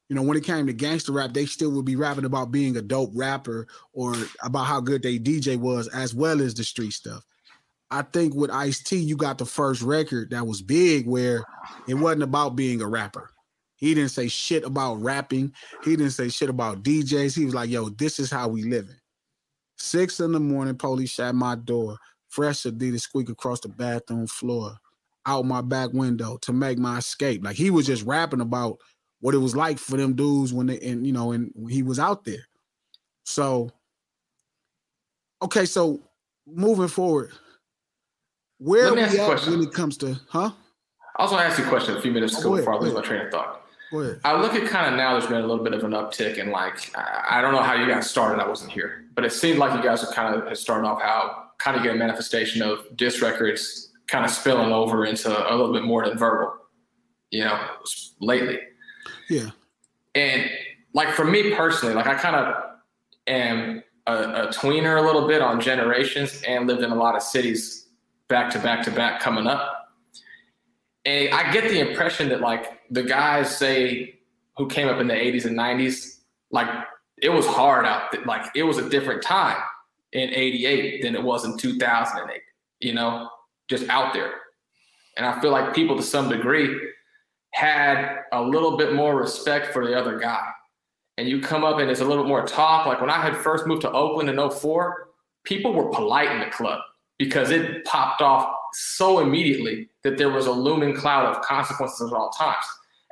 you 0.09 0.15
know, 0.15 0.21
when 0.21 0.37
it 0.37 0.45
came 0.45 0.65
to 0.65 0.73
gangster 0.73 1.11
rap, 1.11 1.33
they 1.33 1.45
still 1.45 1.71
would 1.71 1.85
be 1.85 1.97
rapping 1.97 2.23
about 2.25 2.51
being 2.51 2.77
a 2.77 2.81
dope 2.81 3.11
rapper 3.13 3.67
or 3.91 4.15
about 4.43 4.63
how 4.63 4.79
good 4.79 5.03
they 5.03 5.19
DJ 5.19 5.57
was, 5.57 5.89
as 5.89 6.15
well 6.15 6.41
as 6.41 6.53
the 6.53 6.63
street 6.63 6.91
stuff. 6.93 7.25
I 7.91 8.01
think 8.01 8.33
with 8.33 8.49
Ice 8.49 8.81
T, 8.81 8.97
you 8.97 9.17
got 9.17 9.37
the 9.37 9.45
first 9.45 9.81
record 9.81 10.29
that 10.31 10.47
was 10.47 10.61
big 10.61 11.05
where 11.05 11.43
it 11.87 11.95
wasn't 11.95 12.23
about 12.23 12.55
being 12.55 12.81
a 12.81 12.87
rapper. 12.87 13.29
He 13.75 13.93
didn't 13.93 14.11
say 14.11 14.29
shit 14.29 14.63
about 14.65 14.95
rapping. 14.95 15.53
He 15.83 15.97
didn't 15.97 16.13
say 16.13 16.29
shit 16.29 16.49
about 16.49 16.81
DJs. 16.83 17.35
He 17.35 17.45
was 17.45 17.53
like, 17.53 17.69
yo, 17.69 17.89
this 17.89 18.19
is 18.19 18.31
how 18.31 18.47
we 18.47 18.63
living. 18.63 18.95
Six 19.77 20.19
in 20.19 20.31
the 20.31 20.39
morning, 20.39 20.75
police 20.75 21.19
at 21.19 21.35
my 21.35 21.55
door. 21.55 21.97
Fresh 22.29 22.63
Adidas 22.63 23.01
squeak 23.01 23.29
across 23.29 23.59
the 23.61 23.69
bathroom 23.69 24.27
floor, 24.27 24.77
out 25.25 25.45
my 25.45 25.61
back 25.61 25.93
window 25.93 26.37
to 26.41 26.51
make 26.51 26.77
my 26.77 26.97
escape. 26.97 27.43
Like 27.43 27.55
he 27.55 27.69
was 27.69 27.85
just 27.85 28.03
rapping 28.03 28.41
about 28.41 28.79
what 29.21 29.33
it 29.33 29.39
was 29.39 29.55
like 29.55 29.79
for 29.79 29.97
them 29.97 30.13
dudes 30.13 30.53
when 30.53 30.67
they 30.67 30.79
and 30.79 31.05
you 31.05 31.13
know, 31.13 31.31
and 31.31 31.51
he 31.69 31.83
was 31.83 31.99
out 31.99 32.25
there. 32.25 32.45
So, 33.23 33.71
okay, 35.41 35.65
so 35.65 36.01
moving 36.45 36.87
forward, 36.87 37.31
where 38.57 38.87
are 38.87 38.93
we 38.93 39.01
ask 39.01 39.13
you 39.13 39.21
a 39.21 39.31
at 39.31 39.47
when 39.47 39.61
it 39.61 39.73
comes 39.73 39.97
to, 39.97 40.19
huh? 40.29 40.51
I 41.17 41.23
was 41.23 41.31
to 41.31 41.37
ask 41.37 41.57
you 41.57 41.65
a 41.65 41.69
question 41.69 41.95
a 41.95 42.01
few 42.01 42.11
minutes 42.11 42.35
Oh, 42.35 42.39
ago 42.39 42.49
go 42.51 42.55
before 42.57 42.73
I 42.75 42.77
lose 42.77 42.93
my 42.93 43.01
train 43.01 43.21
of 43.25 43.31
thought. 43.31 43.66
I 44.23 44.39
look 44.39 44.54
at 44.54 44.67
kind 44.67 44.91
of 44.91 44.97
now 44.97 45.13
there's 45.13 45.28
been 45.28 45.43
a 45.43 45.47
little 45.47 45.63
bit 45.63 45.73
of 45.73 45.84
an 45.84 45.91
uptick 45.91 46.39
and 46.39 46.52
like 46.52 46.95
I 46.97 47.38
I 47.38 47.41
don't 47.41 47.54
know 47.54 47.62
how 47.62 47.73
you 47.73 47.88
guys 47.88 48.10
started. 48.10 48.41
I 48.41 48.47
wasn't 48.47 48.71
here, 48.71 49.06
but 49.13 49.23
it 49.26 49.32
seemed 49.32 49.60
like 49.60 49.76
you 49.76 49.84
guys 49.84 50.04
are 50.04 50.12
kind 50.13 50.36
of 50.36 50.58
started 50.58 50.88
off 50.88 51.02
how 51.02 51.47
kind 51.60 51.78
of 51.78 51.84
get 51.84 51.95
a 51.95 51.97
manifestation 51.97 52.62
of 52.62 52.86
disc 52.95 53.21
records 53.21 53.91
kind 54.08 54.26
of 54.26 54.32
spilling 54.32 54.71
over 54.71 55.06
into 55.06 55.30
a 55.30 55.54
little 55.56 55.73
bit 55.73 55.84
more 55.84 56.08
than 56.08 56.17
verbal, 56.17 56.54
you 57.32 57.43
know, 57.43 57.60
lately. 58.21 58.60
Yeah. 59.30 59.50
And 60.15 60.50
like 60.93 61.10
for 61.10 61.26
me 61.26 61.54
personally, 61.54 61.93
like 61.93 62.08
I 62.08 62.15
kind 62.15 62.36
of 62.36 62.56
am 63.28 63.84
a, 64.08 64.13
a 64.13 64.47
tweener 64.47 64.97
a 64.97 65.06
little 65.06 65.28
bit 65.28 65.41
on 65.41 65.60
generations 65.60 66.41
and 66.47 66.67
lived 66.67 66.82
in 66.82 66.91
a 66.91 66.95
lot 66.95 67.15
of 67.15 67.21
cities 67.21 67.88
back 68.28 68.52
to 68.52 68.60
back 68.60 68.84
to 68.84 68.91
back 68.91 69.19
coming 69.19 69.47
up. 69.47 69.76
And 71.07 71.33
I 71.33 71.53
get 71.53 71.69
the 71.69 71.79
impression 71.79 72.27
that 72.29 72.41
like 72.41 72.81
the 72.91 73.01
guys 73.01 73.57
say 73.57 74.19
who 74.57 74.67
came 74.67 74.89
up 74.89 74.99
in 74.99 75.07
the 75.07 75.13
80s 75.13 75.45
and 75.45 75.57
90s, 75.57 76.19
like 76.51 76.67
it 77.21 77.29
was 77.29 77.45
hard 77.45 77.85
out 77.85 78.11
there. 78.11 78.25
Like 78.25 78.51
it 78.55 78.63
was 78.63 78.77
a 78.77 78.89
different 78.89 79.23
time 79.23 79.57
in 80.11 80.29
88 80.29 81.01
than 81.01 81.15
it 81.15 81.23
was 81.23 81.45
in 81.45 81.57
2008, 81.57 82.41
you 82.81 82.93
know, 82.93 83.29
just 83.69 83.87
out 83.87 84.13
there. 84.13 84.33
And 85.15 85.25
I 85.25 85.39
feel 85.39 85.51
like 85.51 85.73
people 85.73 85.95
to 85.95 86.03
some 86.03 86.27
degree 86.27 86.77
had 87.51 88.23
a 88.33 88.41
little 88.41 88.75
bit 88.75 88.93
more 88.93 89.15
respect 89.15 89.71
for 89.71 89.87
the 89.87 89.97
other 89.97 90.19
guy. 90.19 90.45
And 91.17 91.29
you 91.29 91.39
come 91.39 91.63
up 91.63 91.79
and 91.79 91.89
it's 91.89 92.01
a 92.01 92.05
little 92.05 92.25
bit 92.25 92.29
more 92.29 92.45
talk. 92.45 92.85
Like 92.85 92.99
when 92.99 93.10
I 93.10 93.21
had 93.21 93.37
first 93.37 93.65
moved 93.65 93.83
to 93.83 93.91
Oakland 93.93 94.29
in 94.29 94.49
04, 94.49 95.08
people 95.45 95.71
were 95.71 95.89
polite 95.89 96.31
in 96.31 96.41
the 96.41 96.47
club 96.47 96.81
because 97.17 97.49
it 97.49 97.85
popped 97.85 98.21
off 98.21 98.56
so 98.78 99.19
immediately 99.19 99.90
that 100.04 100.17
there 100.17 100.30
was 100.30 100.46
a 100.46 100.52
looming 100.52 100.96
cloud 100.96 101.25
of 101.25 101.42
consequences 101.42 102.12
at 102.12 102.15
all 102.15 102.30
times. 102.30 102.63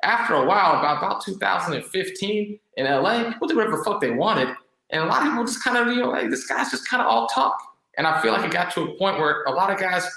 After 0.04 0.36
a 0.36 0.46
while, 0.46 0.78
about, 0.78 0.98
about 0.98 1.24
2015 1.24 2.60
in 2.78 2.86
LA, 2.86 3.32
people 3.32 3.48
did 3.48 3.58
whatever 3.58 3.78
the 3.78 3.84
fuck 3.84 4.00
they 4.00 4.12
wanted. 4.12 4.50
And 4.92 5.02
a 5.02 5.06
lot 5.08 5.24
of 5.24 5.30
people 5.30 5.44
just 5.44 5.64
kind 5.64 5.78
of, 5.78 5.88
you 5.88 6.02
know, 6.02 6.14
hey, 6.14 6.28
this 6.28 6.46
guy's 6.46 6.70
just 6.70 6.88
kind 6.88 7.02
of 7.02 7.08
all 7.08 7.28
talk. 7.28 7.58
And 7.98 8.06
I 8.06 8.22
feel 8.22 8.32
like 8.32 8.46
it 8.46 8.52
got 8.52 8.72
to 8.76 8.84
a 8.84 8.98
point 8.98 9.18
where 9.18 9.44
a 9.46 9.52
lot 9.52 9.72
of 9.72 9.80
guys 9.80 10.08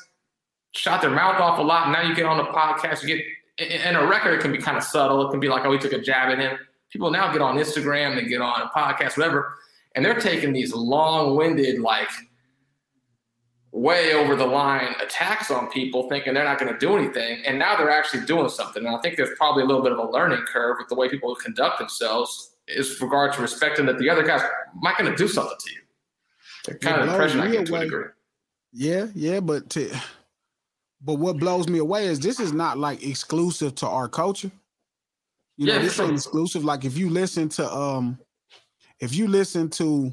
shot 0.72 1.00
their 1.00 1.10
mouth 1.10 1.40
off 1.40 1.58
a 1.58 1.62
lot. 1.62 1.90
Now 1.90 2.02
you 2.02 2.14
get 2.14 2.26
on 2.26 2.38
a 2.40 2.44
podcast, 2.44 3.02
you 3.02 3.16
get, 3.16 3.24
and 3.84 3.96
a 3.96 4.06
record 4.06 4.40
can 4.40 4.52
be 4.52 4.58
kind 4.58 4.76
of 4.76 4.82
subtle. 4.82 5.26
It 5.26 5.30
can 5.30 5.40
be 5.40 5.48
like, 5.48 5.64
oh, 5.64 5.72
he 5.72 5.78
took 5.78 5.94
a 5.94 6.00
jab 6.00 6.30
at 6.30 6.38
him. 6.38 6.58
People 6.90 7.10
now 7.10 7.32
get 7.32 7.40
on 7.40 7.56
Instagram, 7.56 8.16
they 8.16 8.28
get 8.28 8.40
on 8.40 8.62
a 8.62 8.68
podcast, 8.68 9.16
whatever, 9.16 9.54
and 9.94 10.04
they're 10.04 10.18
taking 10.18 10.52
these 10.52 10.74
long-winded, 10.74 11.80
like 11.80 12.08
way 13.78 14.12
over 14.14 14.34
the 14.34 14.46
line 14.46 14.94
attacks 15.00 15.50
on 15.50 15.68
people 15.70 16.08
thinking 16.08 16.34
they're 16.34 16.44
not 16.44 16.58
going 16.58 16.72
to 16.72 16.78
do 16.78 16.96
anything 16.96 17.42
and 17.46 17.58
now 17.58 17.76
they're 17.76 17.90
actually 17.90 18.24
doing 18.26 18.48
something. 18.48 18.84
And 18.84 18.94
i 18.94 19.00
think 19.00 19.16
there's 19.16 19.36
probably 19.36 19.62
a 19.62 19.66
little 19.66 19.82
bit 19.82 19.92
of 19.92 19.98
a 19.98 20.10
learning 20.10 20.42
curve 20.46 20.76
with 20.78 20.88
the 20.88 20.94
way 20.94 21.08
people 21.08 21.34
conduct 21.36 21.78
themselves 21.78 22.56
is 22.66 23.00
regard 23.00 23.32
to 23.34 23.42
respecting 23.42 23.86
that 23.86 23.98
the 23.98 24.10
other 24.10 24.22
guys 24.22 24.42
might 24.74 24.98
going 24.98 25.10
to 25.10 25.16
do 25.16 25.28
something 25.28 25.56
to 25.58 25.70
you. 25.70 25.80
The 26.64 26.74
kind 26.74 27.00
of 27.00 27.08
impression 27.08 27.40
i 27.40 27.50
get 27.50 27.66
to 27.66 27.74
a 27.76 27.80
degree. 27.80 28.04
Yeah 28.72 29.06
yeah 29.14 29.40
but 29.40 29.70
to 29.70 29.90
but 31.00 31.14
what 31.14 31.38
blows 31.38 31.68
me 31.68 31.78
away 31.78 32.06
is 32.06 32.18
this 32.18 32.40
is 32.40 32.52
not 32.52 32.78
like 32.78 33.06
exclusive 33.06 33.74
to 33.76 33.86
our 33.86 34.08
culture. 34.08 34.50
You 35.56 35.66
know 35.66 35.74
Yeah, 35.74 35.78
this 35.82 36.00
ain't 36.00 36.12
exclusive. 36.12 36.64
Like 36.64 36.84
if 36.84 36.98
you 36.98 37.08
listen 37.08 37.48
to 37.50 37.72
um 37.72 38.18
if 39.00 39.14
you 39.14 39.28
listen 39.28 39.70
to 39.70 40.12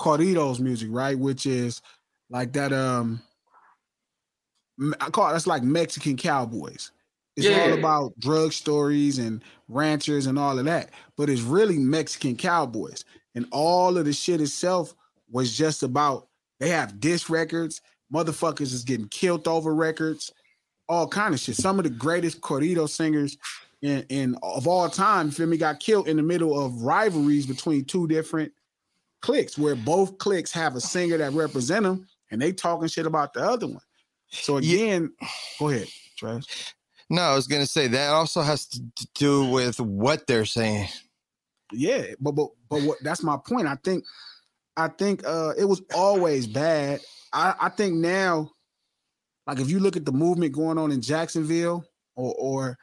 Corridos 0.00 0.60
music, 0.60 0.88
right? 0.92 1.18
Which 1.18 1.46
is 1.46 1.80
like 2.30 2.52
that 2.52 2.72
um 2.72 3.22
I 5.00 5.10
call 5.10 5.30
it 5.30 5.32
that's 5.32 5.46
like 5.46 5.62
Mexican 5.62 6.16
cowboys. 6.16 6.90
It's 7.36 7.48
Yeah, 7.48 7.58
all 7.58 7.72
about 7.72 8.18
drug 8.18 8.52
stories 8.52 9.18
and 9.18 9.42
ranchers 9.68 10.26
and 10.26 10.38
all 10.38 10.58
of 10.58 10.64
that, 10.66 10.90
but 11.16 11.28
it's 11.28 11.42
really 11.42 11.78
Mexican 11.78 12.36
cowboys. 12.36 13.04
And 13.34 13.46
all 13.52 13.98
of 13.98 14.06
the 14.06 14.12
shit 14.12 14.40
itself 14.40 14.94
was 15.30 15.56
just 15.56 15.82
about 15.82 16.28
they 16.60 16.68
have 16.70 17.00
disc 17.00 17.28
records, 17.28 17.82
motherfuckers 18.12 18.72
is 18.72 18.84
getting 18.84 19.08
killed 19.08 19.46
over 19.46 19.74
records, 19.74 20.32
all 20.88 21.08
kind 21.08 21.34
of 21.34 21.40
shit. 21.40 21.56
Some 21.56 21.78
of 21.78 21.84
the 21.84 21.90
greatest 21.90 22.40
corrido 22.40 22.88
singers 22.88 23.36
in, 23.82 24.04
in 24.08 24.36
of 24.42 24.66
all 24.66 24.88
time, 24.88 25.30
feel 25.30 25.46
me, 25.46 25.58
got 25.58 25.80
killed 25.80 26.08
in 26.08 26.16
the 26.16 26.22
middle 26.22 26.58
of 26.58 26.82
rivalries 26.82 27.46
between 27.46 27.84
two 27.84 28.06
different 28.08 28.52
cliques 29.20 29.58
where 29.58 29.74
both 29.74 30.18
cliques 30.18 30.52
have 30.52 30.76
a 30.76 30.80
singer 30.80 31.18
that 31.18 31.32
represent 31.32 31.82
them 31.82 32.06
and 32.30 32.40
they 32.40 32.52
talking 32.52 32.88
shit 32.88 33.06
about 33.06 33.32
the 33.32 33.40
other 33.40 33.66
one. 33.66 33.80
So 34.28 34.56
again, 34.56 35.12
go 35.58 35.68
ahead, 35.68 35.88
Trash. 36.16 36.74
No, 37.08 37.22
I 37.22 37.34
was 37.34 37.46
gonna 37.46 37.66
say 37.66 37.86
that 37.88 38.10
also 38.10 38.42
has 38.42 38.66
to 38.68 38.82
do 39.14 39.44
with 39.48 39.78
what 39.78 40.26
they're 40.26 40.44
saying. 40.44 40.88
Yeah, 41.72 42.02
but 42.20 42.32
but 42.32 42.48
but 42.68 42.82
what 42.82 42.98
that's 43.02 43.22
my 43.22 43.36
point. 43.36 43.66
I 43.66 43.76
think 43.76 44.04
I 44.76 44.88
think 44.88 45.26
uh 45.26 45.52
it 45.56 45.64
was 45.64 45.82
always 45.94 46.46
bad. 46.46 47.00
I, 47.32 47.54
I 47.60 47.68
think 47.68 47.94
now, 47.94 48.50
like 49.46 49.60
if 49.60 49.70
you 49.70 49.78
look 49.78 49.96
at 49.96 50.04
the 50.04 50.12
movement 50.12 50.52
going 50.52 50.78
on 50.78 50.90
in 50.90 51.00
Jacksonville 51.00 51.84
or 52.16 52.34
or 52.38 52.78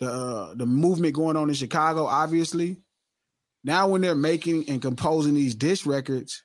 the 0.00 0.10
uh, 0.10 0.54
the 0.54 0.66
movement 0.66 1.14
going 1.14 1.36
on 1.36 1.48
in 1.48 1.54
Chicago, 1.54 2.04
obviously, 2.06 2.76
now 3.64 3.88
when 3.88 4.02
they're 4.02 4.14
making 4.14 4.68
and 4.68 4.82
composing 4.82 5.34
these 5.34 5.54
dish 5.54 5.86
records, 5.86 6.42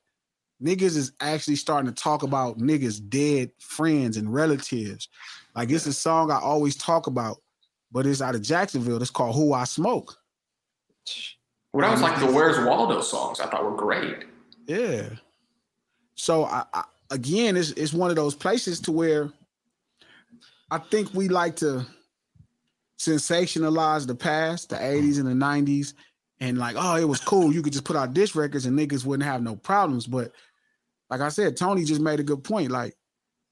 niggas 0.61 0.97
is 0.97 1.11
actually 1.19 1.55
starting 1.55 1.91
to 1.93 2.01
talk 2.03 2.23
about 2.23 2.57
niggas 2.57 3.07
dead 3.09 3.51
friends 3.59 4.17
and 4.17 4.33
relatives. 4.33 5.09
Like 5.55 5.69
it's 5.69 5.85
a 5.85 5.93
song 5.93 6.31
I 6.31 6.39
always 6.39 6.75
talk 6.75 7.07
about, 7.07 7.37
but 7.91 8.05
it's 8.05 8.21
out 8.21 8.35
of 8.35 8.41
Jacksonville. 8.41 9.01
It's 9.01 9.11
called 9.11 9.35
Who 9.35 9.53
I 9.53 9.63
Smoke. 9.63 10.17
Well, 11.73 11.87
that 11.87 11.91
was 11.91 12.01
like 12.01 12.19
the 12.19 12.31
Where's 12.31 12.57
Waldo 12.65 13.01
songs. 13.01 13.39
I 13.39 13.47
thought 13.47 13.63
were 13.63 13.75
great. 13.75 14.25
Yeah. 14.67 15.09
So 16.15 16.45
I, 16.45 16.63
I 16.73 16.83
again, 17.11 17.55
it's 17.55 17.71
it's 17.71 17.93
one 17.93 18.09
of 18.09 18.15
those 18.15 18.35
places 18.35 18.79
to 18.81 18.91
where 18.91 19.31
I 20.71 20.79
think 20.79 21.13
we 21.13 21.29
like 21.29 21.55
to 21.57 21.85
sensationalize 22.99 24.07
the 24.07 24.15
past, 24.15 24.69
the 24.69 24.75
80s 24.75 25.19
and 25.19 25.27
the 25.27 25.45
90s, 25.45 25.93
and 26.39 26.57
like, 26.57 26.75
oh, 26.77 26.95
it 26.95 27.07
was 27.07 27.19
cool. 27.19 27.53
You 27.53 27.61
could 27.61 27.73
just 27.73 27.85
put 27.85 27.95
out 27.95 28.13
dish 28.13 28.35
records 28.35 28.65
and 28.65 28.77
niggas 28.77 29.05
wouldn't 29.05 29.27
have 29.27 29.41
no 29.41 29.55
problems. 29.55 30.07
But 30.07 30.31
like 31.09 31.21
I 31.21 31.29
said, 31.29 31.57
Tony 31.57 31.83
just 31.83 32.01
made 32.01 32.19
a 32.19 32.23
good 32.23 32.43
point. 32.43 32.71
Like, 32.71 32.95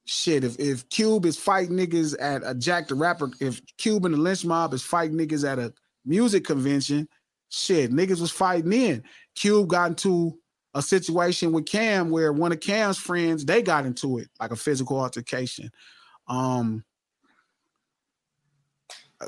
shit, 0.05 0.43
if 0.43 0.59
if 0.59 0.87
Cube 0.89 1.25
is 1.25 1.37
fighting 1.37 1.75
niggas 1.75 2.15
at 2.19 2.41
a 2.45 2.53
Jack 2.53 2.87
the 2.87 2.95
Rapper, 2.95 3.31
if 3.39 3.61
Cube 3.77 4.05
and 4.05 4.13
the 4.13 4.19
Lench 4.19 4.45
Mob 4.45 4.73
is 4.73 4.83
fighting 4.83 5.17
niggas 5.17 5.49
at 5.49 5.59
a 5.59 5.73
music 6.05 6.45
convention, 6.45 7.07
shit, 7.49 7.91
niggas 7.91 8.21
was 8.21 8.31
fighting 8.31 8.73
in. 8.73 9.03
Cube 9.35 9.67
got 9.67 9.91
into 9.91 10.37
a 10.73 10.81
situation 10.81 11.53
with 11.53 11.65
Cam 11.65 12.09
where 12.09 12.33
one 12.33 12.51
of 12.51 12.59
Cam's 12.59 12.97
friends 12.97 13.45
they 13.45 13.61
got 13.61 13.85
into 13.85 14.17
it, 14.17 14.27
like 14.39 14.51
a 14.51 14.57
physical 14.57 14.99
altercation. 14.99 15.71
Um, 16.27 16.83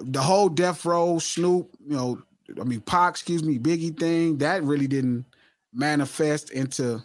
the 0.01 0.21
whole 0.21 0.49
Death 0.49 0.85
Row, 0.85 1.19
Snoop, 1.19 1.69
you 1.85 1.95
know, 1.95 2.21
I 2.59 2.65
mean 2.65 2.81
Pac, 2.81 3.11
excuse 3.11 3.43
me, 3.43 3.57
Biggie 3.57 3.97
thing 3.97 4.37
that 4.39 4.63
really 4.63 4.87
didn't 4.87 5.25
manifest 5.73 6.51
into 6.51 7.03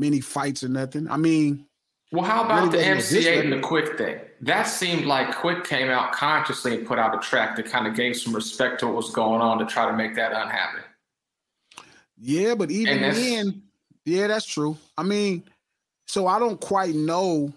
many 0.00 0.20
fights 0.20 0.64
or 0.64 0.68
nothing. 0.68 1.08
I 1.10 1.16
mean, 1.16 1.66
Well, 2.12 2.24
how 2.24 2.44
about 2.44 2.72
really 2.72 2.84
the 2.84 2.90
wasn't 2.94 3.10
a 3.10 3.14
diss 3.14 3.26
MC 3.26 3.28
Eiht 3.28 3.40
and 3.42 3.52
the. 3.52 3.66
Quik 3.66 3.96
thing? 3.96 4.18
That 4.40 4.64
seemed 4.64 5.04
like 5.04 5.28
Quik 5.28 5.64
came 5.64 5.90
out 5.90 6.12
consciously 6.12 6.74
and 6.78 6.86
put 6.86 6.98
out 6.98 7.14
a 7.14 7.18
track 7.18 7.56
that 7.56 7.66
kind 7.66 7.86
of 7.86 7.94
gave 7.94 8.16
some 8.16 8.34
respect 8.34 8.80
to 8.80 8.86
what 8.86 8.96
was 8.96 9.10
going 9.10 9.40
on 9.40 9.58
to 9.58 9.66
try 9.66 9.86
to 9.88 9.96
make 9.96 10.14
that 10.16 10.32
unhappen. 10.32 10.80
Yeah, 12.18 12.54
but 12.54 12.70
even 12.70 13.00
then, 13.00 13.62
yeah, 14.04 14.26
that's 14.26 14.46
true. 14.46 14.76
I 14.98 15.02
mean, 15.02 15.44
so 16.06 16.26
I 16.26 16.38
don't 16.38 16.60
quite 16.60 16.94
know 16.94 17.52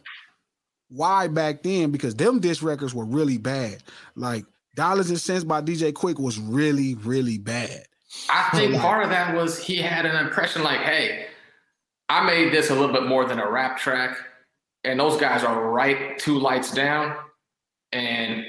why 0.90 1.28
back 1.28 1.64
then 1.64 1.92
because 1.92 2.16
them 2.16 2.40
disc 2.40 2.62
records 2.62 2.94
were 2.94 3.06
really 3.06 3.38
bad. 3.38 3.82
Like 4.16 4.46
Dollars 4.76 5.10
and 5.10 5.20
Cents 5.20 5.44
by 5.44 5.62
DJ 5.62 5.92
Quik 5.92 6.20
was 6.20 6.40
really, 6.40 6.96
really 6.96 7.38
bad. 7.38 7.86
I 8.30 8.50
think 8.54 8.76
part 8.76 9.04
of 9.04 9.10
that 9.10 9.36
was 9.36 9.58
he 9.58 9.78
had 9.78 10.06
an 10.06 10.16
impression 10.24 10.64
like, 10.64 10.82
hey, 10.82 11.26
I 12.14 12.24
made 12.24 12.54
this 12.54 12.70
a 12.70 12.76
little 12.76 12.94
bit 12.94 13.08
more 13.08 13.26
than 13.26 13.40
a 13.40 13.50
rap 13.50 13.76
track, 13.80 14.16
and 14.84 15.00
those 15.00 15.20
guys 15.20 15.44
are 15.44 15.72
right 15.72 16.20
two 16.20 16.38
lights 16.38 16.72
down. 16.72 17.18
And 17.92 18.46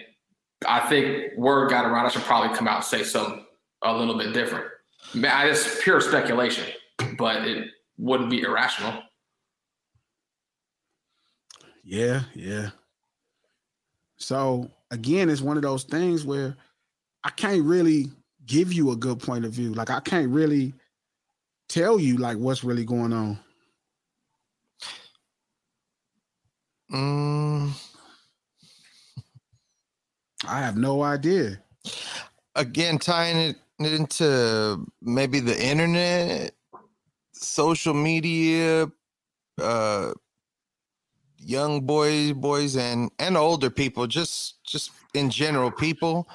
I 0.69 0.81
think 0.81 1.35
word 1.39 1.71
got 1.71 1.87
around. 1.87 2.05
I 2.05 2.11
should 2.11 2.25
probably 2.25 2.55
come 2.55 2.69
out 2.69 2.77
and 2.77 2.85
say 2.85 3.03
something 3.03 3.43
a 3.81 3.97
little 3.97 4.19
bit 4.19 4.35
different. 4.35 4.67
Man, 5.15 5.49
It's 5.49 5.83
pure 5.83 6.03
speculation, 6.03 6.67
but 7.17 7.47
it 7.47 7.69
wouldn't 7.97 8.29
be 8.29 8.43
irrational. 8.43 9.03
Yeah, 11.83 12.25
yeah. 12.35 12.69
So 14.19 14.71
again, 14.91 15.31
it's 15.31 15.41
one 15.41 15.57
of 15.57 15.62
those 15.62 15.85
things 15.85 16.27
where 16.27 16.55
I 17.25 17.31
can't 17.31 17.65
really 17.65 18.11
give 18.45 18.75
you 18.75 18.91
a 18.91 18.97
good 18.97 19.21
point 19.21 19.47
of 19.47 19.53
view. 19.53 19.73
Like 19.73 19.89
I 19.89 20.01
can't 20.01 20.29
really 20.29 20.75
tell 21.71 21.99
you 21.99 22.19
like 22.19 22.37
what's 22.37 22.62
really 22.62 22.85
going 22.85 23.15
on. 23.15 23.39
Mm, 26.93 27.70
I 30.47 30.61
have 30.61 30.76
no 30.76 31.03
idea. 31.03 31.59
again, 32.55 32.99
tying 32.99 33.37
it 33.37 33.57
into 33.78 34.85
maybe 35.03 35.41
the 35.41 35.61
internet, 35.61 36.55
social 37.32 37.95
media, 37.95 38.91
uh, 39.61 40.12
young 41.39 41.80
boys, 41.80 42.32
boys, 42.32 42.76
and 42.76 43.11
and 43.18 43.37
older 43.37 43.70
people, 43.70 44.07
just 44.07 44.62
just 44.64 44.91
in 45.14 45.30
general, 45.30 45.70
people 45.70 46.28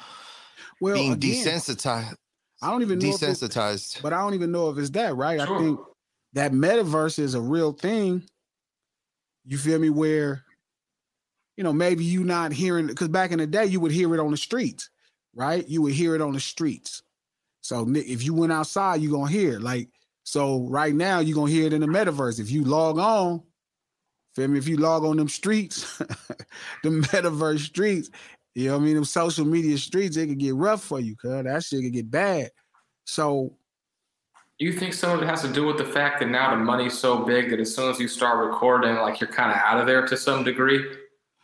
Well, 0.82 0.96
being 0.96 1.14
again, 1.14 1.46
desensitized. 1.46 2.16
I 2.62 2.72
don't 2.72 2.82
even 2.82 3.00
know 3.00 3.08
if 3.10 3.24
it's- 3.24 3.40
desensitized. 3.42 4.02
but 4.02 4.12
I 4.14 4.18
don't 4.20 4.34
even 4.34 4.52
know 4.52 4.70
if 4.70 4.78
it's 4.78 4.90
that, 4.92 5.16
right? 5.16 5.40
Sure. 5.40 5.56
I 5.56 5.60
think 5.60 5.80
that 6.34 6.52
metaverse 6.52 7.18
is 7.20 7.34
a 7.36 7.42
real 7.42 7.72
thing. 7.72 8.24
You 9.50 9.58
feel 9.58 9.80
me? 9.80 9.90
Where, 9.90 10.44
you 11.58 11.64
know, 11.64 11.74
maybe 11.74 12.06
you 12.06 12.24
not 12.24 12.52
hearing 12.52 12.86
because 12.86 13.08
back 13.08 13.32
in 13.32 13.40
the 13.40 13.48
day 13.48 13.66
you 13.66 13.80
would 13.80 13.92
hear 13.92 14.14
it 14.14 14.20
on 14.20 14.30
the 14.30 14.38
streets, 14.38 14.92
right? 15.34 15.68
You 15.68 15.82
would 15.82 15.94
hear 15.94 16.14
it 16.14 16.22
on 16.22 16.34
the 16.34 16.40
streets. 16.40 17.02
So 17.62 17.84
if 17.96 18.24
you 18.24 18.36
went 18.36 18.54
outside, 18.54 19.02
you're 19.02 19.12
gonna 19.12 19.32
hear 19.32 19.56
it. 19.56 19.62
Like 19.62 19.90
so. 20.24 20.68
Right 20.70 20.94
now, 20.94 21.20
you're 21.20 21.36
gonna 21.36 21.52
hear 21.52 21.66
it 21.66 21.74
in 21.74 21.82
the 21.82 21.88
metaverse. 21.88 22.40
If 22.40 22.52
you 22.52 22.64
log 22.64 23.00
on, 23.00 23.42
feel 24.36 24.50
me? 24.50 24.60
If 24.60 24.68
you 24.68 24.78
log 24.78 25.04
on 25.04 25.18
them 25.18 25.28
streets, 25.28 25.98
the 26.84 26.90
metaverse 26.90 27.62
streets, 27.62 28.12
you 28.54 28.68
know 28.68 28.78
what 28.78 28.84
I 28.84 28.86
mean? 28.86 28.96
Them 28.96 29.06
social 29.06 29.46
media 29.46 29.80
streets, 29.80 30.16
it 30.16 30.28
could 30.28 30.38
get 30.38 30.54
rough 30.54 30.84
for 30.84 31.00
you, 31.00 31.16
cuz 31.16 31.44
that 31.44 31.64
shit 31.64 31.82
could 31.82 31.94
get 31.94 32.12
bad. 32.12 32.52
So 33.06 33.58
You 34.60 34.74
think 34.74 34.94
some 34.94 35.12
of 35.12 35.24
it 35.24 35.26
has 35.26 35.42
to 35.44 35.48
do 35.52 35.66
with 35.66 35.78
the 35.78 35.86
fact 35.86 36.20
that 36.20 36.28
now 36.28 36.52
the 36.52 36.58
money's 36.58 36.98
so 36.98 37.24
big 37.24 37.50
that 37.50 37.62
as 37.62 37.74
soon 37.74 37.90
as 37.90 37.98
you 37.98 38.10
start 38.10 38.46
recording, 38.46 38.96
like 38.98 39.22
you're 39.22 39.32
kind 39.32 39.52
of 39.52 39.58
out 39.58 39.80
of 39.80 39.88
there 39.88 40.06
to 40.06 40.18
some 40.18 40.44
degree. 40.44 40.86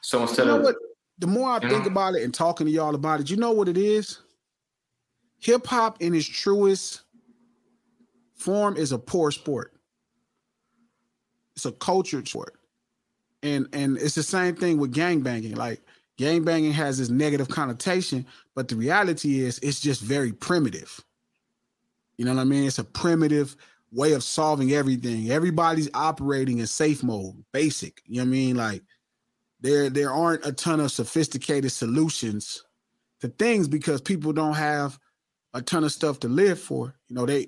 So 0.02 0.22
instead 0.22 0.44
you 0.44 0.52
know 0.52 0.58
of 0.58 0.64
what? 0.64 0.76
The 1.20 1.28
more 1.28 1.52
I 1.52 1.60
think 1.60 1.86
know? 1.86 1.92
about 1.92 2.16
it 2.16 2.24
and 2.24 2.34
talking 2.34 2.68
to 2.68 2.72
y'all 2.72 2.94
about 2.94 3.22
it, 3.22 3.30
you 3.30 3.38
know 3.38 3.52
what 3.52 3.70
it 3.70 3.78
is? 3.78 4.20
Hip 5.40 5.66
hop 5.66 6.02
in 6.02 6.14
its 6.14 6.28
truest 6.28 7.04
form 8.34 8.76
is 8.76 8.92
a 8.92 9.00
poor 9.00 9.32
sport. 9.32 9.72
It's 11.56 11.66
a 11.66 11.72
cultured 11.72 12.28
sport. 12.28 12.56
And 13.44 13.70
and 13.72 13.98
it's 13.98 14.16
the 14.16 14.24
same 14.24 14.56
thing 14.56 14.78
with 14.78 14.94
gangbanging. 14.94 15.56
Like 15.56 15.80
gangbanging 16.20 16.74
has 16.74 16.98
this 16.98 17.10
negative 17.10 17.48
connotation, 17.48 18.26
but 18.56 18.68
the 18.68 18.76
reality 18.76 19.40
is 19.40 19.58
it's 19.60 19.80
just 19.80 20.02
very 20.02 20.34
primitive. 20.34 21.05
You 22.18 22.26
know 22.26 22.34
what 22.34 22.42
I 22.42 22.46
mean? 22.46 22.66
It's 22.66 22.80
a 22.80 22.84
primitive, 22.84 23.56
way 23.92 24.14
of 24.14 24.24
solving 24.24 24.74
everything. 24.74 25.32
Everybody's 25.32 25.90
operating 25.94 26.60
in 26.60 26.68
safe 26.68 27.04
mode, 27.04 27.44
basic. 27.52 28.02
You 28.06 28.18
know 28.18 28.24
what 28.24 28.28
I 28.28 28.32
mean? 28.32 28.56
Like 28.56 28.84
there 29.62 29.90
there 29.90 30.12
aren't 30.12 30.46
a 30.46 30.52
ton 30.52 30.80
of 30.80 30.92
sophisticated 30.92 31.72
solutions 31.72 32.64
to 33.22 33.30
things 33.30 33.68
because 33.68 34.02
people 34.02 34.34
don't 34.34 34.54
have 34.54 35.00
a 35.54 35.62
ton 35.62 35.84
of 35.84 35.92
stuff 35.92 36.20
to 36.20 36.28
live 36.28 36.60
for. 36.60 36.94
You 37.08 37.16
know, 37.16 37.26
they 37.26 37.48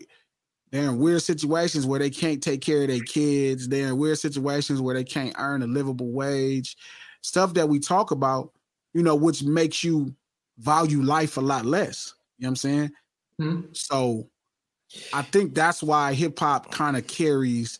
they're 0.71 0.89
in 0.89 0.99
weird 0.99 1.21
situations 1.21 1.85
where 1.85 1.99
they 1.99 2.09
can't 2.09 2.41
take 2.41 2.61
care 2.61 2.81
of 2.81 2.87
their 2.87 3.01
kids. 3.01 3.67
They're 3.67 3.89
in 3.89 3.97
weird 3.97 4.17
situations 4.17 4.81
where 4.81 4.95
they 4.95 5.03
can't 5.03 5.35
earn 5.37 5.63
a 5.63 5.67
livable 5.67 6.11
wage. 6.11 6.77
Stuff 7.21 7.53
that 7.55 7.67
we 7.67 7.79
talk 7.79 8.11
about, 8.11 8.51
you 8.93 9.03
know, 9.03 9.15
which 9.15 9.43
makes 9.43 9.83
you 9.83 10.15
value 10.59 11.01
life 11.01 11.37
a 11.37 11.41
lot 11.41 11.65
less. 11.65 12.13
You 12.37 12.43
know 12.43 12.47
what 12.47 12.51
I'm 12.51 12.55
saying? 12.55 12.91
Mm-hmm. 13.41 13.61
So 13.73 14.29
I 15.13 15.21
think 15.21 15.53
that's 15.53 15.83
why 15.83 16.13
hip 16.13 16.39
hop 16.39 16.71
kind 16.71 16.95
of 16.97 17.07
carries 17.07 17.79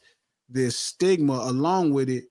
this 0.49 0.77
stigma 0.77 1.33
along 1.33 1.93
with 1.93 2.09
it, 2.09 2.25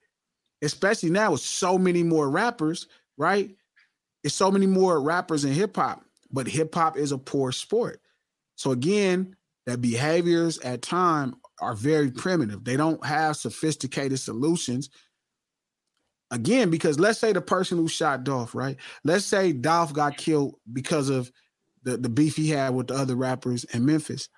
especially 0.62 1.10
now 1.10 1.32
with 1.32 1.40
so 1.40 1.78
many 1.78 2.02
more 2.02 2.30
rappers, 2.30 2.86
right? 3.16 3.54
It's 4.22 4.34
so 4.34 4.50
many 4.50 4.66
more 4.66 5.00
rappers 5.00 5.44
in 5.44 5.52
hip 5.52 5.76
hop, 5.76 6.04
but 6.30 6.46
hip 6.46 6.74
hop 6.74 6.96
is 6.96 7.12
a 7.12 7.18
poor 7.18 7.52
sport. 7.52 8.00
So 8.56 8.72
again, 8.72 9.36
that 9.66 9.80
behaviors 9.80 10.58
at 10.58 10.82
time 10.82 11.36
are 11.60 11.74
very 11.74 12.10
primitive. 12.10 12.64
They 12.64 12.76
don't 12.76 13.04
have 13.04 13.36
sophisticated 13.36 14.18
solutions. 14.18 14.90
Again, 16.30 16.70
because 16.70 16.98
let's 16.98 17.18
say 17.18 17.32
the 17.32 17.40
person 17.40 17.78
who 17.78 17.88
shot 17.88 18.24
Dolph, 18.24 18.54
right? 18.54 18.76
Let's 19.04 19.24
say 19.24 19.52
Dolph 19.52 19.92
got 19.92 20.16
killed 20.16 20.56
because 20.72 21.08
of 21.08 21.30
the, 21.82 21.96
the 21.96 22.08
beef 22.08 22.36
he 22.36 22.50
had 22.50 22.74
with 22.74 22.88
the 22.88 22.94
other 22.94 23.14
rappers 23.14 23.64
in 23.64 23.86
Memphis. 23.86 24.28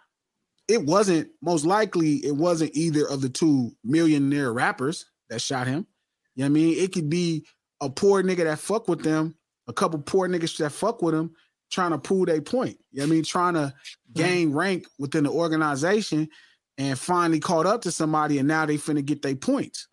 It 0.68 0.84
wasn't 0.84 1.30
most 1.42 1.64
likely 1.64 2.16
it 2.16 2.36
wasn't 2.36 2.76
either 2.76 3.06
of 3.08 3.22
the 3.22 3.28
two 3.28 3.72
millionaire 3.84 4.52
rappers 4.52 5.06
that 5.30 5.40
shot 5.40 5.66
him. 5.66 5.86
You 6.34 6.44
know 6.44 6.50
what 6.50 6.58
I 6.58 6.62
mean? 6.62 6.78
It 6.78 6.92
could 6.92 7.10
be 7.10 7.46
a 7.80 7.88
poor 7.88 8.22
nigga 8.22 8.44
that 8.44 8.58
fuck 8.58 8.88
with 8.88 9.02
them, 9.02 9.34
a 9.66 9.72
couple 9.72 9.98
poor 10.00 10.28
niggas 10.28 10.56
that 10.58 10.70
fuck 10.70 11.02
with 11.02 11.14
them, 11.14 11.32
trying 11.70 11.90
to 11.90 11.98
prove 11.98 12.26
their 12.26 12.40
point. 12.40 12.76
You 12.92 13.00
know 13.00 13.04
what 13.04 13.12
I 13.12 13.14
mean? 13.14 13.24
Trying 13.24 13.54
to 13.54 13.60
mm-hmm. 13.60 14.20
gain 14.20 14.52
rank 14.52 14.86
within 14.98 15.24
the 15.24 15.30
organization 15.30 16.28
and 16.76 16.98
finally 16.98 17.40
caught 17.40 17.66
up 17.66 17.82
to 17.82 17.90
somebody 17.90 18.38
and 18.38 18.48
now 18.48 18.66
they 18.66 18.76
finna 18.76 19.04
get 19.04 19.22
their 19.22 19.36
points. 19.36 19.88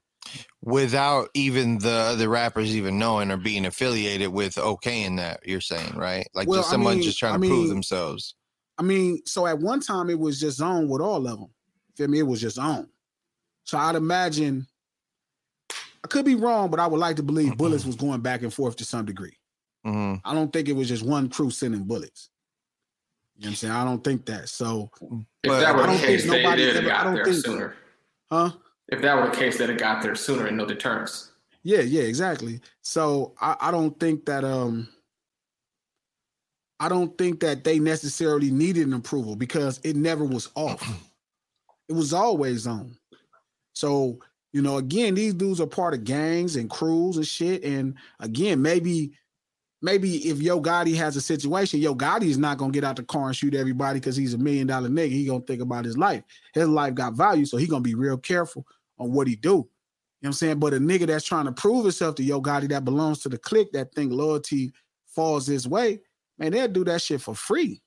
Without 0.61 1.30
even 1.36 1.78
the 1.78 2.15
the 2.17 2.28
rappers 2.28 2.76
even 2.76 2.97
knowing 2.97 3.30
or 3.30 3.38
being 3.38 3.65
affiliated 3.65 4.30
with 4.30 4.57
okay 4.57 5.03
in 5.03 5.17
that, 5.17 5.39
you're 5.45 5.61
saying, 5.61 5.95
right? 5.95 6.28
Like 6.34 6.47
well, 6.47 6.59
just 6.59 6.71
someone 6.71 6.93
I 6.93 6.95
mean, 6.95 7.03
just 7.03 7.19
trying 7.19 7.34
to 7.34 7.36
I 7.36 7.39
mean, 7.39 7.51
prove 7.51 7.69
themselves. 7.69 8.36
I 8.78 8.84
mean, 8.84 9.21
so 9.26 9.47
at 9.47 9.59
one 9.59 9.80
time 9.80 10.09
it 10.09 10.19
was 10.19 10.39
just 10.39 10.61
on 10.61 10.89
with 10.89 11.01
all 11.01 11.28
of 11.28 11.39
them. 11.39 11.49
Feel 11.95 12.07
me? 12.07 12.19
It 12.19 12.28
was 12.28 12.41
just 12.41 12.59
on. 12.59 12.89
So 13.63 13.78
I'd 13.78 13.95
imagine 13.95 14.67
I 16.03 16.07
could 16.07 16.26
be 16.26 16.36
wrong, 16.36 16.69
but 16.69 16.80
I 16.80 16.88
would 16.88 16.99
like 16.99 17.15
to 17.15 17.23
believe 17.23 17.57
Bullets 17.57 17.86
was 17.86 17.95
going 17.95 18.21
back 18.21 18.43
and 18.43 18.53
forth 18.53 18.76
to 18.78 18.86
some 18.86 19.05
degree. 19.05 19.38
Mm-hmm. 19.86 20.28
I 20.28 20.34
don't 20.34 20.51
think 20.51 20.67
it 20.67 20.73
was 20.73 20.88
just 20.88 21.03
one 21.03 21.30
crew 21.30 21.49
sending 21.49 21.84
bullets. 21.84 22.30
You 23.38 23.43
know 23.43 23.47
what 23.47 23.49
I'm 23.49 23.55
saying? 23.55 23.73
I 23.73 23.84
don't 23.84 24.03
think 24.03 24.26
that. 24.28 24.49
So 24.49 24.91
if 25.43 25.51
that 25.51 25.76
were 25.76 25.88
the 25.88 25.97
case, 25.97 26.30
they 26.30 26.43
did 26.55 26.78
ever, 26.78 26.88
got 26.88 27.13
there 27.13 27.34
sooner. 27.34 27.76
Huh? 28.32 28.51
If 28.88 29.01
that 29.01 29.15
were 29.17 29.30
the 29.30 29.36
case, 29.36 29.57
that 29.57 29.69
it 29.69 29.78
got 29.78 30.01
there 30.01 30.15
sooner 30.15 30.47
and 30.47 30.57
no 30.57 30.65
deterrence. 30.65 31.32
Yeah, 31.63 31.82
yeah, 31.82 32.03
exactly. 32.03 32.61
So 32.82 33.34
I, 33.41 33.55
I 33.59 33.71
don't 33.71 33.99
think 33.99 34.26
that 34.26 34.43
um 34.43 34.88
I 36.80 36.89
don't 36.89 37.17
think 37.17 37.39
that 37.39 37.63
they 37.63 37.80
necessarily 37.80 38.51
needed 38.51 38.88
an 38.88 38.93
approval 38.93 39.36
because 39.36 39.80
it 39.84 39.95
never 39.95 40.26
was 40.26 40.49
off. 40.55 40.82
it 41.89 41.93
was 41.93 42.13
always 42.13 42.67
on. 42.67 42.97
So, 43.73 44.19
you 44.51 44.61
know, 44.61 44.78
again, 44.78 45.15
these 45.15 45.34
dudes 45.34 45.61
are 45.61 45.67
part 45.67 45.93
of 45.93 46.03
gangs 46.03 46.55
and 46.55 46.69
crews 46.69 47.17
and 47.17 47.28
shit. 47.28 47.63
And 47.63 47.95
again, 48.19 48.61
maybe 48.61 49.11
maybe 49.82 50.28
if 50.28 50.41
Yo 50.41 50.61
Gotti 50.61 50.95
has 50.95 51.15
a 51.15 51.21
situation, 51.21 51.80
Yo 51.80 51.95
Gotti 51.95 52.23
is 52.23 52.38
not 52.38 52.57
gonna 52.57 52.71
get 52.71 52.84
out 52.84 52.95
the 52.95 53.03
car 53.03 53.28
and 53.28 53.36
shoot 53.36 53.53
everybody 53.53 53.99
because 53.99 54.15
he's 54.15 54.34
a 54.34 54.38
million 54.38 54.67
dollar 54.67 54.89
nigga. 54.89 55.11
He 55.11 55.26
gonna 55.26 55.41
think 55.41 55.61
about 55.61 55.86
his 55.86 55.97
life. 55.97 56.23
His 56.53 56.67
life 56.67 56.95
got 56.95 57.13
value, 57.13 57.45
so 57.45 57.57
he 57.57 57.67
gonna 57.67 57.82
be 57.82 57.95
real 57.95 58.17
careful 58.17 58.65
on 58.97 59.11
what 59.11 59.28
he 59.28 59.36
do. 59.36 59.49
You 59.49 59.55
know 59.55 59.63
what 60.19 60.28
I'm 60.30 60.34
saying? 60.34 60.59
But 60.59 60.73
a 60.73 60.78
nigga 60.78 61.07
that's 61.07 61.26
trying 61.26 61.45
to 61.45 61.51
prove 61.51 61.84
himself 61.84 62.15
to 62.15 62.23
Yo 62.23 62.41
Gotti 62.41 62.69
that 62.69 62.86
belongs 62.86 63.19
to 63.19 63.30
the 63.30 63.38
clique 63.38 63.71
that 63.73 63.93
think 63.93 64.11
loyalty 64.11 64.73
falls 65.05 65.45
this 65.45 65.67
way, 65.67 65.99
man, 66.38 66.52
they'll 66.52 66.68
do 66.68 66.84
that 66.86 67.02
shit 67.02 67.22
for 67.22 67.36
free. 67.36 67.82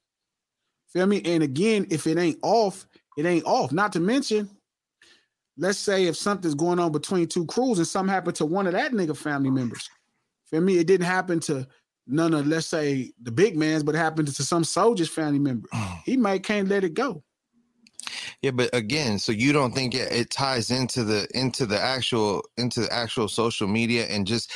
Feel 0.93 1.07
me? 1.07 1.21
And 1.25 1.43
again, 1.43 1.87
if 1.91 2.07
it 2.07 2.19
ain't 2.19 2.39
off, 2.43 2.87
it 3.17 3.27
ain't 3.27 3.45
off. 3.45 3.73
Not 3.73 3.93
to 3.93 4.01
mention, 4.01 4.49
let's 5.57 5.79
say 5.79 6.07
if 6.07 6.17
something's 6.17 6.55
going 6.55 6.79
on 6.79 6.93
between 6.93 7.27
two 7.27 7.45
crews 7.47 7.79
and 7.79 7.87
something 7.87 8.13
happened 8.13 8.37
to 8.37 8.47
one 8.47 8.67
of 8.67 8.73
that 8.73 8.93
nigga 8.93 9.17
family 9.17 9.51
members. 9.51 9.89
Feel 10.51 10.63
me? 10.63 10.79
It 10.79 10.87
didn't 10.87 11.07
happen 11.07 11.41
to 11.41 11.67
none 12.07 12.33
of 12.33 12.47
let's 12.47 12.67
say 12.67 13.13
the 13.23 13.31
big 13.31 13.57
man's, 13.57 13.83
but 13.83 13.95
it 13.95 13.99
happened 13.99 14.29
to 14.29 14.43
some 14.43 14.65
soldier's 14.65 15.11
family 15.11 15.39
member. 15.39 15.69
Mm. 15.69 16.01
he 16.05 16.17
might 16.17 16.43
can't 16.43 16.69
let 16.69 16.85
it 16.85 16.95
go. 16.95 17.23
Yeah, 18.41 18.53
but 18.53 18.71
again, 18.73 19.19
so 19.19 19.33
you 19.33 19.53
don't 19.53 19.75
think 19.75 19.95
it, 19.95 20.11
it 20.11 20.31
ties 20.31 20.71
into 20.71 21.05
the 21.05 21.29
into 21.35 21.67
the 21.67 21.79
actual 21.79 22.43
into 22.57 22.81
the 22.81 22.93
actual 22.93 23.29
social 23.29 23.69
media 23.69 24.07
and 24.07 24.27
just 24.27 24.51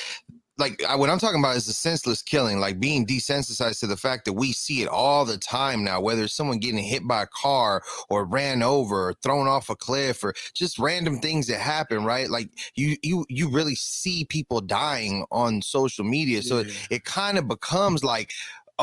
like 0.58 0.82
what 0.96 1.08
I'm 1.08 1.18
talking 1.18 1.40
about 1.40 1.56
is 1.56 1.66
the 1.66 1.72
senseless 1.72 2.22
killing, 2.22 2.60
like 2.60 2.78
being 2.78 3.06
desensitized 3.06 3.80
to 3.80 3.86
the 3.86 3.96
fact 3.96 4.26
that 4.26 4.34
we 4.34 4.52
see 4.52 4.82
it 4.82 4.88
all 4.88 5.24
the 5.24 5.38
time 5.38 5.82
now, 5.82 6.00
whether 6.00 6.24
it's 6.24 6.34
someone 6.34 6.58
getting 6.58 6.82
hit 6.84 7.06
by 7.08 7.22
a 7.22 7.26
car 7.26 7.82
or 8.10 8.24
ran 8.24 8.62
over 8.62 9.08
or 9.08 9.14
thrown 9.22 9.48
off 9.48 9.70
a 9.70 9.76
cliff 9.76 10.22
or 10.22 10.34
just 10.54 10.78
random 10.78 11.20
things 11.20 11.46
that 11.46 11.58
happen, 11.58 12.04
right? 12.04 12.28
Like 12.28 12.50
you 12.74 12.96
you 13.02 13.24
you 13.28 13.48
really 13.48 13.74
see 13.74 14.24
people 14.24 14.60
dying 14.60 15.24
on 15.32 15.62
social 15.62 16.04
media. 16.04 16.42
So 16.42 16.60
yeah. 16.60 16.66
it, 16.66 16.88
it 16.90 17.04
kind 17.04 17.38
of 17.38 17.48
becomes 17.48 18.04
like 18.04 18.32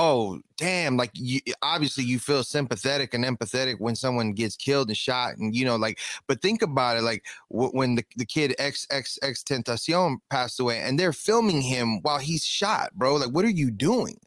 oh 0.01 0.39
damn 0.55 0.95
like 0.95 1.11
you, 1.13 1.41
obviously 1.61 2.05
you 2.05 2.19
feel 2.19 2.41
sympathetic 2.41 3.13
and 3.13 3.25
empathetic 3.25 3.75
when 3.79 3.97
someone 3.97 4.31
gets 4.31 4.55
killed 4.55 4.87
and 4.87 4.95
shot 4.95 5.35
and 5.37 5.53
you 5.53 5.65
know 5.65 5.75
like 5.75 5.99
but 6.25 6.41
think 6.41 6.61
about 6.61 6.95
it 6.95 7.01
like 7.01 7.25
w- 7.51 7.69
when 7.71 7.95
the, 7.95 8.03
the 8.15 8.25
kid 8.25 8.55
XXXTentacion 8.59 10.15
passed 10.29 10.61
away 10.61 10.79
and 10.79 10.97
they're 10.97 11.11
filming 11.11 11.59
him 11.61 12.01
while 12.01 12.17
he's 12.17 12.45
shot 12.45 12.93
bro 12.95 13.15
like 13.15 13.29
what 13.29 13.43
are 13.43 13.49
you 13.49 13.69
doing? 13.69 14.17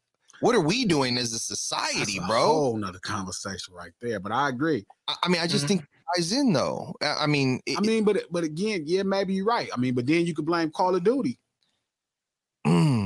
What 0.40 0.56
are 0.56 0.60
we 0.60 0.84
doing 0.84 1.18
as 1.18 1.32
a 1.32 1.38
society 1.38 2.18
That's 2.18 2.26
a 2.26 2.28
bro? 2.28 2.44
whole 2.44 2.76
nother 2.76 2.98
conversation 2.98 3.72
right 3.72 3.92
there 4.02 4.20
but 4.20 4.30
i 4.30 4.50
agree. 4.50 4.84
I, 5.08 5.14
I 5.22 5.28
mean 5.28 5.40
i 5.40 5.46
just 5.46 5.64
mm-hmm. 5.64 5.78
think 5.78 5.86
ties 6.14 6.32
in 6.32 6.52
though. 6.52 6.94
I 7.00 7.26
mean 7.26 7.60
it, 7.64 7.78
i 7.78 7.80
mean 7.80 8.04
but 8.04 8.24
but 8.30 8.44
again 8.44 8.82
yeah 8.84 9.04
maybe 9.04 9.32
you're 9.32 9.46
right. 9.46 9.70
I 9.72 9.78
mean 9.78 9.94
but 9.94 10.06
then 10.06 10.26
you 10.26 10.34
could 10.34 10.44
blame 10.44 10.70
call 10.70 10.94
of 10.94 11.02
duty. 11.02 11.38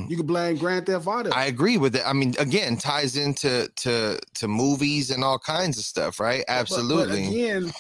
You 0.08 0.16
can 0.16 0.26
blame 0.26 0.56
Grand 0.56 0.86
Theft 0.86 1.06
Auto. 1.06 1.30
I 1.30 1.46
agree 1.46 1.78
with 1.78 1.96
it. 1.96 2.02
I 2.06 2.12
mean, 2.12 2.34
again, 2.38 2.76
ties 2.76 3.16
into 3.16 3.68
to 3.76 4.18
to 4.34 4.48
movies 4.48 5.10
and 5.10 5.24
all 5.24 5.38
kinds 5.38 5.78
of 5.78 5.84
stuff, 5.84 6.20
right? 6.20 6.44
Absolutely. 6.48 7.22
But, 7.22 7.26
but 7.26 7.32
again, 7.32 7.72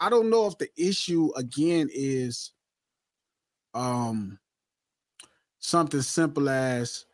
I 0.00 0.10
don't 0.10 0.30
know 0.30 0.46
if 0.46 0.58
the 0.58 0.68
issue 0.76 1.30
again 1.36 1.88
is 1.92 2.52
um 3.74 4.38
something 5.58 6.02
simple 6.02 6.48
as 6.48 7.04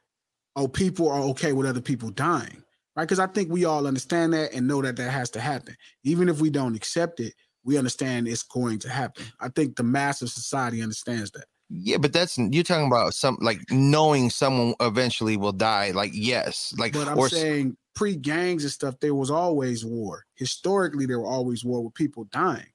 oh 0.57 0.69
people 0.69 1.11
are 1.11 1.21
okay 1.21 1.53
with 1.53 1.67
other 1.67 1.81
people 1.81 2.11
dying 2.11 2.63
right 2.97 3.05
because 3.05 3.19
i 3.19 3.27
think 3.27 3.51
we 3.51 3.65
all 3.65 3.87
understand 3.87 4.33
that 4.33 4.53
and 4.53 4.69
know 4.69 4.81
that 4.81 4.97
that 4.97 5.11
has 5.11 5.31
to 5.31 5.41
happen 5.41 5.75
even 6.05 6.29
if 6.29 6.41
we 6.41 6.51
don't 6.51 6.77
accept 6.77 7.21
it 7.21 7.35
we 7.65 7.77
understand 7.77 8.29
it's 8.29 8.43
going 8.43 8.79
to 8.79 8.89
happen 8.89 9.25
i 9.41 9.49
think 9.49 9.75
the 9.77 9.83
mass 9.83 10.23
of 10.23 10.31
society 10.31 10.83
understands 10.83 11.31
that 11.33 11.47
yeah, 11.71 11.97
but 11.97 12.13
that's 12.13 12.37
you're 12.37 12.63
talking 12.63 12.87
about 12.87 13.15
some 13.15 13.39
like 13.41 13.59
knowing 13.71 14.31
someone 14.31 14.75
eventually 14.81 15.37
will 15.37 15.53
die. 15.53 15.93
Like 15.93 16.11
yes, 16.13 16.75
like 16.79 16.93
but 16.93 17.09
I'm 17.09 17.19
or, 17.19 17.29
saying 17.29 17.77
pre 17.95 18.17
gangs 18.17 18.65
and 18.65 18.73
stuff. 18.73 19.01
There 19.01 19.15
was 19.15 19.31
always 19.31 19.85
war. 19.85 20.25
Historically, 20.35 21.07
there 21.07 21.19
were 21.19 21.27
always 21.27 21.65
war 21.65 21.83
with 21.83 21.95
people 21.95 22.25
dying. 22.25 22.67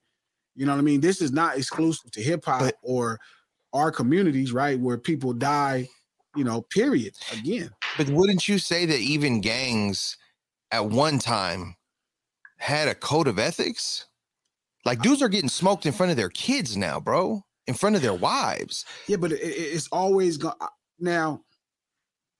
You 0.55 0.65
know 0.65 0.73
what 0.73 0.79
I 0.79 0.83
mean? 0.83 1.01
This 1.01 1.21
is 1.21 1.31
not 1.31 1.57
exclusive 1.57 2.11
to 2.11 2.21
hip 2.21 2.45
hop 2.45 2.73
or 2.81 3.19
our 3.73 3.91
communities, 3.91 4.51
right? 4.51 4.79
Where 4.79 4.97
people 4.97 5.33
die. 5.33 5.87
You 6.35 6.43
know, 6.43 6.61
period. 6.61 7.15
Again, 7.33 7.69
but 7.97 8.09
wouldn't 8.09 8.47
you 8.47 8.59
say 8.59 8.85
that 8.85 8.99
even 8.99 9.41
gangs 9.41 10.17
at 10.71 10.85
one 10.85 11.19
time 11.19 11.75
had 12.57 12.87
a 12.87 12.95
code 12.95 13.27
of 13.27 13.39
ethics? 13.39 14.05
Like 14.85 15.01
dudes 15.01 15.21
are 15.21 15.29
getting 15.29 15.49
smoked 15.49 15.85
in 15.85 15.91
front 15.91 16.11
of 16.11 16.17
their 16.17 16.29
kids 16.29 16.75
now, 16.75 16.99
bro 16.99 17.43
in 17.69 17.75
front 17.75 17.95
of 17.95 18.01
their 18.01 18.15
wives. 18.15 18.83
Yeah, 19.07 19.17
but 19.17 19.31
it, 19.31 19.37
it's 19.41 19.87
always 19.91 20.37
going 20.37 20.55
now. 20.99 21.41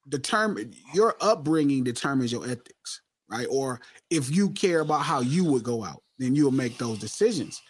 Determine 0.10 0.74
your 0.94 1.16
upbringing 1.22 1.84
determines 1.84 2.32
your 2.32 2.44
ethics, 2.46 3.02
right? 3.30 3.48
Or 3.50 3.80
if 4.10 4.36
you 4.36 4.50
care 4.50 4.80
about 4.80 5.04
how 5.04 5.22
you 5.22 5.44
would 5.46 5.64
go 5.64 5.84
out, 5.86 6.02
then 6.18 6.36
you'll 6.36 6.52
make 6.52 6.80
those 6.80 6.98
decisions. 6.98 7.62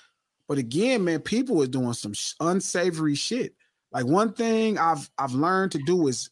But 0.48 0.58
again, 0.58 1.04
man, 1.04 1.20
people 1.20 1.62
are 1.62 1.68
doing 1.68 1.94
some 1.94 2.14
unsavory 2.40 3.16
shit. 3.16 3.54
Like 3.92 4.06
one 4.06 4.34
thing 4.34 4.78
I've 4.80 5.10
I've 5.18 5.34
learned 5.34 5.74
to 5.74 5.80
do 5.86 6.08
is 6.08 6.30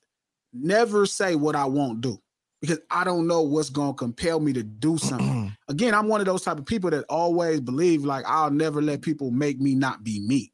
never 0.54 1.06
say 1.06 1.36
what 1.36 1.56
I 1.58 1.66
won't 1.66 2.02
do. 2.02 2.20
because 2.62 2.80
I 2.90 3.04
don't 3.04 3.28
know 3.28 3.42
what's 3.42 3.70
gonna 3.70 3.94
compel 3.94 4.40
me 4.40 4.54
to 4.54 4.64
do 4.64 4.98
something. 4.98 5.56
Again, 5.68 5.94
I'm 5.94 6.08
one 6.08 6.22
of 6.22 6.26
those 6.26 6.44
type 6.44 6.58
of 6.58 6.66
people 6.66 6.90
that 6.92 7.06
always 7.10 7.60
believe 7.60 8.06
like 8.06 8.24
I'll 8.26 8.52
never 8.52 8.82
let 8.82 9.02
people 9.02 9.32
make 9.32 9.60
me 9.60 9.76
not 9.76 10.04
be 10.06 10.22
me. 10.22 10.54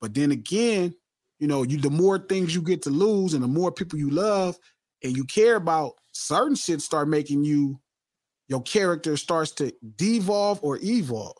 But 0.00 0.14
then 0.14 0.30
again, 0.30 0.94
you 1.38 1.46
know, 1.46 1.62
you 1.62 1.78
the 1.78 1.90
more 1.90 2.18
things 2.18 2.54
you 2.54 2.62
get 2.62 2.82
to 2.82 2.90
lose 2.90 3.34
and 3.34 3.42
the 3.42 3.48
more 3.48 3.72
people 3.72 3.98
you 3.98 4.10
love 4.10 4.56
and 5.02 5.16
you 5.16 5.24
care 5.24 5.56
about, 5.56 5.94
certain 6.12 6.54
shit 6.54 6.82
start 6.82 7.08
making 7.08 7.44
you 7.44 7.80
your 8.48 8.62
character 8.62 9.16
starts 9.16 9.52
to 9.52 9.72
devolve 9.96 10.58
or 10.62 10.78
evolve. 10.82 11.36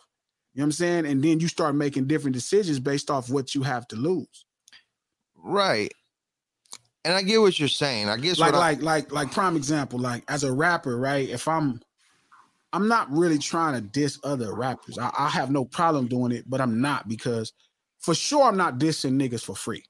You 0.55 0.61
know 0.61 0.63
what 0.63 0.67
I'm 0.67 0.73
saying? 0.73 1.07
And 1.07 1.23
then 1.23 1.41
you 1.41 1.49
start 1.49 1.75
making 1.75 2.07
different 2.07 2.35
decisions 2.35 2.79
based 2.79 3.11
off 3.11 3.31
what 3.31 3.55
you 3.55 3.63
have 3.63 3.87
to 3.89 3.97
lose. 3.97 4.45
Right. 5.37 5.93
And 7.05 7.15
I 7.15 7.23
get 7.23 7.41
what 7.41 7.59
you're 7.59 7.69
saying. 7.69 8.09
I 8.09 8.17
guess 8.17 8.39
like 8.39 8.53
what 8.53 8.63
I- 8.63 8.71
like 8.73 8.83
like 8.83 9.13
like 9.13 9.33
prime 9.33 9.57
example, 9.57 9.99
like 9.99 10.25
as 10.29 10.45
a 10.45 10.53
rapper, 10.53 10.99
right? 10.99 11.29
If 11.29 11.49
I'm 11.49 11.81
I'm 12.73 12.89
not 12.89 13.11
really 13.11 13.39
trying 13.39 13.75
to 13.75 13.81
diss 13.81 14.19
other 14.23 14.55
rappers. 14.55 14.97
I, 14.99 15.11
I 15.19 15.29
have 15.29 15.51
no 15.51 15.65
problem 15.65 16.07
doing 16.07 16.31
it, 16.33 16.49
but 16.49 16.61
I'm 16.61 16.81
not 16.81 17.09
because 17.09 17.53
for 18.01 18.15
sure 18.15 18.45
I'm 18.45 18.57
not 18.57 18.79
dissing 18.79 19.13
niggas 19.21 19.45
for 19.45 19.55
free. 19.57 19.85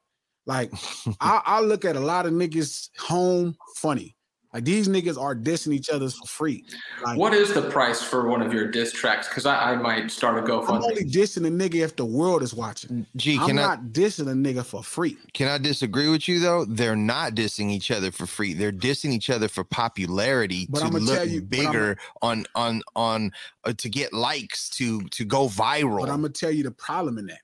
Like 0.46 0.72
I, 1.20 1.42
I 1.44 1.60
look 1.60 1.84
at 1.84 1.96
a 1.96 2.00
lot 2.00 2.26
of 2.26 2.32
niggas 2.32 2.90
home 2.98 3.56
funny. 3.76 4.16
Like 4.52 4.64
these 4.64 4.88
niggas 4.88 5.16
are 5.16 5.36
dissing 5.36 5.72
each 5.72 5.90
other 5.90 6.10
for 6.10 6.26
free. 6.26 6.64
Like 7.04 7.16
What 7.16 7.32
is 7.34 7.54
the 7.54 7.70
price 7.70 8.02
for 8.02 8.26
one 8.28 8.42
of 8.42 8.52
your 8.52 8.68
diss 8.68 8.92
tracks? 8.92 9.28
Because 9.28 9.46
I, 9.46 9.74
I 9.74 9.76
might 9.76 10.10
start 10.10 10.36
a 10.38 10.52
I'm 10.52 10.82
only 10.82 11.04
dissing 11.04 11.46
a 11.46 11.50
nigga 11.52 11.84
if 11.84 11.94
the 11.94 12.04
world 12.04 12.42
is 12.42 12.52
watching. 12.52 13.06
G, 13.14 13.38
I'm 13.38 13.46
can 13.46 13.58
I- 13.60 13.76
dissing 13.76 14.28
a 14.28 14.32
nigga 14.34 14.64
for 14.64 14.82
free. 14.82 15.16
Can 15.34 15.46
I 15.46 15.58
disagree 15.58 16.08
with 16.08 16.26
you 16.26 16.40
though? 16.40 16.64
They're 16.64 16.96
not 16.96 17.36
dissing 17.36 17.70
each 17.70 17.92
other 17.92 18.10
for 18.10 18.26
free. 18.26 18.54
They're 18.54 18.72
dissing 18.72 19.12
each 19.12 19.30
other 19.30 19.46
for 19.46 19.62
popularity 19.62 20.66
But 20.68 20.80
to 20.80 20.84
I'ma 20.86 20.98
look 20.98 21.14
tell 21.18 21.28
you- 21.28 21.42
bigger 21.42 21.96
on 22.20 22.44
on 22.56 22.82
on 22.96 23.30
uh, 23.62 23.72
to 23.74 23.88
get 23.88 24.12
likes 24.12 24.68
to 24.70 25.02
to 25.10 25.24
go 25.24 25.46
viral. 25.46 26.00
But 26.00 26.08
I'm 26.10 26.22
gonna 26.22 26.30
tell 26.30 26.50
you 26.50 26.64
the 26.64 26.72
problem 26.72 27.18
in 27.18 27.26
that. 27.26 27.42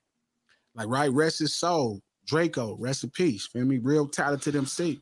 Like, 0.77 0.87
right, 0.87 1.11
rest 1.11 1.39
his 1.39 1.55
soul. 1.55 2.01
Drakeo, 2.29 2.75
rest 2.79 3.03
in 3.03 3.09
peace. 3.09 3.47
Feel 3.47 3.65
me? 3.65 3.79
Real 3.79 4.07
talented 4.07 4.55
MC. 4.55 5.01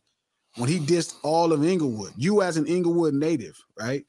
When 0.55 0.69
he 0.69 0.79
dissed 0.79 1.15
all 1.21 1.51
of 1.51 1.65
Inglewood, 1.65 2.13
you 2.15 2.41
as 2.41 2.55
an 2.55 2.65
Inglewood 2.65 3.13
native, 3.13 3.59
right? 3.77 4.05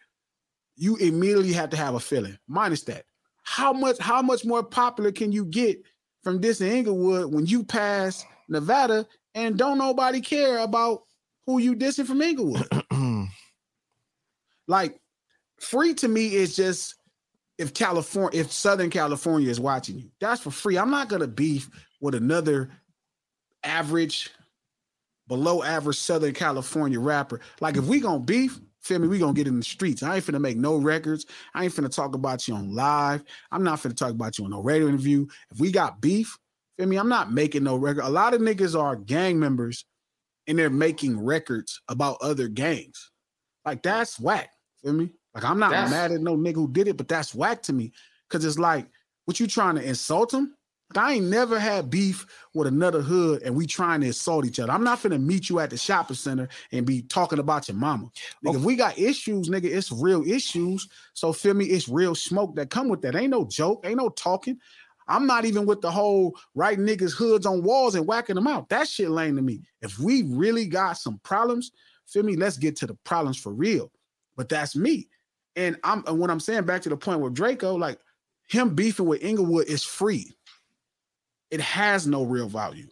You 0.76 0.96
immediately 0.96 1.52
have 1.54 1.70
to 1.70 1.76
have 1.76 1.94
a 1.94 2.00
feeling. 2.00 2.38
Minus 2.46 2.84
that. 2.84 3.04
How 3.42 3.72
much, 3.72 3.98
how 3.98 4.22
much 4.22 4.44
more 4.44 4.62
popular 4.62 5.10
can 5.10 5.32
you 5.32 5.44
get 5.44 5.82
from 6.22 6.40
dissing 6.40 6.70
Inglewood 6.70 7.32
when 7.32 7.46
you 7.46 7.64
pass 7.64 8.24
Nevada 8.48 9.06
and 9.34 9.58
don't 9.58 9.78
nobody 9.78 10.20
care 10.20 10.58
about 10.58 11.02
who 11.46 11.58
you 11.58 11.74
dissing 11.74 12.06
from 12.06 12.22
Inglewood? 12.22 12.68
like 14.68 15.00
free 15.60 15.94
to 15.94 16.08
me 16.08 16.34
is 16.34 16.54
just 16.54 16.95
if 17.58 17.72
California, 17.74 18.40
if 18.40 18.52
Southern 18.52 18.90
California 18.90 19.48
is 19.48 19.60
watching 19.60 19.98
you, 19.98 20.10
that's 20.20 20.40
for 20.40 20.50
free. 20.50 20.78
I'm 20.78 20.90
not 20.90 21.08
gonna 21.08 21.26
beef 21.26 21.70
with 22.00 22.14
another 22.14 22.70
average, 23.64 24.30
below 25.28 25.62
average 25.62 25.98
Southern 25.98 26.34
California 26.34 27.00
rapper. 27.00 27.40
Like 27.60 27.76
if 27.76 27.84
we 27.84 28.00
gonna 28.00 28.20
beef, 28.20 28.60
feel 28.80 28.98
me, 28.98 29.08
we 29.08 29.18
gonna 29.18 29.32
get 29.32 29.46
in 29.46 29.56
the 29.56 29.64
streets. 29.64 30.02
I 30.02 30.16
ain't 30.16 30.24
finna 30.24 30.40
make 30.40 30.56
no 30.56 30.76
records. 30.76 31.26
I 31.54 31.64
ain't 31.64 31.74
finna 31.74 31.90
talk 31.90 32.14
about 32.14 32.46
you 32.46 32.54
on 32.54 32.74
live. 32.74 33.24
I'm 33.50 33.64
not 33.64 33.80
finna 33.80 33.96
talk 33.96 34.10
about 34.10 34.38
you 34.38 34.44
on 34.44 34.50
no 34.50 34.62
radio 34.62 34.88
interview. 34.88 35.26
If 35.50 35.58
we 35.58 35.72
got 35.72 36.00
beef, 36.00 36.38
feel 36.76 36.86
me, 36.86 36.96
I'm 36.96 37.08
not 37.08 37.32
making 37.32 37.64
no 37.64 37.76
record. 37.76 38.04
A 38.04 38.10
lot 38.10 38.34
of 38.34 38.40
niggas 38.40 38.78
are 38.78 38.96
gang 38.96 39.38
members 39.38 39.84
and 40.46 40.58
they're 40.58 40.70
making 40.70 41.18
records 41.18 41.80
about 41.88 42.18
other 42.20 42.48
gangs. 42.48 43.10
Like 43.64 43.82
that's 43.82 44.20
whack. 44.20 44.50
Feel 44.82 44.92
me? 44.92 45.10
Like 45.36 45.44
I'm 45.44 45.58
not 45.58 45.70
That's- 45.70 45.90
mad 45.90 46.12
at 46.12 46.22
no 46.22 46.34
nigga 46.34 46.54
who 46.54 46.72
did 46.72 46.88
it, 46.88 46.96
but 46.96 47.08
that's 47.08 47.34
whack 47.34 47.62
to 47.64 47.72
me. 47.74 47.92
Cause 48.30 48.44
it's 48.44 48.58
like, 48.58 48.88
what 49.26 49.38
you 49.38 49.46
trying 49.46 49.74
to 49.74 49.82
insult 49.82 50.32
him? 50.32 50.56
I 50.96 51.14
ain't 51.14 51.26
never 51.26 51.58
had 51.58 51.90
beef 51.90 52.24
with 52.54 52.66
another 52.68 53.02
hood 53.02 53.42
and 53.42 53.54
we 53.54 53.66
trying 53.66 54.00
to 54.00 54.06
insult 54.06 54.46
each 54.46 54.58
other. 54.60 54.72
I'm 54.72 54.84
not 54.84 55.00
finna 55.00 55.20
meet 55.20 55.50
you 55.50 55.58
at 55.58 55.68
the 55.68 55.76
shopping 55.76 56.16
center 56.16 56.48
and 56.72 56.86
be 56.86 57.02
talking 57.02 57.38
about 57.38 57.68
your 57.68 57.76
mama. 57.76 58.10
Nigga, 58.44 58.56
if 58.56 58.62
we 58.62 58.76
got 58.76 58.98
issues, 58.98 59.50
nigga, 59.50 59.64
it's 59.64 59.92
real 59.92 60.26
issues. 60.26 60.88
So 61.12 61.32
feel 61.32 61.54
me, 61.54 61.66
it's 61.66 61.88
real 61.88 62.14
smoke 62.14 62.56
that 62.56 62.70
come 62.70 62.88
with 62.88 63.02
that. 63.02 63.14
Ain't 63.14 63.30
no 63.30 63.44
joke, 63.44 63.84
ain't 63.84 63.98
no 63.98 64.08
talking. 64.08 64.58
I'm 65.08 65.26
not 65.26 65.44
even 65.44 65.66
with 65.66 65.82
the 65.82 65.90
whole 65.90 66.36
right 66.54 66.78
niggas 66.78 67.12
hoods 67.12 67.46
on 67.46 67.62
walls 67.62 67.94
and 67.94 68.06
whacking 68.06 68.36
them 68.36 68.46
out. 68.46 68.68
That 68.70 68.88
shit 68.88 69.10
lame 69.10 69.36
to 69.36 69.42
me. 69.42 69.62
If 69.82 69.98
we 69.98 70.22
really 70.22 70.66
got 70.66 70.98
some 70.98 71.20
problems, 71.24 71.72
feel 72.06 72.22
me, 72.22 72.36
let's 72.36 72.56
get 72.56 72.76
to 72.76 72.86
the 72.86 72.94
problems 73.04 73.36
for 73.36 73.52
real. 73.52 73.90
But 74.36 74.48
that's 74.48 74.74
me. 74.76 75.08
And 75.56 75.76
I'm 75.82 76.04
and 76.06 76.18
what 76.18 76.30
I'm 76.30 76.40
saying 76.40 76.64
back 76.64 76.82
to 76.82 76.88
the 76.88 76.96
point 76.96 77.20
with 77.20 77.34
Drakeo, 77.34 77.78
like 77.78 77.98
him 78.48 78.74
beefing 78.74 79.06
with 79.06 79.22
Inglewood 79.22 79.66
is 79.66 79.82
free. 79.82 80.32
It 81.50 81.60
has 81.60 82.06
no 82.06 82.24
real 82.24 82.48
value. 82.48 82.88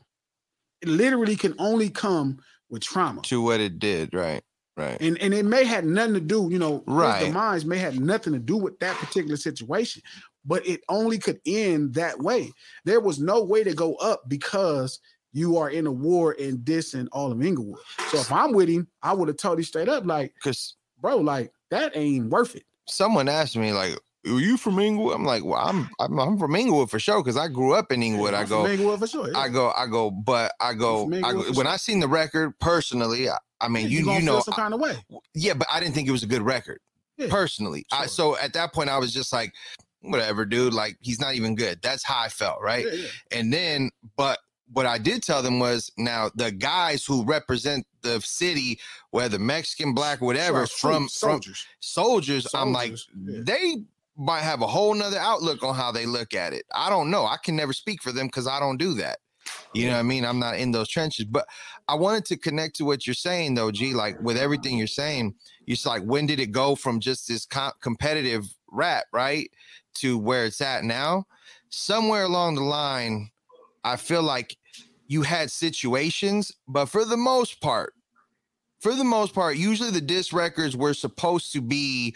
It 0.81 0.89
literally 0.89 1.37
can 1.37 1.55
only 1.59 1.91
come 1.91 2.39
with 2.71 2.83
trauma. 2.83 3.21
to 3.23 3.43
what 3.43 3.61
it 3.61 3.79
did, 3.79 4.15
right? 4.15 4.43
Right. 4.77 4.97
And 5.01 5.19
and 5.19 5.33
it 5.33 5.45
may 5.45 5.65
have 5.65 5.85
nothing 5.85 6.15
to 6.15 6.21
do, 6.21 6.49
you 6.51 6.59
know, 6.59 6.83
Right. 6.87 7.21
demise 7.27 7.65
may 7.65 7.79
have 7.79 8.01
nothing 8.01 8.33
to 8.33 8.39
do 8.41 8.57
with 8.57 8.79
that 8.81 8.97
particular 8.97 9.37
situation, 9.37 10.03
but 10.45 10.67
it 10.67 10.83
only 10.89 11.19
could 11.19 11.41
end 11.47 11.95
that 11.95 12.19
way. 12.19 12.53
There 12.85 13.01
was 13.01 13.21
no 13.21 13.43
way 13.45 13.63
to 13.63 13.73
go 13.75 13.95
up 13.97 14.29
because 14.29 14.99
you 15.33 15.59
are 15.59 15.71
in 15.71 15.87
a 15.87 15.93
war 15.93 16.35
and 16.41 16.59
dissing 16.59 17.09
all 17.13 17.31
of 17.31 17.43
Inglewood. 17.45 17.79
So 18.11 18.19
if 18.19 18.33
I'm 18.33 18.53
with 18.53 18.69
him, 18.69 18.89
I 19.03 19.13
would 19.13 19.29
have 19.29 19.37
told 19.37 19.59
you 19.59 19.65
straight 19.65 19.89
up, 19.89 20.07
like, 20.07 20.33
because 20.35 20.77
bro, 21.01 21.19
like 21.19 21.53
that 21.75 21.97
ain't 21.97 22.31
worth 22.31 22.55
it. 22.55 22.65
Someone 22.87 23.29
asked 23.29 23.57
me 23.57 23.73
like, 23.73 23.99
"Are 24.27 24.41
you 24.41 24.57
from 24.57 24.79
Inglewood?" 24.79 25.15
I'm 25.15 25.25
like, 25.25 25.45
"Well, 25.45 25.61
I'm 25.61 25.89
I'm, 25.99 26.19
I'm 26.19 26.39
from 26.39 26.55
Inglewood 26.55 26.91
for 26.91 26.99
sure 26.99 27.23
because 27.23 27.37
I 27.37 27.49
grew 27.49 27.75
up 27.75 27.91
in 27.91 28.03
Inglewood." 28.03 28.35
I 28.35 28.45
go, 28.45 28.67
Inglewood 28.67 29.01
for 29.01 29.07
sure. 29.07 29.31
yeah. 29.31 29.39
I 29.39 29.49
go, 29.49 29.73
I 29.77 29.87
go, 29.87 30.11
but 30.11 30.53
I 30.61 30.75
go, 30.75 31.11
I 31.25 31.33
go 31.33 31.39
when 31.39 31.55
sure. 31.55 31.69
I 31.69 31.77
seen 31.77 32.01
the 32.01 32.09
record 32.09 32.59
personally. 32.59 33.29
I, 33.29 33.39
I 33.61 33.69
mean, 33.69 33.85
Yeah, 33.85 34.01
you 34.01 34.13
you 34.13 34.23
know, 34.23 34.41
some 34.41 34.55
kind 34.55 34.75
of 34.75 34.81
way. 34.81 34.97
yeah, 35.35 35.55
but 35.55 35.67
I 35.73 35.81
didn't 35.81 35.95
think 35.95 36.09
it 36.09 36.13
was 36.13 36.23
a 36.23 36.27
good 36.27 36.43
record 36.43 36.81
personally. 37.29 37.87
I, 37.93 38.07
so 38.07 38.37
at 38.39 38.53
that 38.55 38.73
point, 38.75 38.91
I 38.91 38.99
was 38.99 39.13
just 39.15 39.33
like, 39.33 39.55
whatever, 40.01 40.45
dude. 40.45 40.75
Like 40.75 40.99
he's 41.01 41.21
not 41.21 41.35
even 41.35 41.55
good. 41.55 41.81
That's 41.83 42.05
how 42.05 42.21
I 42.21 42.29
felt, 42.29 42.61
right? 42.61 42.87
And 43.33 43.53
then, 43.53 43.91
but 44.17 44.39
what 44.73 44.87
I 44.87 44.99
did 44.99 45.23
tell 45.23 45.43
them 45.43 45.59
was 45.59 45.91
now 45.97 46.31
the 46.35 46.51
guys 46.51 47.05
who 47.05 47.25
represent 47.25 47.87
the 48.03 48.21
city, 48.21 48.81
whether 49.11 49.39
Mexican, 49.39 49.95
black, 49.95 50.21
whatever, 50.21 50.67
from 50.67 51.09
soldiers. 51.09 51.61
from 51.61 51.77
soldiers, 51.81 52.47
I'm 52.55 52.73
like, 52.73 52.97
yeah. 53.25 53.41
they 53.43 53.85
might 54.17 54.43
have 54.43 54.63
a 54.63 54.67
whole 54.67 54.95
nother 54.95 55.19
outlook 55.19 55.63
on 55.63 55.75
how 55.75 55.93
they 55.93 56.07
look 56.07 56.35
at 56.35 56.53
it. 56.53 56.65
I 56.75 56.89
don't 56.89 57.11
know. 57.11 57.27
I 57.27 57.37
can 57.43 57.57
never 57.57 57.73
speak 57.73 58.03
for 58.03 58.13
them 58.13 58.27
because 58.27 58.47
I 58.47 58.61
don't 58.61 58.79
do 58.79 58.95
that. 58.95 59.19
You 59.75 59.87
know 59.89 59.95
what 59.95 60.01
I 60.01 60.05
mean? 60.05 60.25
I'm 60.25 60.39
not 60.39 60.57
in 60.57 60.71
those 60.71 60.89
trenches. 60.89 61.27
But 61.27 61.47
I 61.89 61.95
wanted 61.95 62.25
to 62.27 62.37
connect 62.37 62.77
to 62.77 62.85
what 62.85 63.07
you're 63.07 63.15
saying 63.15 63.55
though, 63.55 63.71
G. 63.71 63.93
Like 63.93 64.19
with 64.21 64.37
everything 64.37 64.79
you're 64.79 64.87
saying, 64.87 65.35
you're 65.67 65.77
like, 65.85 66.03
when 66.03 66.27
did 66.27 66.41
it 66.41 66.53
go 66.53 66.75
from 66.75 67.01
just 67.01 67.29
this 67.29 67.45
co- 67.45 67.73
competitive 67.81 68.47
rap, 68.71 69.05
right, 69.13 69.51
to 69.95 70.17
where 70.17 70.47
it's 70.47 70.61
at 70.61 70.85
now? 70.85 71.27
Somewhere 71.71 72.23
along 72.23 72.55
the 72.55 72.63
line, 72.63 73.31
I 73.85 73.97
feel 73.97 74.23
like 74.23 74.57
you 75.07 75.23
had 75.23 75.51
situations, 75.51 76.53
but 76.67 76.87
for 76.87 77.05
the 77.05 77.17
most 77.17 77.61
part, 77.61 77.95
for 78.81 78.95
the 78.95 79.05
most 79.05 79.35
part, 79.35 79.57
usually 79.57 79.91
the 79.91 80.01
diss 80.01 80.33
records 80.33 80.77
were 80.77 80.95
supposed 80.95 81.53
to 81.53 81.61
be 81.61 82.15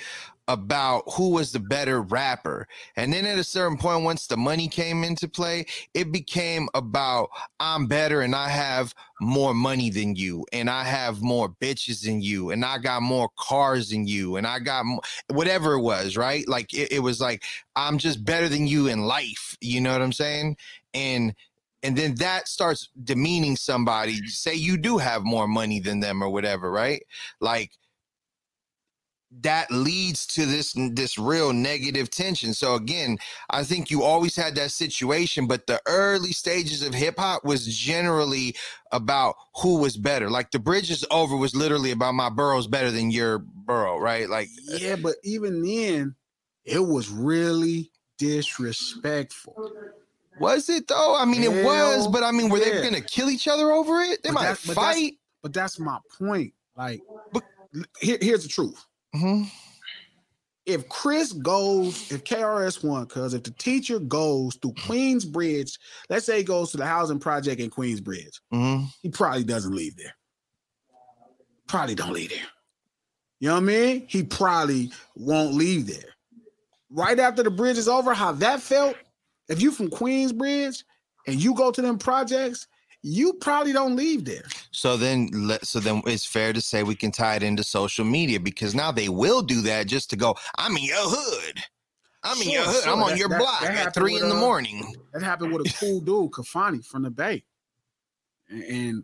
about 0.49 1.03
who 1.13 1.31
was 1.31 1.53
the 1.53 1.61
better 1.61 2.01
rapper. 2.01 2.67
And 2.97 3.13
then 3.13 3.27
at 3.27 3.39
a 3.39 3.45
certain 3.45 3.77
point, 3.77 4.05
once 4.05 4.27
the 4.27 4.37
money 4.37 4.67
came 4.67 5.05
into 5.05 5.29
play, 5.29 5.67
it 5.93 6.11
became 6.11 6.69
about 6.75 7.29
I'm 7.61 7.87
better 7.87 8.23
and 8.23 8.35
I 8.35 8.49
have 8.49 8.95
more 9.21 9.53
money 9.53 9.91
than 9.91 10.17
you, 10.17 10.47
and 10.53 10.71
I 10.71 10.85
have 10.85 11.21
more 11.23 11.49
bitches 11.49 12.05
than 12.05 12.23
you, 12.23 12.51
and 12.51 12.65
I 12.65 12.79
got 12.79 13.03
more 13.03 13.29
cars 13.39 13.91
than 13.91 14.07
you, 14.07 14.37
and 14.37 14.47
I 14.47 14.59
got 14.59 14.85
whatever 15.29 15.75
it 15.75 15.83
was, 15.83 16.17
right? 16.17 16.49
Like 16.49 16.73
it, 16.73 16.93
it 16.93 17.01
was 17.01 17.21
like 17.21 17.45
I'm 17.77 17.99
just 17.99 18.25
better 18.25 18.49
than 18.49 18.67
you 18.67 18.87
in 18.89 19.01
life. 19.03 19.57
You 19.61 19.81
know 19.83 19.93
what 19.93 20.03
I'm 20.03 20.13
saying? 20.13 20.57
And 20.95 21.35
and 21.83 21.97
then 21.97 22.15
that 22.17 22.49
starts 22.49 22.89
demeaning 23.05 23.57
somebody. 23.57 24.15
Mm-hmm. 24.17 24.27
Say 24.27 24.55
you 24.55 24.77
do 24.77 24.99
have 24.99 25.25
more 25.25 25.47
money 25.49 25.81
than 25.81 26.01
them 26.01 26.23
or 26.23 26.29
whatever 26.29 26.71
right? 26.71 27.03
Like 27.41 27.73
that 29.43 29.71
leads 29.71 30.27
to 30.27 30.47
this 30.47 30.75
this 30.93 31.19
real 31.19 31.53
negative 31.53 32.11
tension. 32.11 32.55
So 32.55 32.75
again 32.75 33.19
i 33.51 33.63
think 33.63 33.91
you 33.91 34.03
always 34.03 34.35
had 34.35 34.55
that 34.55 34.71
situation 34.71 35.47
but 35.47 35.67
the 35.67 35.81
early 35.87 36.33
stages 36.33 36.83
of 36.83 36.95
hip 36.95 37.19
hop 37.19 37.45
was 37.45 37.67
generally 37.67 38.55
about 38.91 39.35
who 39.57 39.79
was 39.79 39.97
better. 39.97 40.31
Like 40.31 40.51
the 40.51 40.59
bridge 40.59 40.91
is 40.91 41.05
over 41.11 41.37
was 41.37 41.55
literally 41.55 41.91
about 41.91 42.15
my 42.15 42.31
borough's 42.31 42.67
better 42.67 42.91
than 42.91 43.11
your 43.11 43.39
borough 43.39 43.99
right? 43.99 44.29
Like 44.29 44.49
uh, 44.73 44.77
Yeah, 44.79 44.97
but 44.97 45.17
even 45.25 45.63
then, 45.63 46.17
it 46.65 46.81
was 46.81 47.11
really 47.11 47.91
disrespectful. 48.19 49.73
Was 50.41 50.69
it 50.69 50.87
though 50.89 51.17
i 51.17 51.25
mean 51.25 51.43
it 51.43 51.65
was 51.65 52.07
but 52.09 52.23
i 52.23 52.31
mean 52.31 52.49
were 52.49 52.59
yeah. 52.59 52.75
they 52.81 52.83
gonna 52.83 53.01
kill 53.01 53.29
each 53.31 53.49
other 53.49 53.73
over 53.73 54.01
it 54.01 54.23
they 54.23 54.31
But 54.31 54.35
might 54.35 54.41
that's- 54.43 54.67
but 54.67 54.75
that's- 54.77 54.95
fight 54.95 55.13
But 55.43 55.53
that's 55.53 55.79
my 55.79 55.99
point. 56.19 56.53
Like, 56.77 57.01
here, 58.01 58.19
here's 58.21 58.43
the 58.43 58.49
truth. 58.49 58.85
Mm-hmm. 59.15 59.45
If 60.67 60.89
Chris 60.89 61.33
goes, 61.33 62.11
if 62.13 62.25
KRS 62.25 62.85
One, 62.85 63.05
because 63.05 63.35
if 63.35 63.43
the 63.45 63.53
teacher 63.53 63.99
goes 64.01 64.57
through 64.57 64.73
Queensbridge, 64.75 65.79
let's 66.11 66.27
say 66.27 66.39
he 66.39 66.45
goes 66.45 66.71
to 66.73 66.77
the 66.77 66.87
housing 66.87 67.19
project 67.21 67.61
in 67.61 67.71
Queensbridge, 67.71 68.41
Mm-hmm. 68.53 68.85
he 69.03 69.09
probably 69.11 69.45
doesn't 69.45 69.75
leave 69.75 69.97
there. 69.97 70.15
Probably 71.69 71.95
don't 71.95 72.13
leave 72.13 72.31
there. 72.31 72.39
You 73.41 73.49
know 73.49 73.55
what 73.55 73.63
I 73.63 73.67
mean? 73.67 74.07
He 74.09 74.23
probably 74.25 74.91
won't 75.17 75.55
leave 75.55 75.87
there. 75.87 76.11
Right 76.91 77.19
after 77.19 77.43
the 77.43 77.51
bridge 77.51 77.79
is 77.79 77.89
over, 77.89 78.13
how 78.15 78.33
that 78.33 78.61
felt, 78.61 78.97
if 79.49 79.61
you 79.63 79.71
from 79.71 79.89
Queensbridge 79.91 80.85
and 81.27 81.43
you 81.43 81.55
go 81.55 81.71
to 81.71 81.83
them 81.83 81.99
projects, 81.99 82.67
you 83.03 83.35
probably 83.35 83.73
don't 83.73 83.95
leave 83.97 84.25
there. 84.25 84.43
So 84.73 84.97
then, 84.97 85.31
so 85.63 85.79
then 85.81 86.03
it's 86.07 86.27
fair 86.27 86.53
to 86.53 86.61
say 86.61 86.83
we 86.83 86.95
can 86.97 87.13
tie 87.13 87.37
it 87.37 87.43
into 87.43 87.63
social 87.63 88.05
media 88.05 88.41
because 88.41 88.75
now 88.75 88.91
they 88.91 89.09
will 89.09 89.41
do 89.43 89.61
that 89.63 89.87
just 89.87 90.11
to 90.11 90.17
go. 90.17 90.37
I'm 90.57 90.77
in 90.77 90.83
your 90.85 90.97
hood. 90.99 91.61
I'm 92.25 92.43
in 92.43 92.51
your 92.51 92.65
hood. 92.65 92.83
sure. 92.83 92.93
I'm 92.93 93.03
on 93.03 93.11
That- 93.11 93.19
your 93.19 93.29
that- 93.29 93.39
block 93.39 93.61
that 93.63 93.87
at 93.89 93.95
three 93.95 94.17
in 94.17 94.29
the 94.29 94.35
uh, 94.35 94.41
morning. 94.41 94.95
That 95.13 95.23
happened 95.23 95.53
with 95.53 95.67
a 95.69 95.75
cool 95.79 96.01
dude, 96.05 96.33
Kafani 96.33 96.85
from 96.85 97.03
the 97.05 97.11
Bay. 97.11 97.45
And, 98.51 98.63
and 98.65 99.03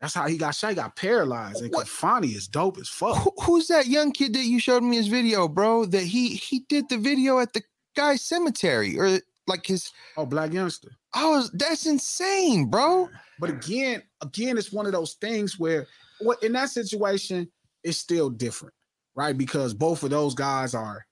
that's 0.00 0.14
how 0.14 0.26
he 0.26 0.36
got 0.36 0.54
shot. 0.54 0.70
He 0.70 0.74
got 0.74 0.96
paralyzed. 0.96 1.62
And 1.62 1.72
Kafani 1.72 2.34
is 2.34 2.48
dope 2.48 2.78
as 2.78 2.88
fuck. 2.88 3.16
Who, 3.18 3.32
who's 3.42 3.68
that 3.68 3.86
young 3.86 4.10
kid 4.10 4.34
that 4.34 4.44
you 4.44 4.58
showed 4.58 4.82
me 4.82 4.96
his 4.96 5.06
video, 5.08 5.46
bro? 5.46 5.84
That 5.86 6.02
he 6.02 6.30
he 6.30 6.60
did 6.68 6.88
the 6.88 6.98
video 6.98 7.38
at 7.38 7.52
the 7.52 7.62
guy's 7.94 8.22
cemetery 8.22 8.98
or 8.98 9.20
like 9.46 9.66
his. 9.66 9.90
Oh, 10.16 10.26
Blac 10.26 10.50
Youngsta. 10.50 10.88
I 11.14 11.28
was 11.28 11.50
that's 11.52 11.86
insane, 11.86 12.66
bro. 12.66 13.08
But 13.38 13.50
again, 13.50 14.02
again, 14.22 14.58
it's 14.58 14.72
one 14.72 14.86
of 14.86 14.92
those 14.92 15.14
things 15.14 15.58
where 15.58 15.86
what 16.20 16.42
in 16.42 16.52
that 16.52 16.70
situation 16.70 17.50
it's 17.84 17.98
still 17.98 18.30
different, 18.30 18.74
right? 19.14 19.36
Because 19.36 19.74
both 19.74 20.02
of 20.02 20.10
those 20.10 20.34
guys 20.34 20.74
are, 20.74 21.06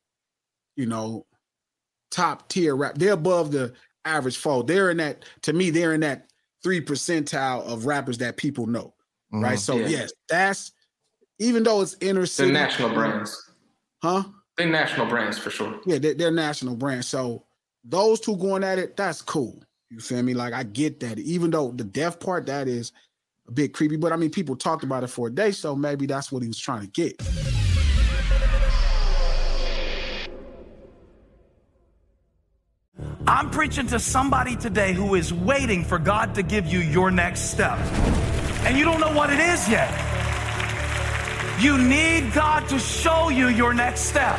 you 0.76 0.86
know, 0.86 1.26
top 2.10 2.48
tier 2.48 2.74
rap. 2.74 2.96
They're 2.98 3.12
above 3.12 3.52
the 3.52 3.72
average 4.04 4.36
fold. 4.38 4.66
They're 4.66 4.90
in 4.90 4.96
that, 4.98 5.24
to 5.42 5.52
me, 5.52 5.70
they're 5.70 5.94
in 5.94 6.00
that 6.00 6.26
three 6.62 6.80
percentile 6.80 7.62
of 7.64 7.86
rappers 7.86 8.18
that 8.18 8.36
people 8.36 8.66
know. 8.66 8.94
Right. 9.32 9.56
Mhm. 9.56 9.60
So 9.60 9.76
Yeah. 9.76 9.86
yes, 9.88 10.12
that's 10.28 10.72
even 11.38 11.62
though 11.62 11.80
it's 11.82 11.96
inner 12.00 12.22
The 12.22 12.26
city. 12.26 12.52
national 12.52 12.92
brands. 12.94 13.50
Huh? 14.02 14.24
They're 14.56 14.68
national 14.68 15.06
brands 15.06 15.38
for 15.38 15.50
sure. 15.50 15.80
Yeah, 15.86 15.98
they're, 15.98 16.14
they're 16.14 16.30
national 16.30 16.76
brands. 16.76 17.06
So 17.08 17.44
those 17.84 18.20
two 18.20 18.36
going 18.36 18.64
at 18.64 18.78
it, 18.78 18.96
that's 18.96 19.22
cool. 19.22 19.62
You 19.90 20.00
feel 20.00 20.22
me? 20.22 20.34
Like 20.34 20.54
I 20.54 20.62
get 20.62 21.00
that. 21.00 21.18
Even 21.18 21.50
though 21.50 21.70
the 21.70 21.84
death 21.84 22.18
part, 22.18 22.46
that 22.46 22.66
is 22.66 22.92
a 23.46 23.52
bit 23.52 23.74
creepy. 23.74 23.96
But 23.96 24.12
I 24.12 24.16
mean, 24.16 24.30
people 24.30 24.56
talked 24.56 24.82
about 24.82 25.04
it 25.04 25.08
for 25.08 25.28
a 25.28 25.30
day, 25.30 25.50
so 25.52 25.76
maybe 25.76 26.06
that's 26.06 26.32
what 26.32 26.42
he 26.42 26.48
was 26.48 26.58
trying 26.58 26.80
to 26.80 26.88
get. 26.88 27.20
I'm 33.26 33.50
preaching 33.50 33.86
to 33.88 33.98
somebody 33.98 34.56
today 34.56 34.92
who 34.92 35.14
is 35.14 35.32
waiting 35.32 35.84
for 35.84 35.98
God 35.98 36.34
to 36.36 36.42
give 36.42 36.66
you 36.66 36.80
your 36.80 37.10
next 37.10 37.50
step. 37.50 37.78
And 38.64 38.78
you 38.78 38.84
don't 38.84 39.00
know 39.00 39.12
what 39.12 39.30
it 39.30 39.40
is 39.40 39.68
yet. 39.68 39.90
You 41.60 41.78
need 41.78 42.32
God 42.32 42.68
to 42.68 42.78
show 42.78 43.28
you 43.28 43.48
your 43.48 43.74
next 43.74 44.02
step. 44.02 44.38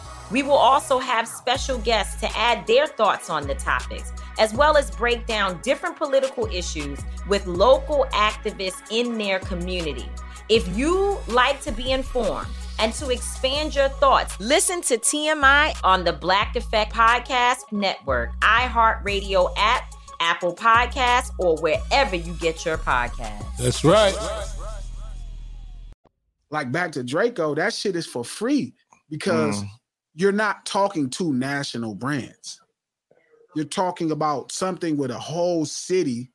We 0.31 0.43
will 0.43 0.53
also 0.53 0.97
have 0.99 1.27
special 1.27 1.77
guests 1.79 2.21
to 2.21 2.37
add 2.37 2.65
their 2.65 2.87
thoughts 2.87 3.29
on 3.29 3.47
the 3.47 3.55
topics, 3.55 4.13
as 4.39 4.53
well 4.53 4.77
as 4.77 4.89
break 4.89 5.25
down 5.27 5.59
different 5.61 5.97
political 5.97 6.45
issues 6.45 6.99
with 7.27 7.45
local 7.45 8.05
activists 8.13 8.81
in 8.91 9.17
their 9.17 9.39
community. 9.39 10.09
If 10.47 10.77
you 10.77 11.17
like 11.27 11.59
to 11.61 11.71
be 11.73 11.91
informed 11.91 12.47
and 12.79 12.93
to 12.93 13.09
expand 13.09 13.75
your 13.75 13.89
thoughts, 13.89 14.39
listen 14.39 14.81
to 14.83 14.97
TMI 14.97 15.77
on 15.83 16.05
the 16.05 16.13
Black 16.13 16.55
Effect 16.55 16.93
Podcast 16.93 17.69
Network, 17.73 18.31
iHeartRadio 18.39 19.53
app, 19.57 19.93
Apple 20.21 20.55
Podcasts, 20.55 21.31
or 21.39 21.57
wherever 21.57 22.15
you 22.15 22.33
get 22.35 22.63
your 22.65 22.77
podcasts. 22.77 23.57
That's 23.57 23.83
right. 23.83 24.15
Like 26.49 26.71
back 26.71 26.93
to 26.93 27.03
Drakeo, 27.03 27.53
that 27.57 27.73
shit 27.73 27.97
is 27.97 28.05
for 28.05 28.23
free 28.23 28.73
because 29.09 29.61
mm. 29.61 29.69
You're 30.13 30.31
not 30.31 30.65
talking 30.65 31.09
to 31.11 31.33
national 31.33 31.95
brands. 31.95 32.59
You're 33.55 33.65
talking 33.65 34.11
about 34.11 34.51
something 34.51 34.97
with 34.97 35.11
a 35.11 35.17
whole 35.19 35.65
city. 35.65 36.31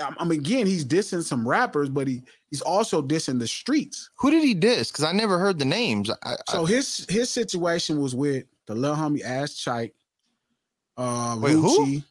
I 0.00 0.14
I 0.18 0.24
mean, 0.24 0.40
again, 0.40 0.66
he's 0.66 0.84
dissing 0.84 1.22
some 1.22 1.46
rappers, 1.48 1.88
but 1.88 2.06
he 2.06 2.22
he's 2.50 2.60
also 2.60 3.02
dissing 3.02 3.38
the 3.38 3.46
streets. 3.48 4.10
Who 4.18 4.30
did 4.30 4.44
he 4.44 4.54
diss? 4.54 4.90
Because 4.90 5.04
I 5.04 5.12
never 5.12 5.38
heard 5.38 5.58
the 5.58 5.64
names. 5.64 6.10
I, 6.22 6.36
So 6.48 6.64
his 6.64 7.06
his 7.08 7.30
situation 7.30 8.00
was 8.00 8.14
with 8.14 8.44
the 8.66 8.74
little 8.74 8.96
homie 8.96 9.24
Ass 9.24 9.52
Chike, 9.54 9.92
uh, 10.96 11.38
Wait, 11.40 11.52
who? 11.52 11.86
Rucci, 11.86 12.04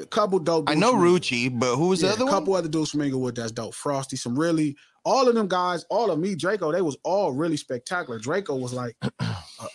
a 0.00 0.06
couple 0.06 0.38
dope. 0.38 0.70
I 0.70 0.74
know 0.74 0.94
Rucci, 0.94 1.56
but 1.58 1.76
who 1.76 1.88
was 1.88 2.02
yeah, 2.02 2.08
the 2.08 2.14
other 2.14 2.22
a 2.22 2.26
one? 2.26 2.34
couple 2.34 2.54
other 2.54 2.68
dudes 2.68 2.90
from 2.90 3.02
Inglewood 3.02 3.36
that's 3.36 3.52
dope. 3.52 3.74
Frosty, 3.74 4.16
some 4.16 4.38
really 4.38 4.76
all 5.04 5.28
of 5.28 5.34
them 5.34 5.48
guys, 5.48 5.84
all 5.90 6.10
of 6.10 6.18
me, 6.18 6.34
Drakeo, 6.34 6.72
they 6.72 6.82
was 6.82 6.96
all 7.02 7.32
really 7.32 7.56
spectacular. 7.56 8.18
Drakeo 8.18 8.58
was 8.58 8.72
like 8.72 8.96
a, 9.02 9.12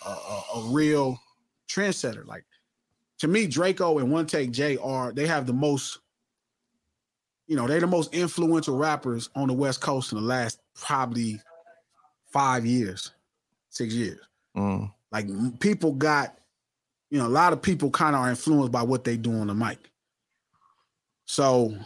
a, 0.06 0.42
a, 0.56 0.62
real 0.66 1.18
trendsetter. 1.68 2.26
Like 2.26 2.44
to 3.20 3.28
me, 3.28 3.46
Drakeo 3.46 4.00
and 4.00 4.10
One 4.10 4.26
Take 4.26 4.50
J 4.50 4.76
are 4.78 5.12
they 5.12 5.26
have 5.26 5.46
the 5.46 5.52
most, 5.52 6.00
you 7.46 7.56
know, 7.56 7.66
they're 7.68 7.80
the 7.80 7.86
most 7.86 8.12
influential 8.12 8.76
rappers 8.76 9.30
on 9.36 9.48
the 9.48 9.54
West 9.54 9.80
Coast 9.80 10.12
in 10.12 10.18
the 10.18 10.24
last 10.24 10.60
probably 10.74 11.40
five 12.32 12.66
years, 12.66 13.12
six 13.68 13.94
years. 13.94 14.20
Mm. 14.56 14.92
Like 15.12 15.26
people 15.60 15.92
got, 15.92 16.36
you 17.10 17.18
know, 17.18 17.26
a 17.26 17.28
lot 17.28 17.52
of 17.52 17.62
people 17.62 17.90
kind 17.90 18.16
of 18.16 18.22
are 18.22 18.30
influenced 18.30 18.72
by 18.72 18.82
what 18.82 19.04
they 19.04 19.16
do 19.16 19.32
on 19.32 19.46
the 19.46 19.54
mic. 19.54 19.78
So 21.26 21.76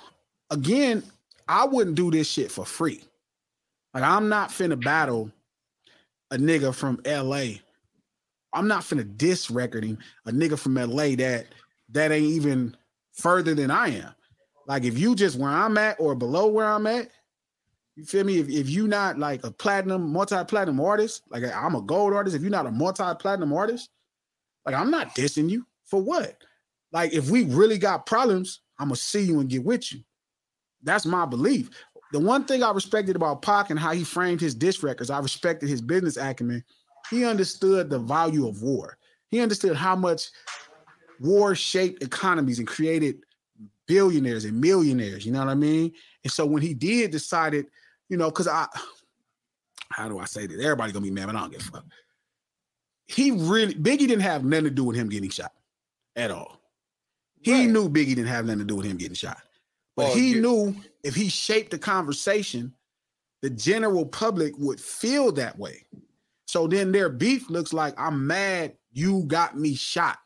again, 0.51 1.03
I 1.47 1.67
wouldn't 1.67 1.97
do 1.97 2.11
this 2.11 2.31
shit 2.31 2.51
for 2.51 2.65
free. 2.65 3.05
Like 3.95 4.03
I'm 4.03 4.29
not 4.29 4.51
finna 4.51 4.83
battle 4.83 5.31
a 6.33 6.37
nigga 6.37 6.75
from 6.75 7.01
LA. 7.07 7.61
I'm 8.53 8.69
not 8.69 8.83
finna 8.83 9.17
diss 9.17 9.51
recording 9.51 9.99
a 10.27 10.33
nigga 10.33 10.59
from 10.59 10.75
LA 10.75 11.15
that 11.17 11.47
that 11.91 12.13
ain't 12.13 12.27
even 12.27 12.77
further 13.13 13.55
than 13.55 13.71
I 13.71 13.89
am. 13.89 14.15
Like 14.67 14.85
if 14.85 14.99
you 14.99 15.15
just 15.15 15.39
where 15.39 15.51
I'm 15.51 15.79
at 15.79 15.99
or 16.01 16.15
below 16.15 16.49
where 16.49 16.67
I'm 16.67 16.87
at, 16.87 17.09
you 17.97 18.05
feel 18.05 18.25
me? 18.25 18.39
If, 18.39 18.49
if 18.49 18.69
you 18.69 18.89
not 18.89 19.19
like 19.21 19.45
a 19.45 19.53
platinum, 19.53 20.13
multi-platinum 20.13 20.81
artist, 20.81 21.23
like 21.31 21.45
I'm 21.45 21.77
a 21.77 21.83
gold 21.83 22.13
artist, 22.13 22.35
if 22.35 22.43
you're 22.43 22.51
not 22.51 22.67
a 22.67 22.73
multi-platinum 22.73 23.53
artist, 23.53 23.91
like 24.67 24.75
I'm 24.75 24.91
not 24.91 25.15
dissing 25.15 25.49
you 25.49 25.65
for 25.85 26.03
what? 26.03 26.37
Like 26.91 27.13
if 27.13 27.31
we 27.31 27.45
really 27.45 27.79
got 27.79 28.07
problems, 28.07 28.61
I'm 28.79 28.89
gonna 28.89 28.97
see 28.97 29.23
you 29.23 29.39
and 29.39 29.49
get 29.49 29.65
with 29.65 29.93
you. 29.93 30.01
That's 30.83 31.07
my 31.07 31.25
belief. 31.25 31.71
The 32.15 32.21
one 32.21 32.45
thing 32.45 32.63
I 32.63 32.71
respected 32.71 33.17
about 33.17 33.43
Pac 33.43 33.71
and 33.71 33.79
how 33.79 33.91
he 33.91 34.05
framed 34.05 34.41
his 34.41 34.55
diss 34.55 34.85
records, 34.85 35.11
I 35.11 35.19
respected 35.19 35.69
his 35.69 35.81
business 35.83 36.17
acumen. 36.17 36.63
He 37.11 37.25
understood 37.25 37.91
the 37.91 37.99
value 37.99 38.47
of 38.47 38.63
war. 38.63 38.99
He 39.33 39.41
understood 39.41 39.75
how 39.75 39.97
much 39.97 40.29
war 41.19 41.57
shaped 41.57 42.05
economies 42.05 42.61
and 42.61 42.69
created 42.69 43.17
billionaires 43.89 44.45
and 44.45 44.61
millionaires. 44.61 45.27
You 45.27 45.33
know 45.33 45.41
what 45.41 45.49
I 45.49 45.57
mean? 45.57 45.93
And 46.23 46.33
so 46.33 46.47
when 46.47 46.63
he 46.63 46.73
did 46.73 47.11
decided, 47.11 47.67
you 48.09 48.17
know, 48.17 48.31
because 48.31 48.47
I, 48.47 48.69
how 49.91 50.09
do 50.09 50.21
I 50.21 50.25
say 50.27 50.47
this? 50.47 50.63
Everybody 50.63 50.93
gonna 50.93 51.03
be 51.03 51.11
mad, 51.11 51.27
but 51.27 51.35
I 51.35 51.41
don't 51.41 51.51
give 51.51 51.63
a 51.63 51.65
fuck. 51.65 51.85
He 53.09 53.33
really 53.33 53.75
Biggie 53.75 54.07
didn't 54.07 54.21
have 54.21 54.45
nothing 54.45 54.67
to 54.67 54.71
do 54.71 54.85
with 54.85 54.95
him 54.95 55.09
getting 55.09 55.31
shot 55.31 55.51
at 56.15 56.31
all. 56.31 56.61
He 57.41 57.67
knew 57.67 57.89
Biggie 57.89 58.15
didn't 58.15 58.27
have 58.27 58.45
nothing 58.47 58.61
to 58.61 58.65
do 58.67 58.77
with 58.77 58.87
him 58.87 58.99
getting 58.99 59.17
shot. 59.17 59.43
But 59.97 60.07
Well, 60.07 60.15
he 60.15 60.31
you- 60.35 60.41
knew 60.43 60.77
if 61.03 61.15
he 61.15 61.29
shaped 61.29 61.71
the 61.71 61.79
conversation, 61.79 62.75
the 63.43 63.51
general 63.51 64.07
public 64.07 64.55
would 64.59 64.81
feel 64.81 65.31
that 65.33 65.59
way. 65.59 65.87
So 66.47 66.67
then 66.67 66.93
their 66.93 67.09
beef 67.09 67.49
looks 67.51 67.73
like 67.73 67.95
I'm 67.99 68.27
mad 68.27 68.77
you 68.93 69.25
got 69.25 69.59
me 69.59 69.75
shot. 69.75 70.19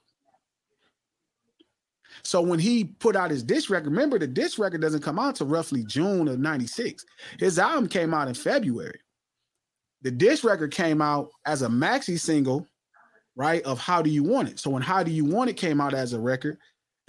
So 2.22 2.40
when 2.42 2.58
he 2.58 2.84
put 2.84 3.16
out 3.16 3.30
his 3.30 3.42
disc 3.42 3.70
record, 3.70 3.90
remember 3.90 4.18
the 4.18 4.26
disc 4.26 4.58
record 4.58 4.80
doesn't 4.80 5.02
come 5.02 5.18
out 5.18 5.36
till 5.36 5.46
roughly 5.46 5.84
June 5.84 6.28
of 6.28 6.38
96. 6.38 7.04
His 7.38 7.58
album 7.58 7.88
came 7.88 8.12
out 8.12 8.28
in 8.28 8.34
February. 8.34 9.00
The 10.02 10.10
disc 10.10 10.44
record 10.44 10.72
came 10.72 11.00
out 11.00 11.30
as 11.46 11.62
a 11.62 11.68
maxi 11.68 12.18
single, 12.18 12.66
right? 13.36 13.62
Of 13.62 13.78
How 13.78 14.02
Do 14.02 14.10
You 14.10 14.22
Want 14.24 14.48
It? 14.48 14.58
So 14.58 14.70
when 14.70 14.82
How 14.82 15.02
Do 15.02 15.10
You 15.10 15.24
Want 15.24 15.50
It 15.50 15.56
came 15.56 15.80
out 15.80 15.94
as 15.94 16.12
a 16.12 16.20
record, 16.20 16.58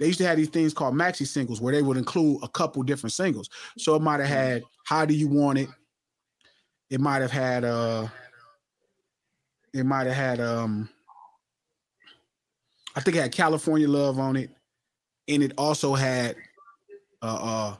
they 0.00 0.06
used 0.06 0.18
to 0.18 0.26
have 0.26 0.38
these 0.38 0.48
things 0.48 0.72
called 0.72 0.94
maxi 0.94 1.26
singles 1.26 1.60
where 1.60 1.74
they 1.74 1.82
would 1.82 1.98
include 1.98 2.42
a 2.42 2.48
couple 2.48 2.82
different 2.82 3.12
singles. 3.12 3.50
So 3.76 3.94
it 3.94 4.00
might 4.02 4.18
have 4.18 4.28
had 4.30 4.62
How 4.84 5.04
Do 5.04 5.14
You 5.14 5.28
Want 5.28 5.58
It? 5.58 5.68
It 6.88 7.00
might 7.00 7.20
have 7.20 7.30
had 7.30 7.64
uh 7.64 8.08
it 9.74 9.84
might 9.84 10.06
have 10.06 10.16
had 10.16 10.40
um 10.40 10.88
I 12.96 13.00
think 13.00 13.16
it 13.18 13.20
had 13.20 13.32
California 13.32 13.86
Love 13.86 14.18
on 14.18 14.36
it. 14.36 14.50
And 15.28 15.42
it 15.42 15.52
also 15.58 15.94
had 15.94 16.34
uh 17.20 17.26
uh 17.26 17.76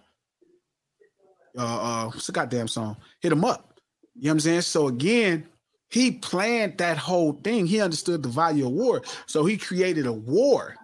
uh 1.58 1.80
uh 1.80 2.04
what's 2.08 2.26
the 2.26 2.32
goddamn 2.32 2.68
song? 2.68 2.96
Hit 3.20 3.30
Hit 3.30 3.32
'em 3.32 3.44
up. 3.46 3.80
You 4.14 4.24
know 4.24 4.28
what 4.28 4.34
I'm 4.34 4.40
saying? 4.40 4.60
So 4.60 4.88
again, 4.88 5.48
he 5.88 6.12
planned 6.12 6.76
that 6.78 6.98
whole 6.98 7.32
thing. 7.42 7.66
He 7.66 7.80
understood 7.80 8.22
the 8.22 8.28
value 8.28 8.66
of 8.66 8.72
war. 8.72 9.00
So 9.24 9.46
he 9.46 9.56
created 9.56 10.06
a 10.06 10.12
war. 10.12 10.76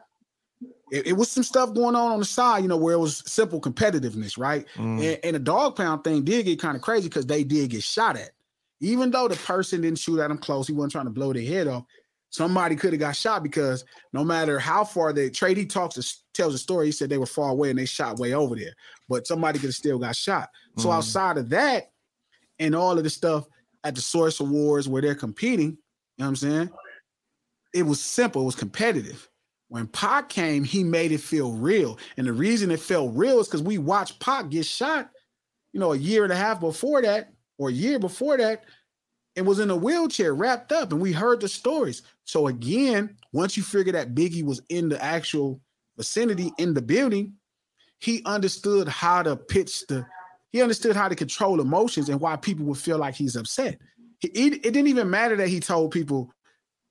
It, 0.90 1.08
it 1.08 1.12
was 1.14 1.30
some 1.30 1.42
stuff 1.42 1.74
going 1.74 1.96
on 1.96 2.12
on 2.12 2.18
the 2.18 2.24
side, 2.24 2.62
you 2.62 2.68
know, 2.68 2.76
where 2.76 2.94
it 2.94 2.98
was 2.98 3.22
simple 3.26 3.60
competitiveness, 3.60 4.38
right? 4.38 4.66
Mm. 4.76 5.02
And, 5.02 5.20
and 5.24 5.34
the 5.36 5.40
dog 5.40 5.76
pound 5.76 6.04
thing 6.04 6.22
did 6.22 6.44
get 6.44 6.60
kind 6.60 6.76
of 6.76 6.82
crazy 6.82 7.08
because 7.08 7.26
they 7.26 7.44
did 7.44 7.70
get 7.70 7.82
shot 7.82 8.16
at. 8.16 8.30
Even 8.80 9.10
though 9.10 9.26
the 9.26 9.36
person 9.36 9.80
didn't 9.80 9.98
shoot 9.98 10.20
at 10.20 10.30
him 10.30 10.38
close, 10.38 10.66
he 10.66 10.72
wasn't 10.72 10.92
trying 10.92 11.06
to 11.06 11.10
blow 11.10 11.32
their 11.32 11.42
head 11.42 11.66
off. 11.66 11.84
Somebody 12.30 12.76
could 12.76 12.92
have 12.92 13.00
got 13.00 13.16
shot 13.16 13.42
because 13.42 13.84
no 14.12 14.22
matter 14.22 14.58
how 14.58 14.84
far 14.84 15.12
they 15.12 15.30
trade, 15.30 15.56
he 15.56 15.64
talks 15.64 15.94
to 15.94 16.14
tells 16.34 16.54
a 16.54 16.58
story. 16.58 16.86
He 16.86 16.92
said 16.92 17.08
they 17.08 17.18
were 17.18 17.24
far 17.24 17.50
away 17.50 17.70
and 17.70 17.78
they 17.78 17.86
shot 17.86 18.18
way 18.18 18.34
over 18.34 18.54
there, 18.54 18.74
but 19.08 19.26
somebody 19.26 19.58
could 19.58 19.68
have 19.68 19.74
still 19.74 19.98
got 19.98 20.14
shot. 20.14 20.50
So 20.76 20.90
Mm. 20.90 20.96
outside 20.96 21.38
of 21.38 21.48
that, 21.50 21.90
and 22.58 22.74
all 22.74 22.96
of 22.96 23.04
the 23.04 23.10
stuff 23.10 23.46
at 23.84 23.94
the 23.94 24.00
Source 24.00 24.40
Awards 24.40 24.88
where 24.88 25.02
they're 25.02 25.14
competing, 25.14 25.70
you 25.70 25.76
know 26.18 26.24
what 26.24 26.28
I'm 26.28 26.36
saying? 26.36 26.70
It 27.74 27.82
was 27.82 28.00
simple, 28.00 28.42
it 28.42 28.46
was 28.46 28.54
competitive. 28.54 29.28
When 29.68 29.86
Pac 29.88 30.28
came, 30.28 30.64
he 30.64 30.84
made 30.84 31.12
it 31.12 31.20
feel 31.20 31.52
real. 31.52 31.98
And 32.16 32.26
the 32.26 32.32
reason 32.32 32.70
it 32.70 32.80
felt 32.80 33.14
real 33.14 33.40
is 33.40 33.48
because 33.48 33.62
we 33.62 33.78
watched 33.78 34.20
Pac 34.20 34.48
get 34.48 34.64
shot, 34.64 35.10
you 35.72 35.80
know, 35.80 35.92
a 35.92 35.96
year 35.96 36.24
and 36.24 36.32
a 36.32 36.36
half 36.36 36.60
before 36.60 37.02
that, 37.02 37.32
or 37.58 37.68
a 37.68 37.72
year 37.72 37.98
before 37.98 38.36
that, 38.36 38.64
and 39.34 39.46
was 39.46 39.58
in 39.58 39.70
a 39.70 39.76
wheelchair 39.76 40.34
wrapped 40.34 40.72
up. 40.72 40.92
And 40.92 41.00
we 41.00 41.12
heard 41.12 41.40
the 41.40 41.48
stories. 41.48 42.02
So 42.24 42.46
again, 42.46 43.16
once 43.32 43.56
you 43.56 43.62
figure 43.62 43.92
that 43.92 44.14
Biggie 44.14 44.44
was 44.44 44.62
in 44.68 44.88
the 44.88 45.02
actual 45.02 45.60
vicinity 45.96 46.52
in 46.58 46.74
the 46.74 46.82
building, 46.82 47.34
he 47.98 48.22
understood 48.24 48.88
how 48.88 49.22
to 49.22 49.36
pitch 49.36 49.86
the 49.86 50.06
he 50.52 50.62
understood 50.62 50.96
how 50.96 51.08
to 51.08 51.14
control 51.14 51.60
emotions 51.60 52.08
and 52.08 52.20
why 52.20 52.36
people 52.36 52.64
would 52.66 52.78
feel 52.78 52.98
like 52.98 53.14
he's 53.14 53.36
upset. 53.36 53.78
It, 54.22 54.54
it 54.54 54.62
didn't 54.62 54.86
even 54.86 55.10
matter 55.10 55.36
that 55.36 55.48
he 55.48 55.60
told 55.60 55.90
people 55.90 56.32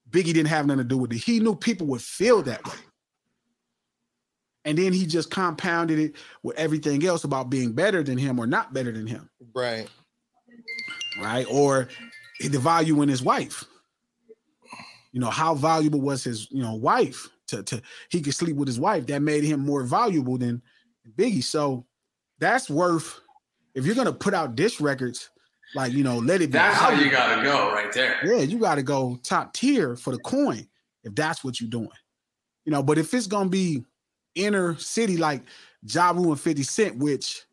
Biggie 0.09 0.33
didn't 0.33 0.47
have 0.47 0.65
nothing 0.65 0.79
to 0.79 0.83
do 0.83 0.97
with 0.97 1.11
it. 1.11 1.17
He 1.17 1.39
knew 1.39 1.55
people 1.55 1.87
would 1.87 2.01
feel 2.01 2.41
that 2.43 2.65
way. 2.65 2.73
And 4.65 4.77
then 4.77 4.93
he 4.93 5.05
just 5.05 5.29
compounded 5.29 5.99
it 5.99 6.15
with 6.41 6.57
everything 6.57 7.05
else 7.05 7.23
about 7.23 7.49
being 7.49 7.73
better 7.73 8.01
than 8.01 8.17
him 8.17 8.39
or 8.39 8.47
not 8.47 8.73
better 8.73 8.91
than 8.91 9.05
him. 9.05 9.29
Right. 9.53 9.87
Right. 11.19 11.45
Or 11.49 11.87
the 12.39 12.59
value 12.59 13.01
in 13.01 13.09
his 13.09 13.21
wife. 13.21 13.63
You 15.11 15.21
know, 15.21 15.29
how 15.29 15.55
valuable 15.55 16.01
was 16.01 16.23
his, 16.23 16.51
you 16.51 16.61
know, 16.61 16.73
wife 16.73 17.29
to, 17.47 17.63
to 17.63 17.81
he 18.09 18.21
could 18.21 18.33
sleep 18.33 18.55
with 18.55 18.67
his 18.67 18.79
wife. 18.79 19.05
That 19.05 19.21
made 19.21 19.43
him 19.43 19.59
more 19.59 19.83
valuable 19.83 20.37
than 20.37 20.61
Biggie. 21.15 21.43
So 21.43 21.85
that's 22.39 22.69
worth 22.69 23.19
if 23.75 23.85
you're 23.85 23.95
gonna 23.95 24.11
put 24.11 24.33
out 24.33 24.55
dish 24.55 24.81
records, 24.81 25.29
like 25.73 25.93
you 25.93 26.03
know, 26.03 26.17
let 26.17 26.41
it 26.41 26.47
be. 26.47 26.53
That's 26.53 26.77
how 26.77 26.91
you 26.91 27.09
gotta 27.09 27.43
go 27.43 27.71
right 27.71 27.91
there. 27.91 28.19
Yeah, 28.23 28.43
you 28.43 28.59
got 28.59 28.75
to 28.75 28.83
go 28.83 29.19
top 29.23 29.53
tier 29.53 29.95
for 29.95 30.11
the 30.11 30.19
coin 30.19 30.67
if 31.03 31.15
that's 31.15 31.43
what 31.43 31.59
you're 31.59 31.69
doing. 31.69 31.89
You 32.65 32.71
know, 32.71 32.83
but 32.83 32.97
if 32.97 33.13
it's 33.13 33.27
gonna 33.27 33.49
be 33.49 33.83
inner 34.35 34.77
city 34.77 35.17
like 35.17 35.41
Ja 35.87 36.11
Rule 36.11 36.31
and 36.31 36.39
50 36.39 36.63
Cent, 36.63 36.97
which 36.97 37.45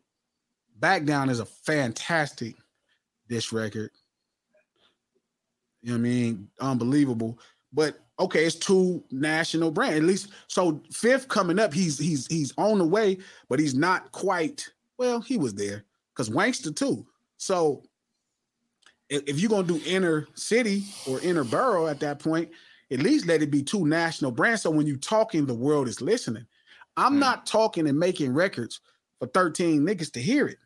Back 0.79 1.05
Down 1.05 1.29
is 1.29 1.39
a 1.39 1.45
fantastic 1.45 2.55
dish 3.29 3.51
record. 3.51 3.91
You 5.81 5.91
know 5.91 5.95
what 5.95 5.99
I 5.99 6.09
mean? 6.09 6.49
Unbelievable. 6.59 7.39
But 7.71 7.99
okay, 8.19 8.45
it's 8.45 8.55
two 8.55 9.03
national 9.11 9.71
brand. 9.71 9.95
At 9.95 10.03
least 10.03 10.29
so 10.47 10.81
fifth 10.91 11.27
coming 11.27 11.59
up, 11.59 11.73
he's 11.73 11.97
he's 11.97 12.27
he's 12.27 12.53
on 12.57 12.77
the 12.77 12.85
way, 12.85 13.17
but 13.49 13.59
he's 13.59 13.75
not 13.75 14.11
quite 14.11 14.67
well, 14.97 15.19
he 15.19 15.37
was 15.37 15.53
there 15.53 15.83
because 16.13 16.29
Wankster 16.29 16.75
too. 16.75 17.05
So 17.37 17.83
if 19.13 19.39
you're 19.39 19.49
gonna 19.49 19.67
do 19.67 19.81
inner 19.85 20.27
city 20.33 20.83
or 21.07 21.19
inner 21.21 21.43
borough 21.43 21.87
at 21.87 21.99
that 21.99 22.19
point, 22.19 22.49
at 22.91 22.99
least 22.99 23.27
let 23.27 23.41
it 23.41 23.51
be 23.51 23.61
two 23.61 23.85
national 23.85 24.31
brands. 24.31 24.61
So 24.61 24.71
when 24.71 24.87
you 24.87 24.97
talking, 24.97 25.45
the 25.45 25.53
world 25.53 25.87
is 25.87 26.01
listening. 26.01 26.45
I'm 26.97 27.15
mm. 27.15 27.19
not 27.19 27.45
talking 27.45 27.87
and 27.87 27.97
making 27.97 28.33
records 28.33 28.81
for 29.19 29.27
13 29.27 29.81
niggas 29.81 30.11
to 30.13 30.21
hear 30.21 30.47
it. 30.47 30.57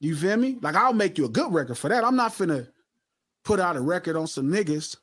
You 0.00 0.16
feel 0.16 0.36
me? 0.36 0.58
Like 0.60 0.74
I'll 0.74 0.92
make 0.92 1.16
you 1.18 1.24
a 1.24 1.30
good 1.30 1.52
record 1.52 1.78
for 1.78 1.88
that. 1.88 2.04
I'm 2.04 2.16
not 2.16 2.32
finna 2.32 2.68
put 3.44 3.60
out 3.60 3.76
a 3.76 3.80
record 3.80 4.16
on 4.16 4.26
some 4.26 4.48
niggas. 4.48 4.96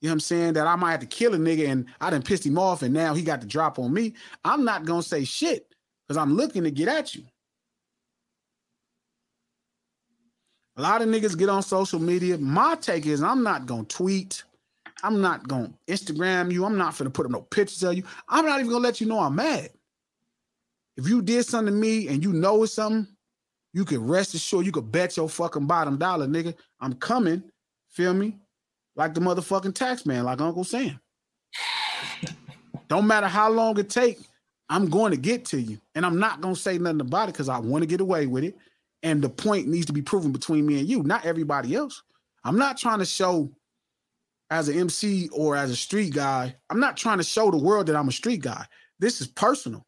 You 0.00 0.08
know 0.08 0.12
what 0.12 0.14
I'm 0.14 0.20
saying? 0.20 0.52
That 0.54 0.66
I 0.66 0.76
might 0.76 0.92
have 0.92 1.00
to 1.00 1.06
kill 1.06 1.34
a 1.34 1.38
nigga 1.38 1.68
and 1.68 1.86
I 2.00 2.10
done 2.10 2.22
pissed 2.22 2.46
him 2.46 2.58
off 2.58 2.82
and 2.82 2.94
now 2.94 3.14
he 3.14 3.22
got 3.22 3.40
the 3.40 3.46
drop 3.46 3.78
on 3.78 3.92
me. 3.92 4.14
I'm 4.44 4.64
not 4.64 4.86
gonna 4.86 5.02
say 5.02 5.24
shit 5.24 5.74
because 6.06 6.16
I'm 6.16 6.34
looking 6.34 6.64
to 6.64 6.70
get 6.70 6.88
at 6.88 7.14
you. 7.14 7.24
A 10.76 10.82
lot 10.82 11.02
of 11.02 11.08
niggas 11.08 11.36
get 11.36 11.48
on 11.48 11.62
social 11.62 11.98
media. 11.98 12.38
My 12.38 12.74
take 12.74 13.06
is 13.06 13.22
I'm 13.22 13.42
not 13.42 13.66
gonna 13.66 13.84
tweet, 13.84 14.44
I'm 15.02 15.20
not 15.20 15.48
gonna 15.48 15.72
Instagram 15.88 16.52
you. 16.52 16.64
I'm 16.64 16.76
not 16.76 16.96
gonna 16.96 17.10
put 17.10 17.26
up 17.26 17.32
no 17.32 17.42
pictures 17.42 17.82
of 17.82 17.94
you. 17.94 18.04
I'm 18.28 18.46
not 18.46 18.60
even 18.60 18.70
gonna 18.70 18.84
let 18.84 19.00
you 19.00 19.06
know 19.06 19.20
I'm 19.20 19.34
mad. 19.34 19.70
If 20.96 21.08
you 21.08 21.22
did 21.22 21.46
something 21.46 21.74
to 21.74 21.80
me 21.80 22.08
and 22.08 22.22
you 22.22 22.32
know 22.32 22.62
it's 22.62 22.74
something, 22.74 23.06
you 23.72 23.84
can 23.84 24.06
rest 24.06 24.34
assured 24.34 24.66
you 24.66 24.72
could 24.72 24.90
bet 24.90 25.16
your 25.16 25.28
fucking 25.28 25.66
bottom 25.66 25.96
dollar, 25.96 26.26
nigga. 26.26 26.54
I'm 26.80 26.94
coming. 26.94 27.42
Feel 27.88 28.14
me? 28.14 28.36
Like 28.96 29.14
the 29.14 29.20
motherfucking 29.20 29.74
tax 29.74 30.04
man, 30.04 30.24
like 30.24 30.40
Uncle 30.40 30.64
Sam. 30.64 31.00
Don't 32.88 33.06
matter 33.06 33.28
how 33.28 33.50
long 33.50 33.78
it 33.78 33.88
take, 33.88 34.18
I'm 34.68 34.88
going 34.88 35.12
to 35.12 35.16
get 35.16 35.44
to 35.46 35.60
you. 35.60 35.80
And 35.94 36.04
I'm 36.04 36.18
not 36.18 36.40
gonna 36.40 36.56
say 36.56 36.76
nothing 36.78 37.00
about 37.00 37.28
it 37.28 37.32
because 37.32 37.48
I 37.48 37.58
want 37.58 37.82
to 37.82 37.86
get 37.86 38.00
away 38.00 38.26
with 38.26 38.44
it. 38.44 38.56
And 39.02 39.22
the 39.22 39.30
point 39.30 39.66
needs 39.66 39.86
to 39.86 39.92
be 39.92 40.02
proven 40.02 40.32
between 40.32 40.66
me 40.66 40.78
and 40.78 40.88
you, 40.88 41.02
not 41.02 41.24
everybody 41.24 41.74
else. 41.74 42.02
I'm 42.44 42.58
not 42.58 42.76
trying 42.76 42.98
to 42.98 43.04
show 43.06 43.50
as 44.50 44.68
an 44.68 44.78
MC 44.78 45.28
or 45.32 45.56
as 45.56 45.70
a 45.70 45.76
street 45.76 46.12
guy, 46.12 46.54
I'm 46.68 46.80
not 46.80 46.96
trying 46.96 47.18
to 47.18 47.24
show 47.24 47.50
the 47.50 47.56
world 47.56 47.86
that 47.86 47.96
I'm 47.96 48.08
a 48.08 48.12
street 48.12 48.42
guy. 48.42 48.66
This 48.98 49.20
is 49.20 49.28
personal. 49.28 49.86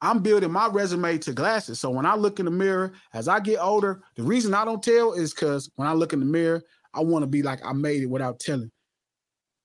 I'm 0.00 0.20
building 0.20 0.50
my 0.50 0.68
resume 0.68 1.18
to 1.18 1.32
glasses. 1.32 1.80
So 1.80 1.90
when 1.90 2.06
I 2.06 2.16
look 2.16 2.38
in 2.38 2.46
the 2.46 2.50
mirror, 2.50 2.92
as 3.14 3.28
I 3.28 3.40
get 3.40 3.58
older, 3.58 4.02
the 4.16 4.22
reason 4.22 4.54
I 4.54 4.64
don't 4.64 4.82
tell 4.82 5.12
is 5.12 5.32
because 5.32 5.70
when 5.76 5.88
I 5.88 5.92
look 5.92 6.12
in 6.12 6.20
the 6.20 6.26
mirror, 6.26 6.62
I 6.94 7.00
want 7.00 7.22
to 7.22 7.26
be 7.26 7.42
like 7.42 7.64
I 7.64 7.72
made 7.72 8.02
it 8.02 8.10
without 8.10 8.40
telling. 8.40 8.70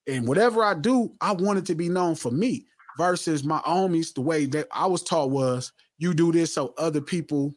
And 0.08 0.28
whatever 0.28 0.64
I 0.64 0.74
do, 0.74 1.14
I 1.22 1.34
want 1.34 1.60
it 1.60 1.66
to 1.68 1.76
be 1.76 1.90
known 1.90 2.16
for 2.16 2.32
me 2.32 2.66
versus 2.98 3.44
my 3.44 3.60
homies. 3.60 4.14
The 4.14 4.22
way 4.22 4.46
that 4.48 4.68
I 4.72 4.88
was 4.88 5.04
taught 5.04 5.32
was 5.32 5.72
you 5.98 6.14
do 6.14 6.32
this 6.32 6.54
so 6.54 6.74
other 6.78 7.02
people, 7.02 7.54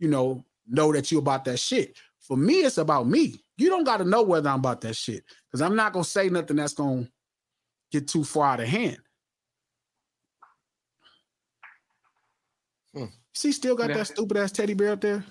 you 0.00 0.08
know, 0.08 0.44
know 0.66 0.92
that 0.92 1.12
you 1.12 1.18
about 1.18 1.44
that 1.44 1.58
shit. 1.58 1.96
For 2.20 2.36
me, 2.36 2.54
it's 2.60 2.78
about 2.78 3.06
me. 3.06 3.44
You 3.56 3.68
don't 3.68 3.84
got 3.84 3.98
to 3.98 4.04
know 4.04 4.22
whether 4.22 4.48
I'm 4.48 4.58
about 4.58 4.80
that 4.80 4.96
shit 4.96 5.22
because 5.46 5.60
I'm 5.62 5.76
not 5.76 5.92
gonna 5.92 6.04
say 6.04 6.28
nothing 6.28 6.56
that's 6.56 6.74
gonna 6.74 7.08
get 7.92 8.08
too 8.08 8.24
far 8.24 8.54
out 8.54 8.60
of 8.60 8.68
hand. 8.68 8.98
Hmm. 12.94 13.04
See, 13.34 13.52
still 13.52 13.76
got 13.76 13.90
Yeah. 13.90 13.98
that 13.98 14.06
stupid 14.06 14.36
ass 14.36 14.50
teddy 14.52 14.74
bear 14.74 14.92
up 14.92 15.00
there. 15.00 15.24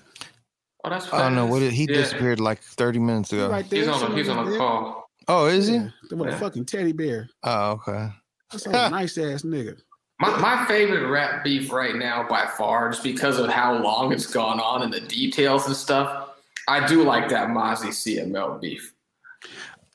Oh, 0.84 0.90
that's 0.90 1.12
I 1.12 1.20
don't 1.20 1.36
know 1.36 1.48
what 1.48 1.62
it, 1.62 1.74
he 1.74 1.82
Yeah. 1.82 1.96
disappeared 1.96 2.40
like 2.40 2.62
30 2.62 3.00
minutes 3.00 3.34
ago. 3.34 3.50
Right 3.50 3.70
there. 3.70 3.80
He's 3.80 3.88
on. 3.90 4.00
sitting 4.00 4.14
A, 4.16 4.18
he's 4.18 4.30
on 4.30 4.54
a 4.54 4.58
call. 4.58 5.10
Oh, 5.28 5.48
is 5.48 5.68
he? 5.68 5.76
Yeah, 5.76 5.90
the 6.10 6.16
Yeah. 6.16 6.24
motherfucking 6.24 6.68
teddy 6.68 6.94
bear. 6.94 7.30
Oh, 7.44 7.72
okay. 7.72 8.10
That's 8.52 8.66
a 8.66 8.70
nice 8.90 9.18
ass 9.18 9.42
nigga. 9.44 9.82
My, 10.20 10.38
my 10.38 10.66
favorite 10.66 11.08
rap 11.08 11.44
beef 11.44 11.72
right 11.72 11.96
now, 11.96 12.28
by 12.28 12.46
far, 12.46 12.90
just 12.90 13.04
because 13.04 13.40
of 13.40 13.50
how 13.50 13.82
long 13.82 14.12
it's 14.12 14.26
gone 14.26 14.60
on 14.60 14.84
and 14.84 14.92
the 14.92 15.00
details 15.00 15.66
and 15.66 15.76
stuff. 15.76 16.30
I 16.68 16.86
do 16.86 17.04
like 17.04 17.30
that 17.30 17.50
Mozzy 17.50 17.88
CML 17.88 18.60
beef. 18.60 18.94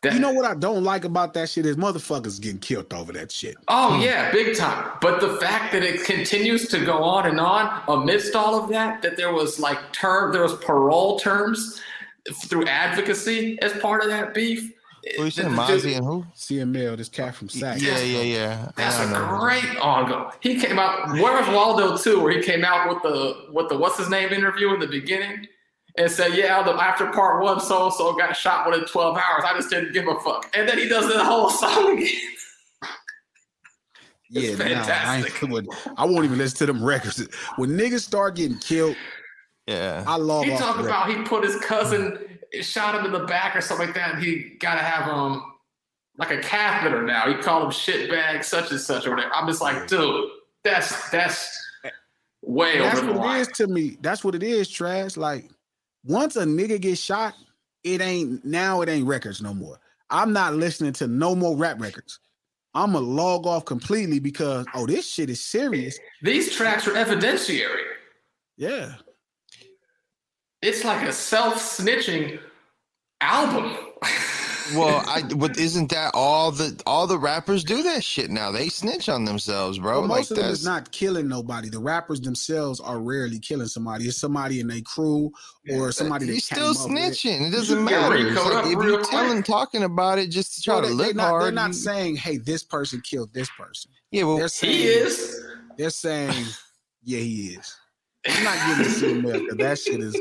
you 0.02 0.18
know 0.18 0.32
what 0.32 0.44
I 0.44 0.54
don't 0.54 0.82
like 0.82 1.04
about 1.04 1.34
that 1.34 1.48
shit 1.48 1.66
is 1.66 1.76
motherfuckers 1.76 2.40
getting 2.40 2.58
killed 2.58 2.92
over 2.92 3.12
that 3.12 3.30
shit. 3.30 3.54
Oh 3.68 4.02
yeah, 4.02 4.32
big 4.32 4.56
time. 4.56 4.92
But 5.00 5.20
the 5.20 5.36
fact 5.36 5.72
that 5.72 5.82
it 5.82 6.04
continues 6.04 6.68
to 6.68 6.84
go 6.84 7.02
on 7.02 7.26
and 7.26 7.38
on 7.38 7.82
amidst 7.86 8.34
all 8.34 8.60
of 8.60 8.68
that, 8.70 9.02
that 9.02 9.16
there 9.16 9.32
was 9.32 9.60
like 9.60 9.78
term, 9.92 10.32
there 10.32 10.42
was 10.42 10.54
parole 10.56 11.18
terms 11.18 11.80
through 12.46 12.66
advocacy 12.66 13.58
as 13.62 13.72
part 13.74 14.02
of 14.02 14.08
that 14.08 14.34
beef. 14.34 14.72
Who 15.16 15.24
you 15.24 15.30
said, 15.30 15.44
Dude, 15.46 15.52
Mozzy 15.52 15.96
and 15.96 16.06
who? 16.06 16.24
CML, 16.34 16.96
this 16.96 17.08
cat 17.08 17.34
from 17.34 17.48
Sac. 17.48 17.80
Yeah, 17.80 17.98
yeah, 18.00 18.22
yeah. 18.22 18.72
That's 18.76 18.98
a 18.98 19.10
know. 19.10 19.38
great 19.38 19.76
ongoing. 19.78 20.30
He 20.40 20.58
came 20.58 20.78
out. 20.78 21.12
Where 21.12 21.38
was 21.40 21.48
Waldo 21.48 21.96
too? 21.96 22.22
Where 22.22 22.32
he 22.32 22.42
came 22.42 22.64
out 22.64 22.88
with 22.88 23.02
the 23.02 23.52
with 23.52 23.68
the 23.68 23.76
what's 23.76 23.98
his 23.98 24.08
name 24.08 24.32
interview 24.32 24.72
in 24.72 24.80
the 24.80 24.86
beginning 24.86 25.46
and 25.98 26.10
said, 26.10 26.34
"Yeah, 26.34 26.62
the, 26.62 26.72
after 26.72 27.06
part 27.10 27.42
one, 27.42 27.60
so 27.60 27.86
and 27.86 27.94
so 27.94 28.14
got 28.14 28.36
shot 28.36 28.68
within 28.68 28.86
12 28.86 29.16
hours. 29.16 29.44
I 29.44 29.54
just 29.54 29.70
didn't 29.70 29.92
give 29.92 30.08
a 30.08 30.18
fuck." 30.20 30.50
And 30.56 30.68
then 30.68 30.78
he 30.78 30.88
does 30.88 31.12
the 31.12 31.22
whole 31.22 31.50
song 31.50 31.98
again. 31.98 32.10
Yeah, 34.30 34.50
It's 34.50 34.58
nah, 34.58 34.64
I, 34.64 34.68
ain't, 35.18 35.28
fantastic. 35.28 35.66
I 35.96 36.04
won't 36.06 36.24
even 36.24 36.38
listen 36.38 36.58
to 36.58 36.66
them 36.66 36.82
records. 36.82 37.24
When 37.54 37.70
niggas 37.70 38.00
start 38.00 38.34
getting 38.34 38.58
killed, 38.58 38.96
yeah, 39.66 40.02
I 40.06 40.16
love. 40.16 40.44
He 40.44 40.50
off. 40.52 40.58
talked 40.58 40.80
about 40.80 41.08
he 41.08 41.22
put 41.22 41.44
his 41.44 41.56
cousin 41.60 42.18
shot 42.62 42.94
him 42.94 43.04
in 43.06 43.12
the 43.12 43.26
back 43.26 43.56
or 43.56 43.60
something 43.60 43.86
like 43.86 43.94
that, 43.96 44.14
and 44.14 44.24
he 44.24 44.56
got 44.58 44.74
to 44.74 44.80
have 44.82 45.08
um 45.08 45.52
like 46.18 46.30
a 46.30 46.38
catheter 46.40 47.02
now. 47.02 47.26
He 47.26 47.34
called 47.42 47.64
him 47.64 47.70
shitbag 47.70 48.44
such 48.44 48.70
and 48.70 48.80
such 48.80 49.06
or 49.06 49.10
whatever. 49.10 49.34
I'm 49.34 49.46
just 49.46 49.60
like, 49.60 49.88
dude, 49.88 50.30
that's 50.62 51.10
that's 51.10 51.56
way 52.42 52.78
That's 52.78 52.98
over 52.98 53.06
the 53.06 53.12
what 53.18 53.24
it 53.24 53.28
line. 53.28 53.40
is 53.40 53.48
to 53.48 53.66
me. 53.66 53.96
That's 54.00 54.24
what 54.24 54.34
it 54.34 54.42
is, 54.42 54.68
trash. 54.68 55.16
Like 55.16 55.50
once 56.04 56.36
a 56.36 56.44
nigga 56.44 56.80
gets 56.80 57.00
shot, 57.00 57.34
it 57.82 58.00
ain't 58.00 58.44
now 58.44 58.80
it 58.82 58.88
ain't 58.88 59.06
records 59.06 59.42
no 59.42 59.54
more. 59.54 59.80
I'm 60.10 60.32
not 60.32 60.54
listening 60.54 60.92
to 60.94 61.08
no 61.08 61.34
more 61.34 61.56
rap 61.56 61.80
records. 61.80 62.20
I'm 62.74 62.92
gonna 62.92 63.06
log 63.06 63.46
off 63.46 63.64
completely 63.64 64.18
because 64.18 64.66
oh, 64.74 64.86
this 64.86 65.10
shit 65.10 65.30
is 65.30 65.40
serious. 65.44 65.98
These 66.22 66.54
tracks 66.54 66.86
are 66.86 66.92
evidentiary. 66.92 67.84
Yeah. 68.56 68.94
It's 70.64 70.82
like 70.84 71.06
a 71.06 71.12
self 71.12 71.54
snitching 71.56 72.40
album. 73.20 73.76
Well, 74.74 75.04
I 75.06 75.20
but 75.22 75.58
isn't 75.58 75.90
that 75.90 76.12
all 76.14 76.50
the 76.50 76.80
all 76.86 77.06
the 77.06 77.18
rappers 77.18 77.64
do 77.64 77.82
that 77.82 78.02
shit 78.02 78.30
now? 78.30 78.50
They 78.50 78.70
snitch 78.70 79.10
on 79.10 79.26
themselves, 79.26 79.78
bro. 79.78 80.00
But 80.00 80.08
like 80.08 80.18
most 80.20 80.30
of 80.30 80.36
them 80.38 80.46
that's 80.46 80.60
is 80.60 80.64
not 80.64 80.90
killing 80.90 81.28
nobody. 81.28 81.68
The 81.68 81.78
rappers 81.80 82.18
themselves 82.22 82.80
are 82.80 82.98
rarely 82.98 83.38
killing 83.38 83.66
somebody. 83.66 84.06
It's 84.06 84.16
somebody 84.16 84.60
in 84.60 84.68
their 84.68 84.80
crew 84.80 85.30
or 85.70 85.92
somebody 85.92 86.24
He's 86.28 86.48
that 86.48 86.54
still 86.56 86.72
came 86.72 86.82
up 86.82 86.88
with 86.88 86.98
it. 86.98 87.12
snitching. 87.12 87.48
It 87.48 87.50
doesn't 87.50 87.76
should 87.76 87.84
matter. 87.84 88.16
Like 88.32 88.64
if 88.72 88.78
real 88.78 88.90
you 88.92 88.96
quick. 89.00 89.10
telling 89.10 89.42
talking 89.42 89.82
about 89.82 90.18
it 90.18 90.28
just 90.30 90.54
to 90.54 90.62
try 90.62 90.76
No, 90.76 90.80
to 90.80 90.86
they, 90.88 90.94
look 90.94 91.10
are 91.10 91.14
not, 91.14 91.28
hard. 91.28 91.42
They're 91.44 91.52
not 91.52 91.66
you- 91.68 91.72
saying, 91.74 92.16
"Hey, 92.16 92.38
this 92.38 92.62
person 92.62 93.02
killed 93.02 93.34
this 93.34 93.50
person." 93.58 93.90
yeah, 94.12 94.22
well, 94.24 94.38
They're 94.38 94.48
saying, 94.48 94.72
he 94.72 94.84
is. 94.84 95.44
They're 95.76 95.90
saying, 95.90 96.46
"Yeah, 97.02 97.18
he 97.18 97.48
is." 97.48 97.76
I'm 98.26 98.42
not 98.44 98.78
giving 98.78 98.92
it 98.94 98.98
to 99.00 99.12
America. 99.18 99.54
That 99.56 99.78
shit 99.78 100.00
is. 100.00 100.18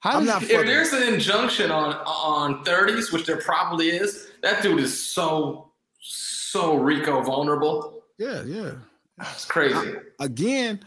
How 0.00 0.18
I'm 0.18 0.24
not 0.24 0.42
If 0.42 0.48
there's 0.48 0.92
an 0.92 1.02
injunction 1.12 1.70
on 1.70 1.94
on 1.94 2.64
30s, 2.64 3.12
which 3.12 3.26
there 3.26 3.36
probably 3.36 3.88
is, 3.90 4.28
that 4.42 4.62
dude 4.62 4.80
is 4.80 5.12
so 5.12 5.72
so 6.00 6.76
RICO 6.76 7.22
vulnerable. 7.22 8.02
Yeah, 8.18 8.42
yeah. 8.42 8.72
It's 9.20 9.44
crazy. 9.44 9.94
Again, 10.18 10.80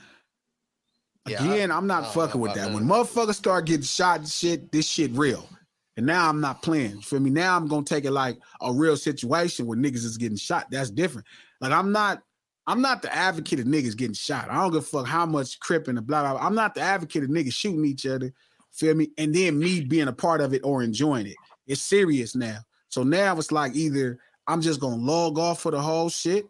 Yeah, 1.28 1.44
again, 1.44 1.72
I'm 1.72 1.86
not 1.88 2.04
don't 2.06 2.14
fucking 2.14 2.42
with 2.42 2.56
that. 2.56 2.70
that. 2.70 2.74
When 2.74 2.84
motherfuckers 2.86 3.36
start 3.36 3.66
getting 3.66 3.84
shot 3.84 4.20
and 4.22 4.28
shit, 4.28 4.72
this 4.72 4.88
shit 4.88 5.12
real. 5.12 5.48
And 5.96 6.08
now 6.08 6.28
I'm 6.28 6.42
not 6.42 6.64
playing. 6.64 6.96
You 6.96 7.02
feel 7.02 7.20
me? 7.20 7.30
Now 7.30 7.56
I'm 7.56 7.68
gonna 7.68 7.86
take 7.86 8.06
it 8.06 8.12
like 8.12 8.40
a 8.62 8.74
real 8.74 8.98
situation 8.98 9.68
where 9.68 9.78
niggas 9.78 10.04
is 10.04 10.18
getting 10.18 10.38
shot. 10.38 10.66
That's 10.72 10.90
different. 10.90 11.28
Like 11.62 11.72
I'm 11.72 11.92
not, 11.92 12.24
I'm 12.66 12.82
not 12.82 13.04
the 13.04 13.16
advocate 13.16 13.60
of 13.60 13.68
niggas 13.68 13.96
getting 13.96 14.16
shot. 14.16 14.50
I 14.50 14.56
don't 14.56 14.72
give 14.74 14.82
a 14.82 14.86
fuck 14.86 15.06
how 15.06 15.28
much 15.28 15.60
cripping 15.60 15.98
and 15.98 16.08
blah 16.08 16.22
blah. 16.24 16.34
blah. 16.40 16.48
I'm 16.48 16.56
not 16.56 16.74
the 16.74 16.82
advocate 16.82 17.24
of 17.24 17.30
niggas 17.30 17.54
shooting 17.54 17.86
each 17.86 18.08
other. 18.08 18.34
Feel 18.74 18.96
me? 18.96 19.12
And 19.18 19.34
then 19.34 19.60
me 19.60 19.82
being 19.82 20.08
a 20.08 20.14
part 20.14 20.42
of 20.42 20.54
it 20.54 20.62
or 20.64 20.84
enjoying 20.84 21.28
it. 21.28 21.36
It's 21.68 21.82
serious 21.82 22.36
now. 22.36 22.58
So 22.90 23.04
now 23.04 23.38
it's 23.38 23.52
like 23.52 23.76
either 23.76 24.20
I'm 24.48 24.62
just 24.62 24.80
gonna 24.80 25.02
log 25.02 25.40
off 25.40 25.62
for 25.62 25.72
the 25.72 25.82
whole 25.82 26.10
shit. 26.10 26.46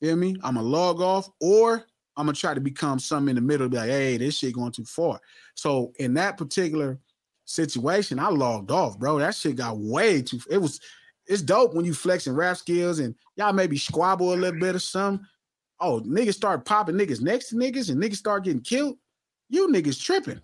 Feel 0.00 0.16
me? 0.16 0.36
I'm 0.42 0.54
gonna 0.54 0.66
log 0.66 1.00
off, 1.00 1.28
or 1.40 1.86
I'm 2.16 2.26
gonna 2.26 2.34
try 2.34 2.54
to 2.54 2.60
become 2.60 2.98
something 2.98 3.30
in 3.30 3.36
the 3.36 3.40
middle. 3.40 3.68
Be 3.68 3.76
like, 3.76 3.88
hey, 3.88 4.16
this 4.16 4.38
shit 4.38 4.54
going 4.54 4.72
too 4.72 4.84
far. 4.84 5.20
So 5.54 5.92
in 5.98 6.14
that 6.14 6.36
particular 6.36 6.98
situation, 7.44 8.18
I 8.18 8.28
logged 8.28 8.70
off, 8.70 8.98
bro. 8.98 9.18
That 9.18 9.34
shit 9.34 9.56
got 9.56 9.78
way 9.78 10.22
too. 10.22 10.40
It 10.50 10.58
was. 10.58 10.80
It's 11.26 11.42
dope 11.42 11.74
when 11.74 11.84
you 11.84 11.92
flexing 11.92 12.32
rap 12.32 12.56
skills 12.56 13.00
and 13.00 13.14
y'all 13.36 13.52
maybe 13.52 13.76
squabble 13.76 14.32
a 14.32 14.34
little 14.34 14.58
bit 14.58 14.74
or 14.74 14.78
something. 14.78 15.26
Oh, 15.78 16.00
niggas 16.00 16.34
start 16.34 16.64
popping 16.64 16.94
niggas 16.94 17.20
next 17.20 17.50
to 17.50 17.56
niggas 17.56 17.90
and 17.90 18.02
niggas 18.02 18.16
start 18.16 18.44
getting 18.44 18.62
killed. 18.62 18.96
You 19.50 19.68
niggas 19.68 20.02
tripping. 20.02 20.40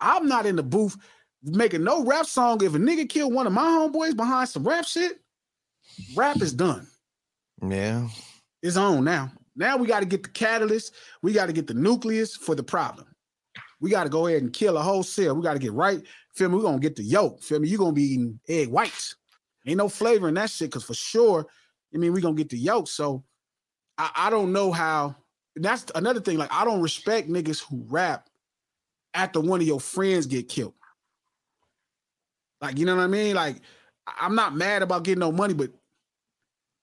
I'm 0.00 0.26
not 0.26 0.46
in 0.46 0.56
the 0.56 0.62
booth 0.62 0.96
making 1.42 1.84
no 1.84 2.04
rap 2.04 2.26
song. 2.26 2.62
If 2.62 2.74
a 2.74 2.78
nigga 2.78 3.08
kill 3.08 3.30
one 3.30 3.46
of 3.46 3.52
my 3.52 3.62
homeboys 3.62 4.16
behind 4.16 4.48
some 4.48 4.66
rap 4.66 4.84
shit, 4.86 5.20
rap 6.16 6.40
is 6.40 6.52
done. 6.52 6.86
yeah. 7.66 8.08
It's 8.62 8.76
on 8.78 9.04
now. 9.04 9.30
Now 9.56 9.76
we 9.76 9.86
got 9.86 10.00
to 10.00 10.06
get 10.06 10.22
the 10.22 10.30
catalyst. 10.30 10.94
We 11.22 11.32
got 11.32 11.46
to 11.46 11.52
get 11.52 11.66
the 11.66 11.74
nucleus 11.74 12.34
for 12.34 12.54
the 12.54 12.62
problem. 12.62 13.06
We 13.80 13.90
got 13.90 14.04
to 14.04 14.08
go 14.10 14.26
ahead 14.26 14.42
and 14.42 14.52
kill 14.52 14.78
a 14.78 14.82
whole 14.82 15.02
cell. 15.02 15.36
We 15.36 15.42
got 15.42 15.52
to 15.52 15.58
get 15.58 15.74
right. 15.74 16.00
Feel 16.34 16.48
me? 16.48 16.56
We're 16.56 16.62
gonna 16.62 16.78
get 16.78 16.96
the 16.96 17.02
yolk. 17.02 17.42
Feel 17.42 17.60
me? 17.60 17.68
You're 17.68 17.78
gonna 17.78 17.92
be 17.92 18.02
eating 18.02 18.40
egg 18.48 18.68
whites. 18.68 19.16
Ain't 19.66 19.78
no 19.78 19.88
flavor 19.88 20.28
in 20.28 20.34
that 20.34 20.50
shit, 20.50 20.70
because 20.70 20.84
for 20.84 20.94
sure, 20.94 21.46
I 21.94 21.98
mean, 21.98 22.12
we're 22.12 22.20
gonna 22.20 22.34
get 22.34 22.48
the 22.48 22.58
yolk. 22.58 22.88
So 22.88 23.22
I, 23.96 24.10
I 24.16 24.30
don't 24.30 24.52
know 24.52 24.72
how. 24.72 25.14
that's 25.54 25.86
another 25.94 26.20
thing. 26.20 26.38
Like, 26.38 26.52
I 26.52 26.64
don't 26.64 26.80
respect 26.80 27.28
niggas 27.28 27.62
who 27.62 27.84
rap 27.88 28.28
after 29.14 29.40
one 29.40 29.60
of 29.60 29.66
your 29.66 29.80
friends 29.80 30.26
get 30.26 30.48
killed. 30.48 30.74
Like, 32.60 32.78
you 32.78 32.86
know 32.86 32.96
what 32.96 33.04
I 33.04 33.08
mean? 33.08 33.34
Like, 33.34 33.60
I- 34.06 34.26
I'm 34.26 34.34
not 34.34 34.54
mad 34.54 34.82
about 34.82 35.04
getting 35.04 35.20
no 35.20 35.32
money, 35.32 35.54
but 35.54 35.70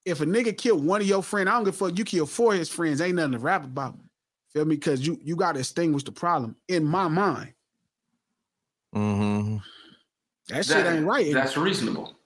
if 0.05 0.21
a 0.21 0.25
nigga 0.25 0.57
kill 0.57 0.77
one 0.79 1.01
of 1.01 1.07
your 1.07 1.21
friends, 1.21 1.49
I 1.49 1.51
don't 1.51 1.63
give 1.65 1.75
a 1.75 1.77
fuck. 1.77 1.97
You 1.97 2.05
kill 2.05 2.25
four 2.25 2.53
of 2.53 2.59
his 2.59 2.69
friends, 2.69 3.01
ain't 3.01 3.15
nothing 3.15 3.33
to 3.33 3.39
rap 3.39 3.63
about. 3.63 3.97
Feel 4.53 4.65
me? 4.65 4.75
Because 4.75 5.05
you 5.05 5.17
you 5.23 5.35
got 5.35 5.53
to 5.53 5.59
extinguish 5.59 6.03
the 6.03 6.11
problem 6.11 6.55
in 6.67 6.83
my 6.83 7.07
mind. 7.07 7.53
Mm-hmm. 8.93 9.57
That 10.49 10.65
shit 10.65 10.85
ain't 10.85 11.05
right. 11.05 11.27
And 11.27 11.35
That's 11.35 11.55
reasonable. 11.55 12.17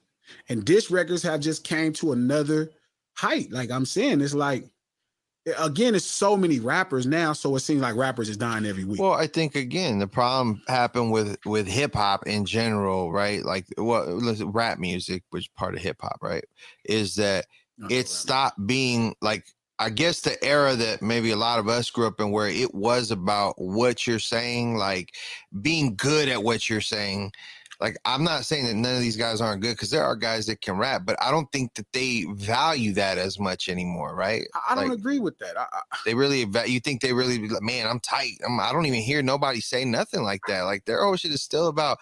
And 0.49 0.65
disc 0.65 0.89
records 0.89 1.21
have 1.23 1.39
just 1.39 1.63
came 1.63 1.93
to 1.93 2.13
another 2.13 2.71
height. 3.15 3.51
Like 3.51 3.69
I'm 3.69 3.85
saying, 3.85 4.21
it's 4.21 4.33
like 4.33 4.67
again, 5.59 5.95
it's 5.95 6.05
so 6.05 6.35
many 6.35 6.59
rappers 6.59 7.05
now, 7.05 7.33
so 7.33 7.55
it 7.55 7.59
seems 7.59 7.81
like 7.81 7.95
rappers 7.95 8.29
is 8.29 8.37
dying 8.37 8.65
every 8.65 8.83
week. 8.83 8.99
Well, 8.99 9.13
I 9.13 9.27
think 9.27 9.55
again 9.55 9.99
the 9.99 10.07
problem 10.07 10.61
happened 10.67 11.11
with 11.11 11.37
with 11.45 11.67
hip 11.67 11.93
hop 11.93 12.27
in 12.27 12.45
general, 12.45 13.11
right? 13.11 13.43
Like 13.43 13.65
what 13.77 14.07
well, 14.07 14.51
rap 14.51 14.79
music, 14.79 15.23
which 15.29 15.53
part 15.55 15.75
of 15.75 15.81
hip 15.81 15.97
hop, 16.01 16.17
right? 16.21 16.45
Is 16.85 17.15
that 17.15 17.45
it 17.89 18.07
stopped 18.07 18.65
being 18.65 19.15
like 19.21 19.45
I 19.77 19.89
guess 19.89 20.21
the 20.21 20.41
era 20.43 20.75
that 20.75 21.01
maybe 21.01 21.31
a 21.31 21.35
lot 21.35 21.59
of 21.59 21.67
us 21.67 21.89
grew 21.89 22.07
up 22.07 22.21
in 22.21 22.31
where 22.31 22.47
it 22.47 22.73
was 22.73 23.11
about 23.11 23.55
what 23.57 24.07
you're 24.07 24.19
saying, 24.19 24.77
like 24.77 25.13
being 25.61 25.95
good 25.95 26.29
at 26.29 26.43
what 26.43 26.69
you're 26.69 26.81
saying. 26.81 27.33
Like 27.79 27.97
I'm 28.05 28.23
not 28.23 28.45
saying 28.45 28.65
that 28.65 28.75
none 28.75 28.95
of 28.95 29.01
these 29.01 29.17
guys 29.17 29.41
aren't 29.41 29.61
good 29.61 29.73
because 29.73 29.89
there 29.89 30.03
are 30.03 30.15
guys 30.15 30.45
that 30.47 30.61
can 30.61 30.77
rap, 30.77 31.03
but 31.05 31.21
I 31.21 31.31
don't 31.31 31.51
think 31.51 31.73
that 31.75 31.85
they 31.93 32.25
value 32.33 32.93
that 32.93 33.17
as 33.17 33.39
much 33.39 33.69
anymore, 33.69 34.15
right? 34.15 34.43
I 34.69 34.75
don't 34.75 34.89
like, 34.89 34.97
agree 34.97 35.19
with 35.19 35.37
that. 35.39 35.57
I, 35.57 35.63
I, 35.63 35.81
they 36.05 36.13
really 36.13 36.45
you 36.67 36.79
think 36.79 37.01
they 37.01 37.13
really 37.13 37.47
like, 37.47 37.61
man, 37.61 37.87
I'm 37.87 37.99
tight. 37.99 38.39
I'm, 38.45 38.59
I 38.59 38.71
don't 38.71 38.85
even 38.85 39.01
hear 39.01 39.21
nobody 39.21 39.59
say 39.59 39.85
nothing 39.85 40.23
like 40.23 40.41
that. 40.47 40.61
Like 40.61 40.85
their 40.85 41.03
whole 41.03 41.15
shit 41.15 41.31
is 41.31 41.41
still 41.41 41.67
about 41.67 41.99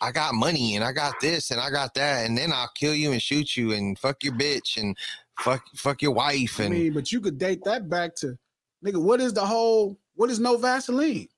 I 0.00 0.12
got 0.12 0.34
money 0.34 0.74
and 0.74 0.84
I 0.84 0.92
got 0.92 1.14
this 1.20 1.50
and 1.50 1.60
I 1.60 1.70
got 1.70 1.94
that, 1.94 2.26
and 2.26 2.36
then 2.36 2.52
I'll 2.52 2.70
kill 2.74 2.94
you 2.94 3.12
and 3.12 3.22
shoot 3.22 3.56
you 3.56 3.72
and 3.72 3.98
fuck 3.98 4.22
your 4.22 4.34
bitch 4.34 4.76
and 4.76 4.96
fuck 5.38 5.64
fuck 5.74 6.02
your 6.02 6.12
wife 6.12 6.58
and 6.58 6.74
I 6.74 6.78
mean, 6.78 6.92
but 6.92 7.12
you 7.12 7.20
could 7.20 7.38
date 7.38 7.62
that 7.64 7.88
back 7.88 8.14
to 8.16 8.38
nigga. 8.84 9.02
What 9.02 9.20
is 9.20 9.32
the 9.32 9.44
whole? 9.44 9.98
What 10.14 10.30
is 10.30 10.40
no 10.40 10.56
Vaseline? 10.56 11.28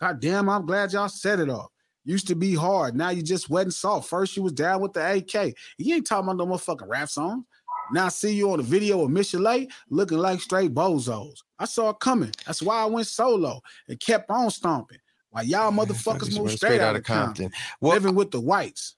God 0.00 0.20
damn, 0.20 0.48
I'm 0.48 0.66
glad 0.66 0.92
y'all 0.92 1.08
set 1.08 1.40
it 1.40 1.48
off. 1.48 1.70
Used 2.04 2.28
to 2.28 2.34
be 2.34 2.54
hard. 2.54 2.94
Now 2.94 3.10
you 3.10 3.22
just 3.22 3.48
wet 3.48 3.64
and 3.64 3.74
soft. 3.74 4.08
First 4.08 4.36
you 4.36 4.42
was 4.42 4.52
down 4.52 4.80
with 4.80 4.92
the 4.92 5.12
AK. 5.16 5.54
You 5.78 5.94
ain't 5.94 6.06
talking 6.06 6.28
about 6.28 6.36
no 6.36 6.46
motherfucking 6.46 6.88
rap 6.88 7.08
song. 7.08 7.46
Now 7.92 8.06
I 8.06 8.08
see 8.08 8.34
you 8.34 8.50
on 8.50 8.60
a 8.60 8.62
video 8.62 9.02
of 9.02 9.10
Michel'le 9.10 9.70
looking 9.90 10.18
like 10.18 10.40
straight 10.40 10.74
bozos. 10.74 11.42
I 11.58 11.64
saw 11.64 11.90
it 11.90 12.00
coming. 12.00 12.32
That's 12.46 12.62
why 12.62 12.82
I 12.82 12.86
went 12.86 13.06
solo 13.06 13.60
and 13.88 13.98
kept 14.00 14.30
on 14.30 14.50
stomping. 14.50 14.98
While 15.30 15.44
y'all 15.44 15.72
motherfuckers 15.72 16.36
moved 16.36 16.52
straight, 16.52 16.76
straight 16.76 16.80
out, 16.80 16.96
of 16.96 17.04
Compton, 17.04 17.44
Compton. 17.44 17.60
Well, 17.80 17.92
living 17.92 18.14
with 18.14 18.30
the 18.30 18.40
whites 18.40 18.96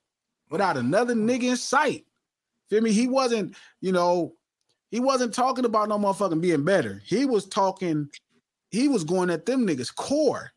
without 0.49 0.77
another 0.77 1.13
nigga 1.13 1.43
in 1.43 1.57
sight. 1.57 2.05
Feel 2.69 2.81
me? 2.81 2.91
He 2.91 3.07
wasn't, 3.07 3.55
you 3.81 3.91
know, 3.91 4.33
he 4.89 4.99
wasn't 4.99 5.33
talking 5.33 5.65
about 5.65 5.89
no 5.89 5.97
motherfucking 5.97 6.41
being 6.41 6.63
better. 6.63 7.01
He 7.05 7.25
was 7.25 7.45
talking, 7.45 8.09
he 8.69 8.87
was 8.87 9.03
going 9.03 9.29
at 9.29 9.45
them 9.45 9.65
niggas 9.65 9.93
core, 9.93 10.51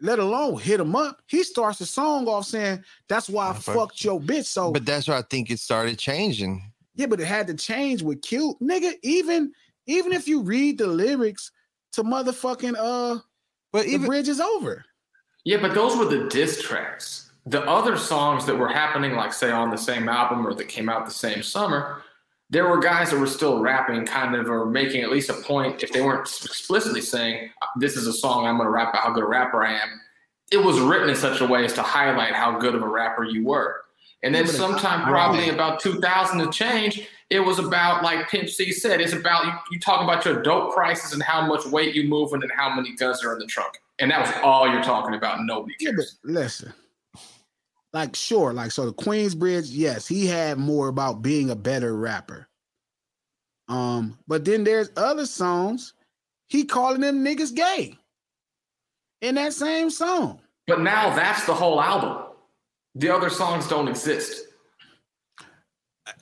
let 0.00 0.18
alone 0.18 0.58
hit 0.58 0.80
him 0.80 0.94
up. 0.94 1.22
He 1.26 1.42
starts 1.42 1.78
the 1.78 1.86
song 1.86 2.28
off 2.28 2.46
saying, 2.46 2.84
That's 3.08 3.28
why 3.28 3.50
I 3.50 3.52
fucked 3.54 4.04
your 4.04 4.20
bitch. 4.20 4.46
So 4.46 4.72
But 4.72 4.86
that's 4.86 5.08
where 5.08 5.16
I 5.16 5.22
think 5.22 5.50
it 5.50 5.58
started 5.58 5.98
changing. 5.98 6.72
Yeah, 6.94 7.06
but 7.06 7.20
it 7.20 7.26
had 7.26 7.46
to 7.48 7.54
change 7.54 8.02
with 8.02 8.22
Q. 8.22 8.56
Nigga, 8.62 8.94
even 9.02 9.52
even 9.86 10.12
if 10.12 10.26
you 10.26 10.42
read 10.42 10.78
the 10.78 10.86
lyrics 10.86 11.52
to 11.92 12.02
motherfucking 12.02 12.74
uh 12.78 13.20
but 13.72 13.86
even, 13.86 14.02
the 14.02 14.06
bridge 14.06 14.28
is 14.28 14.40
over. 14.40 14.84
Yeah, 15.44 15.58
but 15.58 15.74
those 15.74 15.96
were 15.96 16.06
the 16.06 16.28
diss 16.28 16.62
tracks 16.62 17.26
the 17.46 17.62
other 17.62 17.96
songs 17.96 18.44
that 18.46 18.58
were 18.58 18.68
happening, 18.68 19.14
like 19.14 19.32
say 19.32 19.50
on 19.50 19.70
the 19.70 19.78
same 19.78 20.08
album 20.08 20.46
or 20.46 20.52
that 20.54 20.68
came 20.68 20.88
out 20.88 21.06
the 21.06 21.12
same 21.12 21.42
summer, 21.42 22.02
there 22.50 22.68
were 22.68 22.78
guys 22.78 23.10
that 23.10 23.18
were 23.18 23.26
still 23.26 23.60
rapping, 23.60 24.06
kind 24.06 24.34
of, 24.34 24.48
or 24.48 24.66
making 24.66 25.02
at 25.02 25.10
least 25.10 25.30
a 25.30 25.34
point. 25.34 25.82
If 25.82 25.92
they 25.92 26.00
weren't 26.00 26.20
explicitly 26.20 27.00
saying, 27.00 27.50
"This 27.76 27.96
is 27.96 28.06
a 28.06 28.12
song 28.12 28.46
I'm 28.46 28.56
going 28.56 28.66
to 28.66 28.70
rap 28.70 28.90
about 28.90 29.02
how 29.02 29.12
good 29.12 29.24
a 29.24 29.28
rapper 29.28 29.64
I 29.64 29.74
am," 29.74 30.00
it 30.52 30.58
was 30.58 30.78
written 30.78 31.08
in 31.08 31.16
such 31.16 31.40
a 31.40 31.46
way 31.46 31.64
as 31.64 31.72
to 31.74 31.82
highlight 31.82 32.34
how 32.34 32.58
good 32.58 32.74
of 32.74 32.82
a 32.82 32.88
rapper 32.88 33.24
you 33.24 33.44
were. 33.44 33.82
And 34.22 34.34
then 34.34 34.46
sometime 34.46 35.06
probably 35.06 35.50
about 35.50 35.80
2000 35.80 36.38
to 36.38 36.50
change, 36.50 37.06
it 37.30 37.40
was 37.40 37.58
about 37.58 38.02
like 38.02 38.28
Pimp 38.28 38.48
C 38.48 38.72
said, 38.72 39.00
it's 39.00 39.12
about 39.12 39.44
you, 39.44 39.52
you 39.72 39.80
talk 39.80 40.02
about 40.02 40.24
your 40.24 40.42
dope 40.42 40.74
prices 40.74 41.12
and 41.12 41.22
how 41.22 41.46
much 41.46 41.66
weight 41.66 41.94
you 41.94 42.08
moving 42.08 42.42
and 42.42 42.50
how 42.52 42.74
many 42.74 42.94
guns 42.94 43.24
are 43.24 43.32
in 43.32 43.38
the 43.38 43.46
trunk. 43.46 43.80
And 43.98 44.10
that 44.10 44.20
was 44.20 44.30
all 44.42 44.68
you're 44.68 44.82
talking 44.82 45.14
about. 45.14 45.38
Nobody 45.42 45.74
cares. 45.74 46.18
Listen, 46.22 46.72
like 47.96 48.14
sure, 48.14 48.52
like 48.52 48.72
so 48.72 48.84
the 48.84 48.92
Queensbridge, 48.92 49.68
yes, 49.70 50.06
he 50.06 50.26
had 50.26 50.58
more 50.58 50.88
about 50.88 51.22
being 51.22 51.48
a 51.48 51.56
better 51.56 51.96
rapper. 51.96 52.46
Um, 53.68 54.18
but 54.28 54.44
then 54.44 54.64
there's 54.64 54.90
other 54.98 55.24
songs 55.24 55.94
he 56.48 56.64
calling 56.64 57.00
them 57.00 57.24
niggas 57.24 57.54
gay 57.54 57.96
in 59.22 59.36
that 59.36 59.54
same 59.54 59.88
song. 59.88 60.40
But 60.66 60.82
now 60.82 61.16
that's 61.16 61.46
the 61.46 61.54
whole 61.54 61.80
album. 61.80 62.26
The 62.96 63.08
other 63.08 63.30
songs 63.30 63.66
don't 63.66 63.88
exist. 63.88 64.44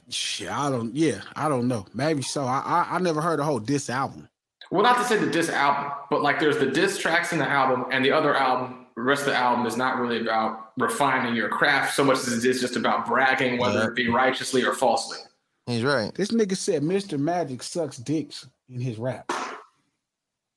Shit, 0.09 0.53
I 0.53 0.71
don't. 0.71 0.95
Yeah, 0.95 1.23
I 1.35 1.49
don't 1.49 1.67
know. 1.67 1.87
Maybe 1.93 2.23
so. 2.23 2.45
I 2.45 2.61
I, 2.65 2.87
I 2.95 2.99
never 3.01 3.21
heard 3.21 3.41
a 3.41 3.45
whole 3.45 3.59
diss 3.59 3.91
album. 3.91 4.29
Well, 4.71 4.85
not 4.85 4.97
to 4.99 5.05
say 5.05 5.17
the 5.17 5.29
diss 5.29 5.49
album, 5.49 5.91
but 6.09 6.23
like 6.23 6.39
there's 6.39 6.59
the 6.59 6.71
diss 6.71 6.99
tracks 6.99 7.33
in 7.33 7.41
the 7.41 7.49
album, 7.49 7.87
and 7.91 8.05
the 8.05 8.13
other 8.13 8.37
album 8.37 8.84
rest 9.03 9.23
of 9.23 9.29
the 9.29 9.37
album 9.37 9.67
is 9.67 9.77
not 9.77 9.99
really 9.99 10.21
about 10.21 10.73
refining 10.79 11.35
your 11.35 11.49
craft 11.49 11.95
so 11.95 12.05
much 12.05 12.19
as 12.19 12.45
it 12.45 12.49
is 12.49 12.61
just 12.61 12.77
about 12.77 13.07
bragging, 13.07 13.59
whether 13.59 13.89
it 13.89 13.97
be 13.97 14.09
righteously 14.09 14.65
or 14.65 14.73
falsely. 14.73 15.19
He's 15.67 15.83
right. 15.83 16.15
This 16.15 16.31
nigga 16.31 16.57
said 16.57 16.83
Mr. 16.83 17.19
Magic 17.19 17.63
sucks 17.63 17.97
dicks 17.97 18.47
in 18.69 18.81
his 18.81 18.99
rap. 18.99 19.31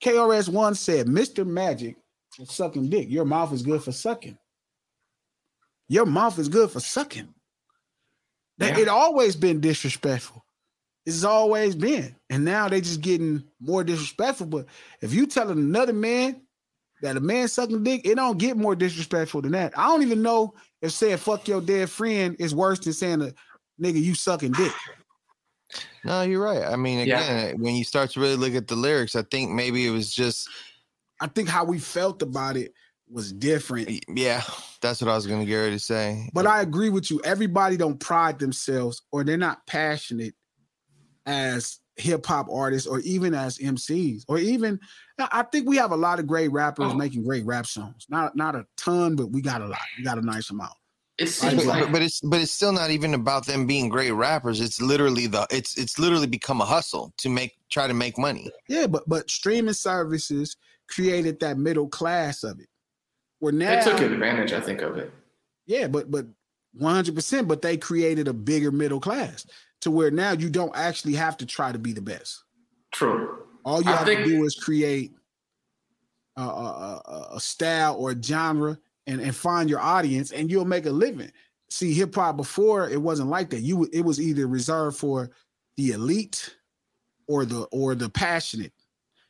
KRS 0.03 0.49
One 0.49 0.75
said 0.75 1.07
Mr. 1.07 1.45
Magic 1.45 1.95
was 2.37 2.51
sucking 2.51 2.89
dick. 2.89 3.09
Your 3.09 3.25
mouth 3.25 3.51
is 3.53 3.63
good 3.63 3.83
for 3.83 3.91
sucking. 3.91 4.37
Your 5.89 6.05
mouth 6.05 6.37
is 6.37 6.49
good 6.49 6.69
for 6.69 6.79
sucking. 6.79 7.33
That 8.57 8.77
yeah. 8.77 8.83
it 8.83 8.87
always 8.87 9.35
been 9.35 9.61
disrespectful. 9.61 10.43
It's 11.05 11.23
always 11.23 11.73
been. 11.73 12.15
And 12.29 12.43
now 12.43 12.67
they 12.67 12.81
just 12.81 13.01
getting 13.01 13.43
more 13.61 13.83
disrespectful. 13.83 14.47
But 14.47 14.65
if 15.01 15.13
you 15.13 15.25
telling 15.25 15.57
another 15.57 15.93
man 15.93 16.41
that 17.01 17.17
a 17.17 17.19
man 17.19 17.47
sucking 17.47 17.83
dick, 17.83 18.01
it 18.05 18.15
don't 18.15 18.37
get 18.37 18.57
more 18.57 18.75
disrespectful 18.75 19.41
than 19.41 19.51
that. 19.51 19.77
I 19.77 19.87
don't 19.87 20.01
even 20.01 20.21
know 20.21 20.53
if 20.81 20.91
saying 20.91 21.17
fuck 21.17 21.47
your 21.47 21.61
dead 21.61 21.89
friend 21.89 22.35
is 22.39 22.55
worse 22.55 22.79
than 22.79 22.93
saying 22.93 23.21
a 23.21 23.33
nigga 23.81 24.01
you 24.01 24.15
sucking 24.15 24.53
dick. 24.53 24.73
No, 26.03 26.21
you're 26.21 26.43
right. 26.43 26.63
I 26.63 26.75
mean, 26.75 26.99
again, 26.99 27.47
yeah. 27.47 27.53
when 27.53 27.75
you 27.75 27.83
start 27.83 28.11
to 28.11 28.19
really 28.19 28.35
look 28.37 28.53
at 28.53 28.67
the 28.67 28.75
lyrics, 28.75 29.15
I 29.15 29.23
think 29.23 29.51
maybe 29.51 29.85
it 29.85 29.91
was 29.91 30.13
just 30.13 30.49
I 31.19 31.27
think 31.27 31.49
how 31.49 31.65
we 31.65 31.79
felt 31.79 32.21
about 32.21 32.57
it 32.57 32.73
was 33.09 33.31
different. 33.31 34.03
Yeah, 34.07 34.41
that's 34.81 35.01
what 35.01 35.09
I 35.09 35.15
was 35.15 35.27
gonna 35.27 35.45
get 35.45 35.55
ready 35.55 35.75
to 35.75 35.79
say. 35.79 36.29
But 36.33 36.47
I 36.47 36.61
agree 36.61 36.89
with 36.89 37.09
you. 37.11 37.21
Everybody 37.23 37.77
don't 37.77 37.99
pride 37.99 38.39
themselves 38.39 39.01
or 39.11 39.23
they're 39.23 39.37
not 39.37 39.65
passionate 39.67 40.35
as 41.25 41.79
hip 41.97 42.25
hop 42.25 42.47
artists 42.51 42.87
or 42.87 42.99
even 42.99 43.33
as 43.33 43.57
MCs 43.57 44.23
or 44.27 44.37
even 44.37 44.79
I 45.19 45.43
think 45.43 45.67
we 45.67 45.77
have 45.77 45.91
a 45.91 45.97
lot 45.97 46.19
of 46.19 46.27
great 46.27 46.51
rappers 46.51 46.91
oh. 46.91 46.93
making 46.93 47.23
great 47.23 47.45
rap 47.45 47.65
songs. 47.65 48.05
Not 48.09 48.35
not 48.35 48.55
a 48.55 48.65
ton, 48.77 49.15
but 49.15 49.31
we 49.31 49.41
got 49.41 49.61
a 49.61 49.67
lot. 49.67 49.79
We 49.97 50.03
got 50.03 50.17
a 50.17 50.21
nice 50.21 50.49
amount. 50.49 50.73
It 51.17 51.29
seems 51.29 51.55
but, 51.55 51.65
like, 51.65 51.91
but 51.91 52.03
it's 52.03 52.21
but 52.21 52.41
it's 52.41 52.51
still 52.51 52.71
not 52.71 52.91
even 52.91 53.15
about 53.15 53.47
them 53.47 53.65
being 53.65 53.89
great 53.89 54.11
rappers. 54.11 54.61
It's 54.61 54.79
literally 54.79 55.25
the 55.25 55.47
it's 55.49 55.75
it's 55.77 55.97
literally 55.97 56.27
become 56.27 56.61
a 56.61 56.65
hustle 56.65 57.11
to 57.17 57.29
make 57.29 57.57
try 57.71 57.87
to 57.87 57.93
make 57.93 58.19
money. 58.19 58.51
Yeah, 58.69 58.85
but 58.85 59.03
but 59.07 59.29
streaming 59.29 59.73
services 59.73 60.55
created 60.87 61.39
that 61.39 61.57
middle 61.57 61.87
class 61.87 62.43
of 62.43 62.59
it. 62.59 62.67
Where 63.39 63.51
now 63.51 63.83
they 63.83 63.91
took 63.91 63.99
advantage, 64.01 64.53
I 64.53 64.61
think, 64.61 64.81
of 64.81 64.97
it. 64.97 65.11
Yeah, 65.65 65.87
but 65.87 66.11
but 66.11 66.27
100 66.73 67.15
percent. 67.15 67.47
But 67.47 67.63
they 67.63 67.77
created 67.77 68.27
a 68.27 68.33
bigger 68.33 68.71
middle 68.71 68.99
class 68.99 69.47
to 69.81 69.89
where 69.89 70.11
now 70.11 70.33
you 70.33 70.51
don't 70.51 70.75
actually 70.75 71.13
have 71.13 71.37
to 71.37 71.47
try 71.47 71.71
to 71.71 71.79
be 71.79 71.93
the 71.93 72.01
best. 72.01 72.43
True. 72.91 73.39
All 73.65 73.81
you 73.81 73.89
I 73.89 73.95
have 73.97 74.07
think, 74.07 74.23
to 74.23 74.25
do 74.25 74.45
is 74.45 74.55
create 74.55 75.11
a, 76.41 76.41
a, 76.41 77.27
a, 77.35 77.39
style 77.39 77.95
or 77.95 78.11
a 78.11 78.21
genre 78.21 78.77
and, 79.07 79.21
and 79.21 79.35
find 79.35 79.69
your 79.69 79.79
audience, 79.79 80.31
and 80.31 80.49
you'll 80.51 80.65
make 80.65 80.85
a 80.85 80.91
living. 80.91 81.31
See, 81.69 81.93
hip 81.93 82.15
hop 82.15 82.37
before 82.37 82.89
it 82.89 83.01
wasn't 83.01 83.29
like 83.29 83.49
that. 83.49 83.61
You 83.61 83.89
it 83.91 84.01
was 84.01 84.21
either 84.21 84.47
reserved 84.47 84.97
for 84.97 85.31
the 85.75 85.91
elite 85.91 86.55
or 87.27 87.45
the 87.45 87.63
or 87.71 87.95
the 87.95 88.09
passionate. 88.09 88.73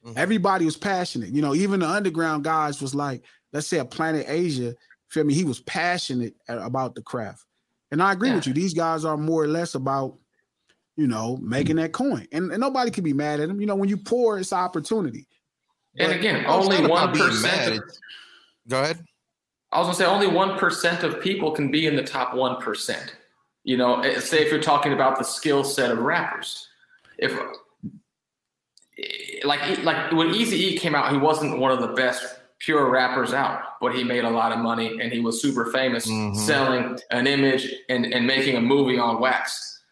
Mm-hmm. 0.05 0.17
Everybody 0.17 0.65
was 0.65 0.77
passionate. 0.77 1.29
You 1.29 1.41
know, 1.41 1.55
even 1.55 1.79
the 1.79 1.89
underground 1.89 2.43
guys 2.43 2.81
was 2.81 2.93
like, 2.93 3.23
let's 3.53 3.67
say 3.67 3.79
a 3.79 3.85
Planet 3.85 4.25
Asia. 4.27 4.75
Feel 5.09 5.23
me? 5.23 5.33
He 5.33 5.45
was 5.45 5.61
passionate 5.61 6.35
about 6.49 6.93
the 6.93 7.01
craft, 7.01 7.45
and 7.91 8.03
I 8.03 8.11
agree 8.11 8.29
yeah. 8.29 8.35
with 8.35 8.47
you. 8.47 8.53
These 8.53 8.73
guys 8.73 9.05
are 9.05 9.17
more 9.17 9.43
or 9.43 9.47
less 9.47 9.73
about 9.75 10.17
you 10.97 11.05
know, 11.05 11.37
making 11.37 11.75
that 11.75 11.93
coin. 11.93 12.27
And, 12.31 12.51
and 12.51 12.59
nobody 12.59 12.89
can 12.89 13.03
be 13.03 13.13
mad 13.13 13.39
at 13.39 13.47
them. 13.47 13.61
You 13.61 13.67
know, 13.67 13.75
when 13.75 13.87
you 13.87 13.97
pour, 13.97 14.39
it's 14.39 14.51
opportunity. 14.51 15.27
And 15.97 16.09
but 16.09 16.15
again, 16.17 16.45
only 16.45 16.85
one 16.85 17.11
percent. 17.17 17.81
Go 18.67 18.81
ahead. 18.81 19.03
I 19.71 19.79
was 19.79 19.87
gonna 19.87 19.97
say 19.97 20.05
only 20.05 20.27
one 20.27 20.57
percent 20.57 21.03
of 21.03 21.19
people 21.21 21.51
can 21.51 21.71
be 21.71 21.87
in 21.87 21.95
the 21.95 22.03
top 22.03 22.33
one 22.33 22.61
percent. 22.61 23.15
You 23.63 23.77
know, 23.77 24.01
eh, 24.01 24.19
say 24.19 24.45
if 24.45 24.51
you're 24.51 24.61
talking 24.61 24.93
about 24.93 25.17
the 25.17 25.23
skill 25.23 25.63
set 25.63 25.91
of 25.91 25.99
rappers, 25.99 26.67
if 27.17 27.33
eh, 28.97 29.03
like 29.43 29.83
like 29.83 30.11
when 30.11 30.33
Easy 30.33 30.73
E 30.73 30.77
came 30.77 30.95
out, 30.95 31.11
he 31.11 31.17
wasn't 31.17 31.59
one 31.59 31.71
of 31.71 31.81
the 31.81 31.93
best 31.93 32.39
pure 32.59 32.89
rappers 32.89 33.33
out, 33.33 33.61
but 33.79 33.93
he 33.93 34.03
made 34.03 34.23
a 34.23 34.29
lot 34.29 34.51
of 34.51 34.59
money 34.59 34.99
and 34.99 35.11
he 35.11 35.19
was 35.19 35.41
super 35.41 35.67
famous 35.71 36.07
Mhm. 36.07 36.35
selling 36.35 36.97
an 37.11 37.27
image 37.27 37.71
and, 37.89 38.05
and 38.07 38.25
making 38.25 38.55
a 38.55 38.61
movie 38.61 38.97
on 38.97 39.19
wax. 39.19 39.83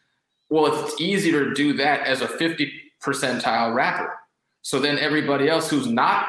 Well, 0.50 0.66
it's 0.84 1.00
easier 1.00 1.46
to 1.46 1.54
do 1.54 1.74
that 1.74 2.02
as 2.08 2.22
a 2.22 2.28
50 2.28 2.72
percentile 3.04 3.76
rapper. 3.76 4.18
So 4.66 4.80
then 4.80 4.98
everybody 4.98 5.48
else 5.48 5.70
who's 5.70 5.86
not 5.86 6.26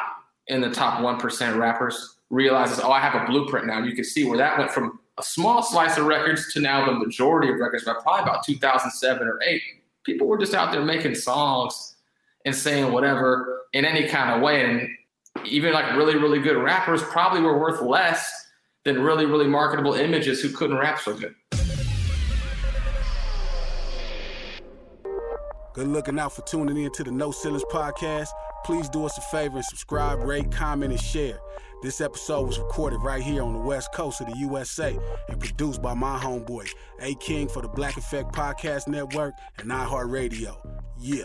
in 0.49 0.61
the 0.61 0.69
top 0.71 1.01
1% 1.01 1.57
rappers 1.57 2.17
realizes, 2.29 2.79
oh, 2.79 2.93
I 2.93 3.01
have 3.01 3.15
a 3.15 3.25
blueprint 3.25 3.67
now. 3.67 3.83
You 3.83 3.95
can 3.95 4.05
see 4.05 4.29
where 4.29 4.37
that 4.37 4.59
went 4.59 4.71
from 4.71 4.99
a 5.17 5.23
small 5.23 5.63
slice 5.63 5.97
of 5.97 6.05
records 6.05 6.53
to 6.53 6.61
now 6.61 6.85
the 6.85 6.93
majority 6.93 7.51
of 7.51 7.59
records 7.59 7.85
by 7.85 7.95
probably 7.95 8.25
about 8.25 8.45
2007 8.45 9.27
or 9.27 9.41
8. 9.43 9.63
People 10.05 10.27
were 10.27 10.37
just 10.37 10.53
out 10.53 10.71
there 10.71 10.85
making 10.85 11.15
songs 11.15 11.95
and 12.45 12.55
saying 12.55 12.93
whatever 12.93 13.63
in 13.73 13.87
any 13.87 14.07
kind 14.07 14.31
of 14.31 14.43
way. 14.43 14.63
And 14.71 14.87
even 15.47 15.73
like 15.73 15.97
really, 15.97 16.17
really 16.17 16.39
good 16.39 16.63
rappers 16.63 17.03
probably 17.05 17.41
were 17.41 17.59
worth 17.59 17.81
less 17.81 18.31
than 18.85 19.01
really, 19.01 19.25
really 19.25 19.47
marketable 19.47 19.95
images 19.95 20.43
who 20.43 20.51
couldn't 20.51 20.77
rap 20.77 21.01
so 21.01 21.17
good. 21.17 21.35
Good 25.77 25.89
looking 25.89 26.19
out 26.19 26.33
for 26.33 26.41
tuning 26.41 26.83
in 26.83 26.91
to 26.93 27.05
the 27.05 27.11
No 27.11 27.31
Ceilings 27.31 27.63
podcast. 27.71 28.29
Please 28.65 28.89
do 28.89 29.05
us 29.05 29.19
a 29.19 29.21
favor 29.21 29.57
and 29.57 29.65
subscribe, 29.67 30.21
rate, 30.21 30.51
comment, 30.51 30.91
and 30.91 30.99
share. 30.99 31.39
This 31.83 32.01
episode 32.01 32.47
was 32.47 32.59
recorded 32.59 33.03
right 33.03 33.23
here 33.23 33.43
on 33.43 33.53
the 33.53 33.59
west 33.59 33.93
coast 33.93 34.23
of 34.23 34.27
the 34.27 34.39
USA 34.39 34.99
and 35.29 35.39
produced 35.39 35.83
by 35.83 35.93
my 35.93 36.19
homeboy, 36.19 36.67
A 37.01 37.15
King 37.17 37.47
for 37.47 37.61
the 37.61 37.69
Black 37.69 37.99
Effect 37.99 38.35
Podcast 38.35 38.89
Network 38.89 39.35
and 39.59 39.71
iHeartRadio. 39.71 40.57
Yeah. 40.99 41.25